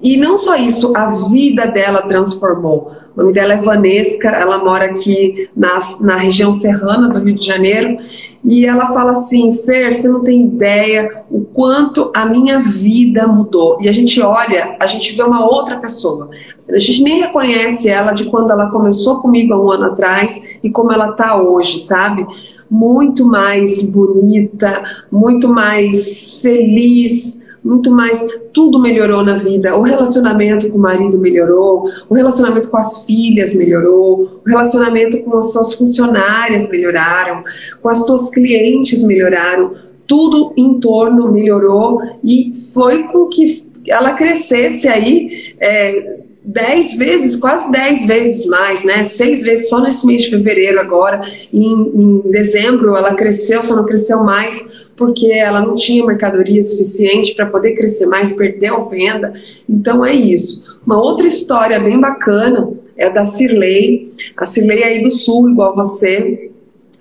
E 0.02 0.18
não 0.18 0.38
só 0.38 0.56
isso, 0.56 0.94
a 0.96 1.08
vida 1.30 1.68
dela 1.68 2.02
transformou. 2.02 2.92
O 3.16 3.22
nome 3.22 3.34
dela 3.34 3.54
é 3.54 3.58
Vanesca, 3.58 4.30
ela 4.30 4.58
mora 4.58 4.86
aqui 4.86 5.50
na, 5.56 5.78
na 6.00 6.16
região 6.16 6.52
serrana 6.52 7.10
do 7.10 7.20
Rio 7.20 7.36
de 7.36 7.46
Janeiro. 7.46 7.98
E 8.44 8.66
ela 8.66 8.88
fala 8.88 9.12
assim: 9.12 9.52
Fer, 9.54 9.94
você 9.94 10.08
não 10.08 10.24
tem 10.24 10.46
ideia 10.46 11.24
o 11.30 11.42
quanto 11.42 12.12
a 12.16 12.26
minha 12.26 12.60
vida 12.60 13.28
mudou. 13.28 13.78
E 13.82 13.90
a 13.90 13.92
gente 13.92 14.20
olha, 14.22 14.78
a 14.80 14.88
gente 14.88 15.14
vê 15.16 15.22
uma 15.22 15.46
outra 15.46 15.78
pessoa. 15.78 16.30
A 16.70 16.78
gente 16.78 17.04
nem 17.04 17.20
reconhece 17.20 17.90
ela 17.90 18.14
de 18.14 18.26
quando 18.26 18.52
ela 18.52 18.72
começou 18.72 19.20
comigo 19.20 19.54
há 19.54 19.62
um 19.62 19.70
ano 19.70 19.86
atrás 19.86 20.42
e 20.64 20.70
como 20.70 20.92
ela 20.92 21.10
está 21.10 21.36
hoje, 21.40 21.80
sabe? 21.80 22.26
Muito 22.70 23.26
mais 23.26 23.84
bonita, 23.84 24.82
muito 25.12 25.50
mais 25.50 26.40
feliz, 26.42 27.41
muito 27.64 27.92
mais, 27.92 28.26
tudo 28.52 28.80
melhorou 28.80 29.24
na 29.24 29.36
vida. 29.36 29.76
O 29.76 29.82
relacionamento 29.82 30.70
com 30.70 30.78
o 30.78 30.82
marido 30.82 31.20
melhorou, 31.20 31.88
o 32.10 32.14
relacionamento 32.14 32.70
com 32.70 32.78
as 32.78 33.00
filhas 33.04 33.54
melhorou, 33.54 34.42
o 34.44 34.50
relacionamento 34.50 35.22
com 35.22 35.38
as 35.38 35.52
suas 35.52 35.74
funcionárias 35.74 36.70
melhoraram, 36.70 37.44
com 37.82 37.90
as 37.90 38.00
suas 38.00 38.30
clientes 38.30 39.04
melhoraram. 39.04 39.74
Tudo 40.08 40.54
em 40.58 40.80
torno 40.80 41.32
melhorou 41.32 42.02
e 42.24 42.52
foi 42.74 43.04
com 43.04 43.28
que 43.28 43.64
ela 43.88 44.14
crescesse 44.14 44.88
aí 44.88 45.56
é, 45.60 46.22
dez 46.44 46.96
vezes, 46.96 47.36
quase 47.36 47.72
dez 47.72 48.06
vezes 48.06 48.46
mais, 48.46 48.84
né? 48.84 49.04
Seis 49.04 49.42
vezes 49.42 49.70
só 49.70 49.80
nesse 49.80 50.06
mês 50.06 50.24
de 50.24 50.32
fevereiro 50.32 50.80
agora. 50.80 51.22
Em, 51.54 51.72
em 51.72 52.32
dezembro 52.32 52.96
ela 52.96 53.14
cresceu, 53.14 53.62
só 53.62 53.76
não 53.76 53.86
cresceu 53.86 54.24
mais 54.24 54.66
porque 55.02 55.32
ela 55.32 55.62
não 55.62 55.74
tinha 55.74 56.06
mercadoria 56.06 56.62
suficiente 56.62 57.34
para 57.34 57.48
poder 57.48 57.74
crescer 57.74 58.06
mais, 58.06 58.32
perdeu 58.32 58.88
venda. 58.88 59.34
Então 59.68 60.06
é 60.06 60.14
isso. 60.14 60.64
Uma 60.86 61.02
outra 61.02 61.26
história 61.26 61.80
bem 61.80 62.00
bacana 62.00 62.72
é 62.96 63.10
da 63.10 63.24
Cirlei. 63.24 64.14
A 64.38 64.46
Cirlei 64.46 64.84
é 64.84 64.86
aí 64.86 65.02
do 65.02 65.10
sul, 65.10 65.50
igual 65.50 65.76
você. 65.76 66.52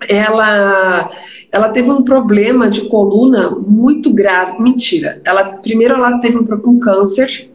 Ela 0.09 1.11
ela 1.51 1.69
teve 1.69 1.91
um 1.91 2.01
problema 2.01 2.67
de 2.67 2.87
coluna 2.87 3.51
muito 3.51 4.11
grave. 4.11 4.59
Mentira. 4.59 5.21
Ela 5.23 5.43
primeiro 5.43 5.93
ela 5.93 6.17
teve 6.17 6.39
um, 6.39 6.45
um 6.65 6.79
câncer. 6.79 7.51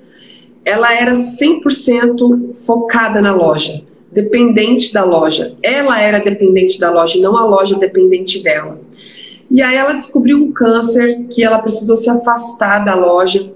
Ela 0.65 0.95
era 0.95 1.11
100% 1.11 2.55
focada 2.55 3.21
na 3.21 3.35
loja, 3.35 3.83
dependente 4.13 4.93
da 4.93 5.03
loja. 5.03 5.57
Ela 5.61 6.01
era 6.01 6.21
dependente 6.21 6.79
da 6.79 6.93
loja, 6.93 7.19
não 7.21 7.37
a 7.37 7.45
loja 7.45 7.77
dependente 7.77 8.41
dela. 8.45 8.86
E 9.51 9.63
aí 9.63 9.77
ela 9.77 9.93
descobriu 9.93 10.39
um 10.39 10.53
câncer 10.53 11.27
que 11.31 11.43
ela 11.43 11.59
precisou 11.59 11.97
se 11.97 12.11
afastar 12.11 12.85
da 12.85 12.95
loja 12.95 13.53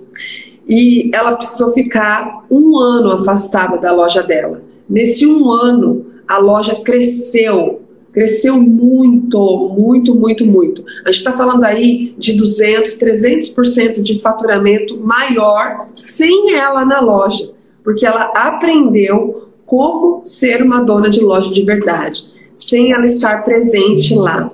e 0.69 1.11
ela 1.13 1.35
precisou 1.35 1.73
ficar 1.73 2.47
um 2.51 2.79
ano 2.79 3.11
afastada 3.11 3.77
da 3.77 3.93
loja 3.93 4.23
dela. 4.23 4.63
Nesse 4.89 5.27
um 5.27 5.51
ano, 5.51 6.07
a 6.29 6.39
loja 6.39 6.77
cresceu, 6.77 7.83
cresceu 8.13 8.61
muito, 8.61 9.69
muito, 9.77 10.15
muito, 10.15 10.47
muito. 10.47 10.85
A 11.05 11.11
gente 11.11 11.19
está 11.19 11.33
falando 11.33 11.65
aí 11.65 12.15
de 12.17 12.35
200, 12.35 12.97
300% 12.97 14.01
de 14.01 14.21
faturamento 14.21 14.97
maior 15.01 15.89
sem 15.95 16.55
ela 16.55 16.85
na 16.85 17.01
loja, 17.01 17.51
porque 17.83 18.07
ela 18.07 18.33
aprendeu 18.37 19.49
como 19.67 20.21
ser 20.25 20.63
uma 20.63 20.83
dona 20.83 21.09
de 21.09 21.21
loja 21.21 21.51
de 21.51 21.63
verdade, 21.63 22.27
sem 22.53 22.93
ela 22.93 23.05
estar 23.05 23.45
presente 23.45 24.15
lá. 24.15 24.49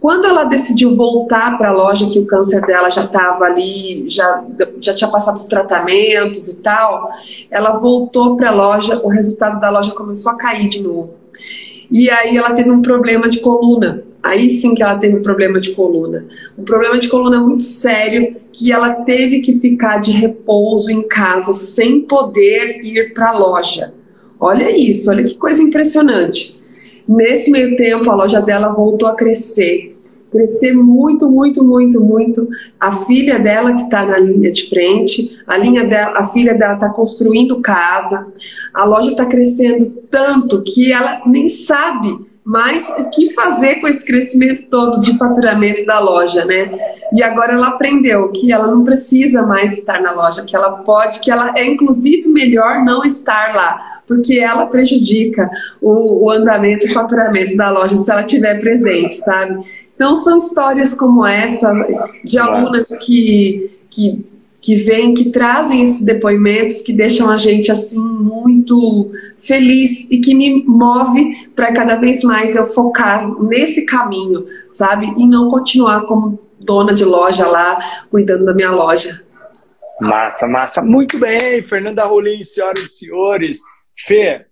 Quando 0.00 0.26
ela 0.26 0.44
decidiu 0.44 0.94
voltar 0.94 1.56
para 1.56 1.70
a 1.70 1.72
loja, 1.72 2.08
que 2.08 2.18
o 2.18 2.26
câncer 2.26 2.60
dela 2.64 2.90
já 2.90 3.04
estava 3.04 3.44
ali, 3.44 4.08
já, 4.08 4.44
já 4.80 4.94
tinha 4.94 5.10
passado 5.10 5.36
os 5.36 5.46
tratamentos 5.46 6.48
e 6.48 6.60
tal, 6.60 7.10
ela 7.50 7.72
voltou 7.72 8.36
para 8.36 8.50
a 8.50 8.54
loja, 8.54 9.00
o 9.02 9.08
resultado 9.08 9.58
da 9.58 9.70
loja 9.70 9.92
começou 9.92 10.32
a 10.32 10.36
cair 10.36 10.68
de 10.68 10.82
novo. 10.82 11.14
E 11.90 12.10
aí 12.10 12.36
ela 12.36 12.52
teve 12.52 12.70
um 12.70 12.82
problema 12.82 13.28
de 13.28 13.40
coluna. 13.40 14.04
Aí 14.22 14.50
sim 14.50 14.74
que 14.74 14.82
ela 14.82 14.96
teve 14.96 15.16
um 15.16 15.22
problema 15.22 15.60
de 15.60 15.70
coluna. 15.70 16.26
Um 16.58 16.64
problema 16.64 16.98
de 16.98 17.08
coluna 17.08 17.40
muito 17.40 17.62
sério 17.62 18.36
que 18.52 18.72
ela 18.72 18.90
teve 18.90 19.40
que 19.40 19.54
ficar 19.54 19.98
de 19.98 20.10
repouso 20.10 20.90
em 20.90 21.06
casa 21.06 21.54
sem 21.54 22.00
poder 22.00 22.80
ir 22.84 23.14
para 23.14 23.30
a 23.30 23.38
loja. 23.38 23.94
Olha 24.38 24.70
isso, 24.76 25.10
olha 25.10 25.22
que 25.22 25.36
coisa 25.36 25.62
impressionante. 25.62 26.58
Nesse 27.08 27.50
meio 27.50 27.76
tempo, 27.76 28.10
a 28.10 28.14
loja 28.14 28.40
dela 28.40 28.72
voltou 28.72 29.08
a 29.08 29.14
crescer. 29.14 29.96
Crescer 30.30 30.74
muito, 30.74 31.30
muito, 31.30 31.64
muito, 31.64 32.00
muito. 32.00 32.48
A 32.80 32.92
filha 32.92 33.38
dela 33.38 33.74
que 33.74 33.84
está 33.84 34.04
na 34.04 34.18
linha 34.18 34.50
de 34.50 34.68
frente, 34.68 35.38
a, 35.46 35.56
linha 35.56 35.84
dela, 35.84 36.18
a 36.18 36.26
filha 36.28 36.52
dela 36.52 36.74
está 36.74 36.88
construindo 36.88 37.60
casa. 37.60 38.26
A 38.74 38.84
loja 38.84 39.12
está 39.12 39.24
crescendo 39.24 39.86
tanto 40.10 40.62
que 40.62 40.92
ela 40.92 41.22
nem 41.26 41.48
sabe 41.48 42.25
mas 42.46 42.94
o 42.96 43.10
que 43.10 43.34
fazer 43.34 43.80
com 43.80 43.88
esse 43.88 44.04
crescimento 44.04 44.70
todo 44.70 45.00
de 45.00 45.18
faturamento 45.18 45.84
da 45.84 45.98
loja, 45.98 46.44
né? 46.44 46.70
E 47.12 47.20
agora 47.20 47.54
ela 47.54 47.70
aprendeu 47.70 48.30
que 48.30 48.52
ela 48.52 48.68
não 48.68 48.84
precisa 48.84 49.42
mais 49.42 49.72
estar 49.72 50.00
na 50.00 50.12
loja, 50.12 50.44
que 50.44 50.54
ela 50.54 50.70
pode, 50.70 51.18
que 51.18 51.28
ela 51.28 51.52
é 51.56 51.64
inclusive 51.64 52.28
melhor 52.28 52.84
não 52.84 53.02
estar 53.02 53.52
lá, 53.52 54.00
porque 54.06 54.38
ela 54.38 54.64
prejudica 54.66 55.50
o, 55.82 56.26
o 56.26 56.30
andamento 56.30 56.86
e 56.86 56.92
faturamento 56.92 57.56
da 57.56 57.68
loja 57.68 57.96
se 57.96 58.08
ela 58.08 58.20
estiver 58.20 58.60
presente, 58.60 59.14
sabe? 59.14 59.66
Então 59.96 60.14
são 60.14 60.38
histórias 60.38 60.94
como 60.94 61.26
essa 61.26 61.72
de 62.22 62.38
alunas 62.38 62.96
que, 62.96 63.72
que 63.90 64.24
que 64.66 64.74
vêm, 64.74 65.14
que 65.14 65.30
trazem 65.30 65.80
esses 65.80 66.02
depoimentos 66.02 66.80
que 66.80 66.92
deixam 66.92 67.30
a 67.30 67.36
gente 67.36 67.70
assim 67.70 68.00
muito 68.00 68.45
feliz 69.38 70.10
e 70.10 70.20
que 70.20 70.34
me 70.34 70.64
move 70.64 71.48
para 71.54 71.72
cada 71.72 71.96
vez 71.96 72.22
mais 72.22 72.56
eu 72.56 72.66
focar 72.66 73.28
nesse 73.42 73.84
caminho, 73.84 74.46
sabe? 74.70 75.12
E 75.16 75.26
não 75.26 75.50
continuar 75.50 76.02
como 76.02 76.38
dona 76.58 76.94
de 76.94 77.04
loja 77.04 77.46
lá, 77.46 77.78
cuidando 78.10 78.44
da 78.44 78.54
minha 78.54 78.70
loja. 78.70 79.22
Massa, 80.00 80.46
massa. 80.46 80.82
Muito 80.82 81.18
bem, 81.18 81.62
Fernanda 81.62 82.04
Rolim, 82.04 82.42
senhoras 82.42 82.84
e 82.84 82.88
senhores. 82.88 83.60
Fê, 83.96 84.44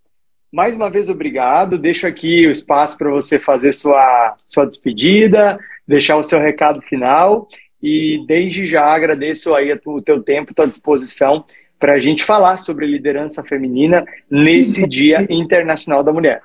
mais 0.52 0.74
uma 0.76 0.90
vez 0.90 1.08
obrigado. 1.08 1.78
Deixo 1.78 2.06
aqui 2.06 2.46
o 2.46 2.50
espaço 2.50 2.96
para 2.96 3.10
você 3.10 3.38
fazer 3.38 3.72
sua, 3.72 4.36
sua 4.46 4.64
despedida, 4.64 5.58
deixar 5.86 6.16
o 6.16 6.22
seu 6.22 6.38
recado 6.38 6.80
final 6.82 7.46
e 7.82 8.24
desde 8.26 8.66
já 8.66 8.86
agradeço 8.86 9.54
aí 9.54 9.78
o 9.84 10.00
teu 10.00 10.22
tempo, 10.22 10.54
tua 10.54 10.66
disposição 10.66 11.44
para 11.84 11.92
a 11.92 12.00
gente 12.00 12.24
falar 12.24 12.56
sobre 12.56 12.86
liderança 12.86 13.44
feminina 13.44 14.06
nesse 14.30 14.86
Dia 14.88 15.26
Internacional 15.28 16.02
da 16.02 16.14
Mulher. 16.14 16.40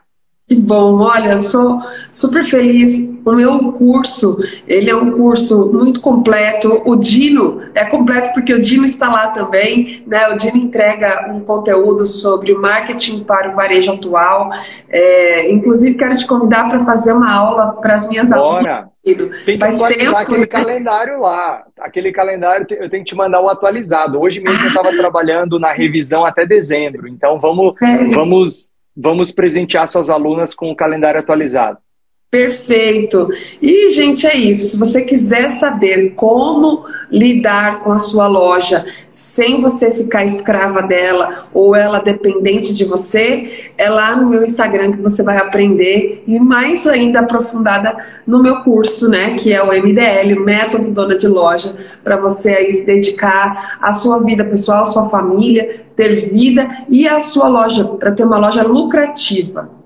Que 0.49 0.55
bom, 0.55 0.99
olha, 1.01 1.37
sou 1.37 1.79
super 2.11 2.43
feliz. 2.43 3.07
O 3.23 3.33
meu 3.33 3.71
curso, 3.73 4.39
ele 4.67 4.89
é 4.89 4.95
um 4.95 5.11
curso 5.11 5.71
muito 5.71 6.01
completo. 6.01 6.81
O 6.85 6.95
Dino 6.95 7.61
é 7.75 7.85
completo 7.85 8.33
porque 8.33 8.51
o 8.55 8.59
Dino 8.59 8.83
está 8.83 9.07
lá 9.09 9.27
também, 9.27 10.03
né? 10.07 10.27
O 10.29 10.37
Dino 10.37 10.57
entrega 10.57 11.31
um 11.31 11.41
conteúdo 11.41 12.03
sobre 12.07 12.51
o 12.51 12.59
marketing 12.59 13.23
para 13.25 13.51
o 13.51 13.55
varejo 13.55 13.91
atual. 13.91 14.49
É, 14.89 15.51
inclusive, 15.51 15.95
quero 15.95 16.17
te 16.17 16.25
convidar 16.25 16.67
para 16.67 16.83
fazer 16.83 17.13
uma 17.13 17.31
aula 17.31 17.73
para 17.73 17.93
as 17.93 18.09
minhas 18.09 18.31
Bora. 18.31 18.71
alunas. 18.71 18.89
Tem 19.45 19.55
que 19.55 19.59
Faz 19.59 19.75
atualizar 19.75 20.05
tempo, 20.05 20.17
aquele 20.17 20.39
né? 20.39 20.47
calendário 20.47 21.19
lá. 21.21 21.63
Aquele 21.79 22.11
calendário 22.11 22.65
eu 22.71 22.89
tenho 22.89 23.03
que 23.03 23.11
te 23.11 23.15
mandar 23.15 23.39
o 23.39 23.49
atualizado. 23.49 24.19
Hoje 24.19 24.39
mesmo 24.41 24.63
eu 24.63 24.69
estava 24.69 24.91
trabalhando 24.97 25.59
na 25.59 25.71
revisão 25.71 26.25
até 26.25 26.43
dezembro. 26.43 27.07
Então 27.07 27.39
vamos, 27.39 27.75
é. 27.83 28.05
vamos 28.15 28.73
vamos 29.01 29.31
presentear 29.31 29.87
suas 29.87 30.09
alunas 30.09 30.53
com 30.53 30.69
o 30.69 30.75
calendário 30.75 31.21
atualizado. 31.21 31.77
Perfeito. 32.31 33.27
E, 33.59 33.89
gente, 33.89 34.27
é 34.27 34.35
isso. 34.35 34.69
Se 34.69 34.77
você 34.77 35.01
quiser 35.01 35.49
saber 35.49 36.11
como 36.11 36.85
lidar 37.09 37.79
com 37.79 37.91
a 37.91 37.97
sua 37.97 38.27
loja 38.27 38.85
sem 39.09 39.59
você 39.59 39.89
ficar 39.89 40.23
escrava 40.25 40.83
dela 40.83 41.49
ou 41.51 41.75
ela 41.75 41.97
dependente 41.97 42.71
de 42.71 42.85
você, 42.85 43.71
é 43.75 43.89
lá 43.89 44.15
no 44.15 44.29
meu 44.29 44.43
Instagram 44.43 44.91
que 44.91 45.01
você 45.01 45.23
vai 45.23 45.37
aprender 45.37 46.23
e 46.27 46.39
mais 46.39 46.85
ainda 46.85 47.21
aprofundada 47.21 47.97
no 48.27 48.43
meu 48.43 48.57
curso, 48.61 49.09
né, 49.09 49.33
que 49.33 49.51
é 49.51 49.63
o 49.63 49.73
MDL, 49.73 50.37
o 50.37 50.45
Método 50.45 50.91
Dona 50.91 51.17
de 51.17 51.27
Loja, 51.27 51.75
para 52.03 52.17
você 52.17 52.51
aí 52.51 52.71
se 52.71 52.85
dedicar 52.85 53.79
à 53.81 53.91
sua 53.91 54.19
vida 54.19 54.45
pessoal, 54.45 54.83
à 54.83 54.85
sua 54.85 55.09
família, 55.09 55.83
ter 55.95 56.29
vida 56.31 56.69
e 56.87 57.07
à 57.07 57.19
sua 57.19 57.47
loja, 57.47 57.85
para 57.85 58.11
ter 58.11 58.23
uma 58.23 58.37
loja 58.37 58.61
lucrativa. 58.61 59.78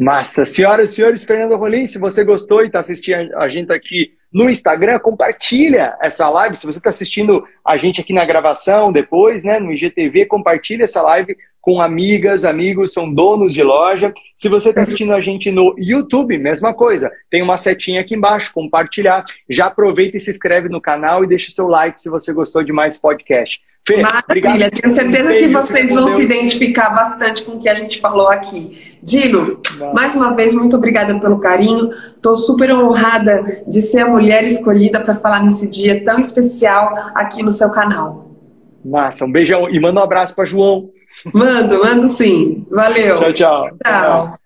Massa. 0.00 0.46
Senhoras 0.46 0.88
e 0.88 0.94
senhores, 0.94 1.24
Fernando 1.24 1.56
Rolim, 1.56 1.84
se 1.84 1.98
você 1.98 2.24
gostou 2.24 2.62
e 2.62 2.68
está 2.68 2.78
assistindo 2.78 3.36
a 3.36 3.50
gente 3.50 3.70
aqui 3.70 4.14
no 4.32 4.48
Instagram, 4.48 4.98
compartilha 4.98 5.94
essa 6.00 6.26
live. 6.30 6.56
Se 6.56 6.64
você 6.64 6.78
está 6.78 6.88
assistindo 6.88 7.46
a 7.62 7.76
gente 7.76 8.00
aqui 8.00 8.14
na 8.14 8.24
gravação 8.24 8.90
depois, 8.90 9.44
né, 9.44 9.60
no 9.60 9.70
IGTV, 9.70 10.24
compartilha 10.24 10.84
essa 10.84 11.02
live 11.02 11.36
com 11.60 11.80
amigas, 11.80 12.44
amigos, 12.44 12.92
são 12.92 13.12
donos 13.12 13.52
de 13.52 13.62
loja. 13.62 14.12
Se 14.34 14.48
você 14.48 14.70
está 14.70 14.82
assistindo 14.82 15.12
a 15.12 15.20
gente 15.20 15.50
no 15.50 15.74
YouTube, 15.78 16.38
mesma 16.38 16.72
coisa. 16.72 17.10
Tem 17.30 17.42
uma 17.42 17.56
setinha 17.56 18.00
aqui 18.00 18.14
embaixo, 18.14 18.52
compartilhar. 18.52 19.24
Já 19.48 19.66
aproveita 19.66 20.16
e 20.16 20.20
se 20.20 20.30
inscreve 20.30 20.68
no 20.68 20.80
canal 20.80 21.22
e 21.22 21.28
deixa 21.28 21.50
seu 21.50 21.68
like 21.68 22.00
se 22.00 22.08
você 22.08 22.32
gostou 22.32 22.62
de 22.62 22.72
mais 22.72 22.98
podcast. 22.98 23.60
Fê, 23.86 24.02
Maravilha, 24.02 24.24
obrigado. 24.28 24.70
tenho 24.80 24.94
certeza 24.94 25.34
que 25.34 25.48
vocês 25.48 25.94
vão 25.94 26.06
se 26.08 26.22
identificar 26.22 26.90
bastante 26.90 27.42
com 27.42 27.52
o 27.52 27.60
que 27.60 27.68
a 27.68 27.74
gente 27.74 27.98
falou 27.98 28.28
aqui. 28.28 28.98
Dino, 29.02 29.60
Não. 29.78 29.94
mais 29.94 30.14
uma 30.14 30.34
vez, 30.34 30.54
muito 30.54 30.76
obrigada 30.76 31.18
pelo 31.18 31.40
carinho. 31.40 31.90
Estou 31.90 32.34
super 32.34 32.70
honrada 32.72 33.62
de 33.66 33.80
ser 33.80 34.00
a 34.00 34.08
mulher 34.08 34.44
escolhida 34.44 35.00
para 35.00 35.14
falar 35.14 35.42
nesse 35.42 35.68
dia 35.68 36.04
tão 36.04 36.18
especial 36.18 36.94
aqui 37.14 37.42
no 37.42 37.50
seu 37.50 37.70
canal. 37.70 38.30
Massa, 38.84 39.24
um 39.24 39.32
beijão 39.32 39.68
e 39.70 39.80
manda 39.80 40.00
um 40.00 40.04
abraço 40.04 40.34
para 40.34 40.44
João. 40.44 40.90
Mando, 41.32 41.82
mando 41.82 42.08
sim. 42.08 42.66
Valeu. 42.70 43.18
Tchau, 43.18 43.34
tchau. 43.34 43.68
Tchau. 43.84 44.26
tchau. 44.26 44.39